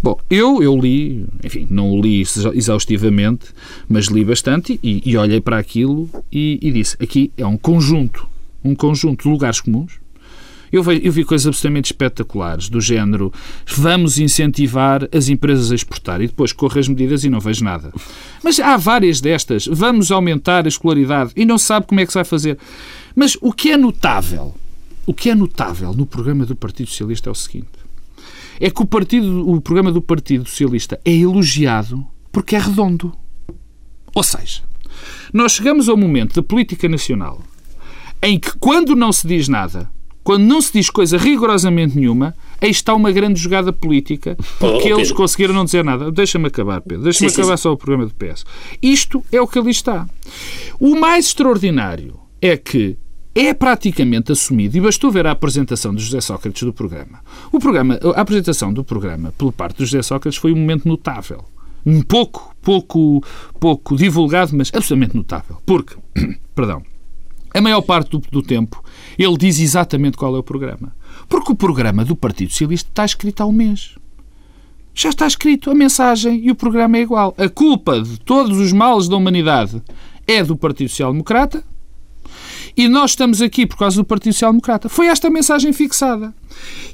Bom, 0.01 0.17
eu, 0.29 0.63
eu 0.63 0.77
li, 0.77 1.25
enfim, 1.43 1.67
não 1.69 1.91
o 1.91 2.01
li 2.01 2.23
exaustivamente, 2.53 3.47
mas 3.87 4.05
li 4.05 4.23
bastante 4.23 4.79
e, 4.81 5.01
e 5.05 5.17
olhei 5.17 5.41
para 5.41 5.57
aquilo 5.57 6.09
e, 6.31 6.57
e, 6.61 6.71
disse: 6.71 6.95
aqui 7.01 7.33
é 7.37 7.45
um 7.45 7.57
conjunto, 7.57 8.25
um 8.63 8.73
conjunto 8.73 9.23
de 9.23 9.29
lugares 9.29 9.59
comuns. 9.59 9.99
Eu 10.71 10.83
vi, 10.83 11.01
eu 11.03 11.11
vi 11.11 11.23
coisas 11.25 11.47
absolutamente 11.47 11.91
espetaculares, 11.91 12.69
do 12.69 12.79
género 12.79 13.33
vamos 13.65 14.19
incentivar 14.19 15.09
as 15.11 15.27
empresas 15.27 15.71
a 15.71 15.75
exportar 15.75 16.21
e 16.21 16.27
depois 16.27 16.53
corro 16.53 16.79
as 16.79 16.87
medidas 16.87 17.23
e 17.23 17.29
não 17.29 17.39
vejo 17.39 17.65
nada. 17.65 17.91
Mas 18.43 18.59
há 18.59 18.77
várias 18.77 19.19
destas. 19.19 19.65
Vamos 19.65 20.11
aumentar 20.11 20.65
a 20.65 20.69
escolaridade 20.69 21.31
e 21.35 21.43
não 21.43 21.57
sabe 21.57 21.87
como 21.87 21.99
é 21.99 22.05
que 22.05 22.11
se 22.11 22.17
vai 22.17 22.23
fazer. 22.23 22.57
Mas 23.15 23.35
o 23.41 23.51
que 23.51 23.71
é 23.71 23.77
notável 23.77 24.53
o 25.09 25.13
que 25.13 25.31
é 25.31 25.33
notável 25.33 25.91
no 25.91 26.05
programa 26.05 26.45
do 26.45 26.55
Partido 26.55 26.87
Socialista 26.87 27.29
é 27.29 27.31
o 27.31 27.35
seguinte: 27.35 27.67
é 28.59 28.69
que 28.69 28.79
o, 28.79 28.85
partido, 28.85 29.49
o 29.49 29.59
programa 29.59 29.91
do 29.91 30.03
Partido 30.03 30.47
Socialista 30.47 31.01
é 31.03 31.11
elogiado 31.11 32.05
porque 32.31 32.55
é 32.55 32.59
redondo. 32.59 33.11
Ou 34.13 34.21
seja, 34.21 34.61
nós 35.33 35.53
chegamos 35.53 35.89
ao 35.89 35.97
momento 35.97 36.35
da 36.35 36.43
política 36.43 36.87
nacional 36.87 37.41
em 38.21 38.39
que, 38.39 38.55
quando 38.59 38.95
não 38.95 39.11
se 39.11 39.27
diz 39.27 39.47
nada, 39.47 39.89
quando 40.23 40.43
não 40.43 40.61
se 40.61 40.73
diz 40.73 40.91
coisa 40.91 41.17
rigorosamente 41.17 41.97
nenhuma, 41.97 42.35
aí 42.61 42.69
está 42.69 42.93
uma 42.93 43.11
grande 43.11 43.39
jogada 43.39 43.73
política, 43.73 44.37
porque 44.59 44.93
oh, 44.93 44.97
eles 44.99 45.11
conseguiram 45.11 45.55
não 45.55 45.65
dizer 45.65 45.83
nada. 45.83 46.11
Deixa-me 46.11 46.49
acabar, 46.49 46.81
Pedro. 46.81 47.05
Deixa-me 47.05 47.31
acabar 47.31 47.57
sim. 47.57 47.63
só 47.63 47.73
o 47.73 47.77
programa 47.77 48.05
do 48.05 48.13
PS. 48.13 48.45
Isto 48.79 49.25
é 49.31 49.41
o 49.41 49.47
que 49.47 49.57
ali 49.57 49.71
está. 49.71 50.07
O 50.79 50.99
mais 50.99 51.25
extraordinário 51.25 52.19
é 52.39 52.55
que 52.55 52.95
é 53.33 53.53
praticamente 53.53 54.31
assumido, 54.31 54.77
e 54.77 54.81
bastou 54.81 55.11
ver 55.11 55.27
a 55.27 55.31
apresentação 55.31 55.93
de 55.93 56.03
José 56.03 56.21
Sócrates 56.21 56.63
do 56.63 56.73
programa. 56.73 57.19
O 57.51 57.59
programa, 57.59 57.99
a 58.15 58.21
apresentação 58.21 58.73
do 58.73 58.83
programa 58.83 59.33
por 59.37 59.53
parte 59.53 59.77
de 59.77 59.85
José 59.85 60.01
Sócrates 60.01 60.39
foi 60.39 60.51
um 60.51 60.57
momento 60.57 60.87
notável. 60.87 61.45
Um 61.85 62.01
pouco, 62.01 62.55
pouco, 62.61 63.23
pouco 63.59 63.95
divulgado, 63.95 64.55
mas 64.55 64.71
absolutamente 64.73 65.15
notável. 65.15 65.57
Porque, 65.65 65.95
perdão, 66.53 66.83
a 67.53 67.61
maior 67.61 67.81
parte 67.81 68.11
do, 68.11 68.19
do, 68.19 68.41
tempo 68.41 68.83
ele 69.17 69.37
diz 69.37 69.59
exatamente 69.59 70.17
qual 70.17 70.35
é 70.35 70.39
o 70.39 70.43
programa. 70.43 70.93
Porque 71.27 71.51
o 71.51 71.55
programa 71.55 72.03
do 72.03 72.15
Partido 72.15 72.51
Socialista 72.51 72.89
está 72.89 73.05
escrito 73.05 73.41
há 73.41 73.45
um 73.45 73.51
mês. 73.51 73.95
Já 74.93 75.09
está 75.09 75.25
escrito 75.25 75.71
a 75.71 75.75
mensagem 75.75 76.45
e 76.45 76.51
o 76.51 76.55
programa 76.55 76.97
é 76.97 77.01
igual. 77.01 77.33
A 77.37 77.47
culpa 77.47 78.01
de 78.01 78.19
todos 78.19 78.57
os 78.57 78.73
males 78.73 79.07
da 79.07 79.15
humanidade 79.15 79.81
é 80.27 80.43
do 80.43 80.57
Partido 80.57 80.89
Social 80.89 81.11
Democrata, 81.11 81.63
e 82.75 82.87
nós 82.87 83.11
estamos 83.11 83.41
aqui 83.41 83.65
por 83.65 83.77
causa 83.77 83.97
do 83.97 84.05
Partido 84.05 84.33
Social 84.33 84.51
Democrata. 84.51 84.89
Foi 84.89 85.07
esta 85.07 85.29
mensagem 85.29 85.73
fixada. 85.73 86.33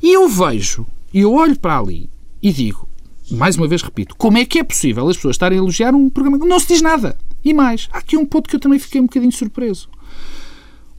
E 0.01 0.13
eu 0.13 0.27
vejo, 0.27 0.85
e 1.13 1.21
eu 1.21 1.33
olho 1.33 1.57
para 1.57 1.79
ali 1.79 2.09
e 2.41 2.51
digo, 2.51 2.87
mais 3.31 3.57
uma 3.57 3.67
vez 3.67 3.81
repito, 3.81 4.15
como 4.15 4.37
é 4.37 4.45
que 4.45 4.59
é 4.59 4.63
possível 4.63 5.07
as 5.07 5.15
pessoas 5.15 5.35
estarem 5.35 5.57
a 5.57 5.61
elogiar 5.61 5.93
um 5.95 6.09
programa 6.09 6.39
que 6.39 6.47
não 6.47 6.59
se 6.59 6.67
diz 6.67 6.81
nada? 6.81 7.17
E 7.43 7.53
mais, 7.53 7.87
há 7.91 7.99
aqui 7.99 8.17
um 8.17 8.25
ponto 8.25 8.49
que 8.49 8.55
eu 8.55 8.59
também 8.59 8.79
fiquei 8.79 8.99
um 9.01 9.05
bocadinho 9.05 9.31
surpreso. 9.31 9.89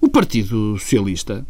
O 0.00 0.08
Partido 0.08 0.78
Socialista 0.78 1.46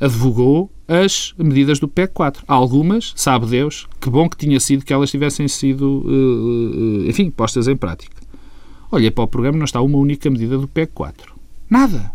advogou 0.00 0.70
as 0.88 1.34
medidas 1.38 1.78
do 1.78 1.86
PEC 1.86 2.12
4. 2.12 2.44
Algumas, 2.48 3.12
sabe 3.14 3.46
Deus, 3.46 3.86
que 4.00 4.10
bom 4.10 4.28
que 4.28 4.36
tinha 4.36 4.58
sido 4.58 4.84
que 4.84 4.92
elas 4.92 5.10
tivessem 5.10 5.46
sido, 5.46 6.04
eh, 6.06 7.06
eh, 7.06 7.10
enfim, 7.10 7.30
postas 7.30 7.68
em 7.68 7.76
prática. 7.76 8.16
Olhei 8.90 9.10
para 9.10 9.24
o 9.24 9.28
programa, 9.28 9.58
não 9.58 9.64
está 9.64 9.80
uma 9.80 9.98
única 9.98 10.28
medida 10.28 10.58
do 10.58 10.66
PEC 10.66 10.92
4. 10.92 11.34
Nada. 11.68 12.12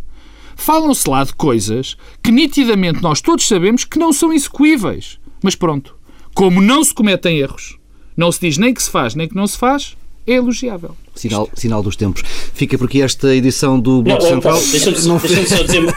Falam-se 0.56 1.10
lá 1.10 1.24
de 1.24 1.34
coisas 1.34 1.96
que 2.24 2.32
nitidamente 2.32 3.02
nós 3.02 3.22
todos 3.22 3.48
sabemos 3.48 3.84
que 3.84 4.00
não 4.00 4.12
são 4.12 4.34
execuíveis. 4.34 5.20
Mas 5.42 5.56
pronto, 5.56 5.96
como 6.34 6.62
não 6.62 6.84
se 6.84 6.94
cometem 6.94 7.38
erros, 7.38 7.78
não 8.16 8.32
se 8.32 8.40
diz 8.40 8.58
nem 8.58 8.74
que 8.74 8.82
se 8.82 8.90
faz 8.90 9.16
nem 9.16 9.28
que 9.28 9.36
não 9.36 9.46
se 9.46 9.58
faz, 9.58 9.96
é 10.28 10.34
elogiável. 10.34 10.96
Sinal, 11.14 11.50
sinal 11.54 11.84
dos 11.84 11.96
tempos. 11.96 12.24
Fica 12.54 12.78
por 12.78 12.86
aqui 12.86 13.02
esta 13.02 13.34
edição 13.34 13.80
do 13.80 14.02
Bloco 14.02 14.24
não, 14.24 14.30
Central. 14.30 14.60
Deixa-me 14.60 15.08
não... 15.08 15.18
deixa 15.18 15.56
só, 15.56 15.64
dizer 15.64 15.80
uma... 15.80 15.94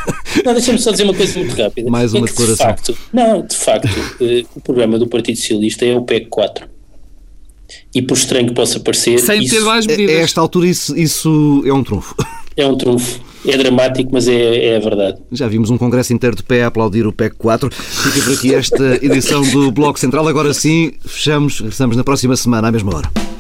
deixa 0.55 0.79
só 0.79 0.91
dizer 0.91 1.05
uma 1.05 1.15
coisa 1.15 1.39
muito 1.39 1.57
rápida. 1.57 1.91
Mais 1.91 2.13
uma 2.13 2.27
é 2.27 2.31
declaração. 2.31 2.55
De 2.55 2.73
facto, 2.73 2.99
não, 3.13 3.47
de 3.47 3.57
facto, 3.57 3.89
eh, 4.21 4.45
o 4.55 4.61
programa 4.61 4.99
do 4.99 5.09
Partido 5.09 5.37
Socialista 5.39 5.85
é 5.85 5.97
o 5.97 6.03
PEC 6.03 6.27
4. 6.29 6.69
E 7.95 8.03
por 8.03 8.17
estranho 8.17 8.49
que 8.49 8.55
possa 8.55 8.79
parecer. 8.81 9.19
Sem 9.19 9.43
isso... 9.43 9.55
ter 9.55 9.61
mais 9.63 9.87
medidas. 9.87 10.17
A 10.17 10.21
esta 10.21 10.41
altura, 10.41 10.69
isso, 10.69 10.97
isso 10.97 11.63
é 11.67 11.73
um 11.73 11.83
trunfo. 11.83 12.15
É 12.59 12.67
um 12.67 12.77
trunfo. 12.77 13.21
É 13.47 13.57
dramático, 13.57 14.11
mas 14.13 14.27
é, 14.27 14.73
é 14.73 14.77
a 14.77 14.81
verdade. 14.81 15.19
Já 15.31 15.47
vimos 15.47 15.71
um 15.71 15.79
congresso 15.79 16.13
inteiro 16.13 16.35
de 16.35 16.43
pé 16.43 16.65
a 16.65 16.67
aplaudir 16.67 17.07
o 17.07 17.13
PEC 17.13 17.37
4. 17.37 17.71
Fica 17.71 18.25
por 18.25 18.35
aqui 18.35 18.53
esta 18.53 18.99
edição 19.01 19.43
do 19.43 19.71
Bloco 19.71 19.99
Central. 19.99 20.27
Agora 20.27 20.53
sim, 20.53 20.91
fechamos, 21.07 21.61
regressamos 21.61 21.97
na 21.97 22.03
próxima 22.03 22.35
semana, 22.35 22.67
à 22.67 22.73
mesma 22.73 22.97
hora. 22.97 23.38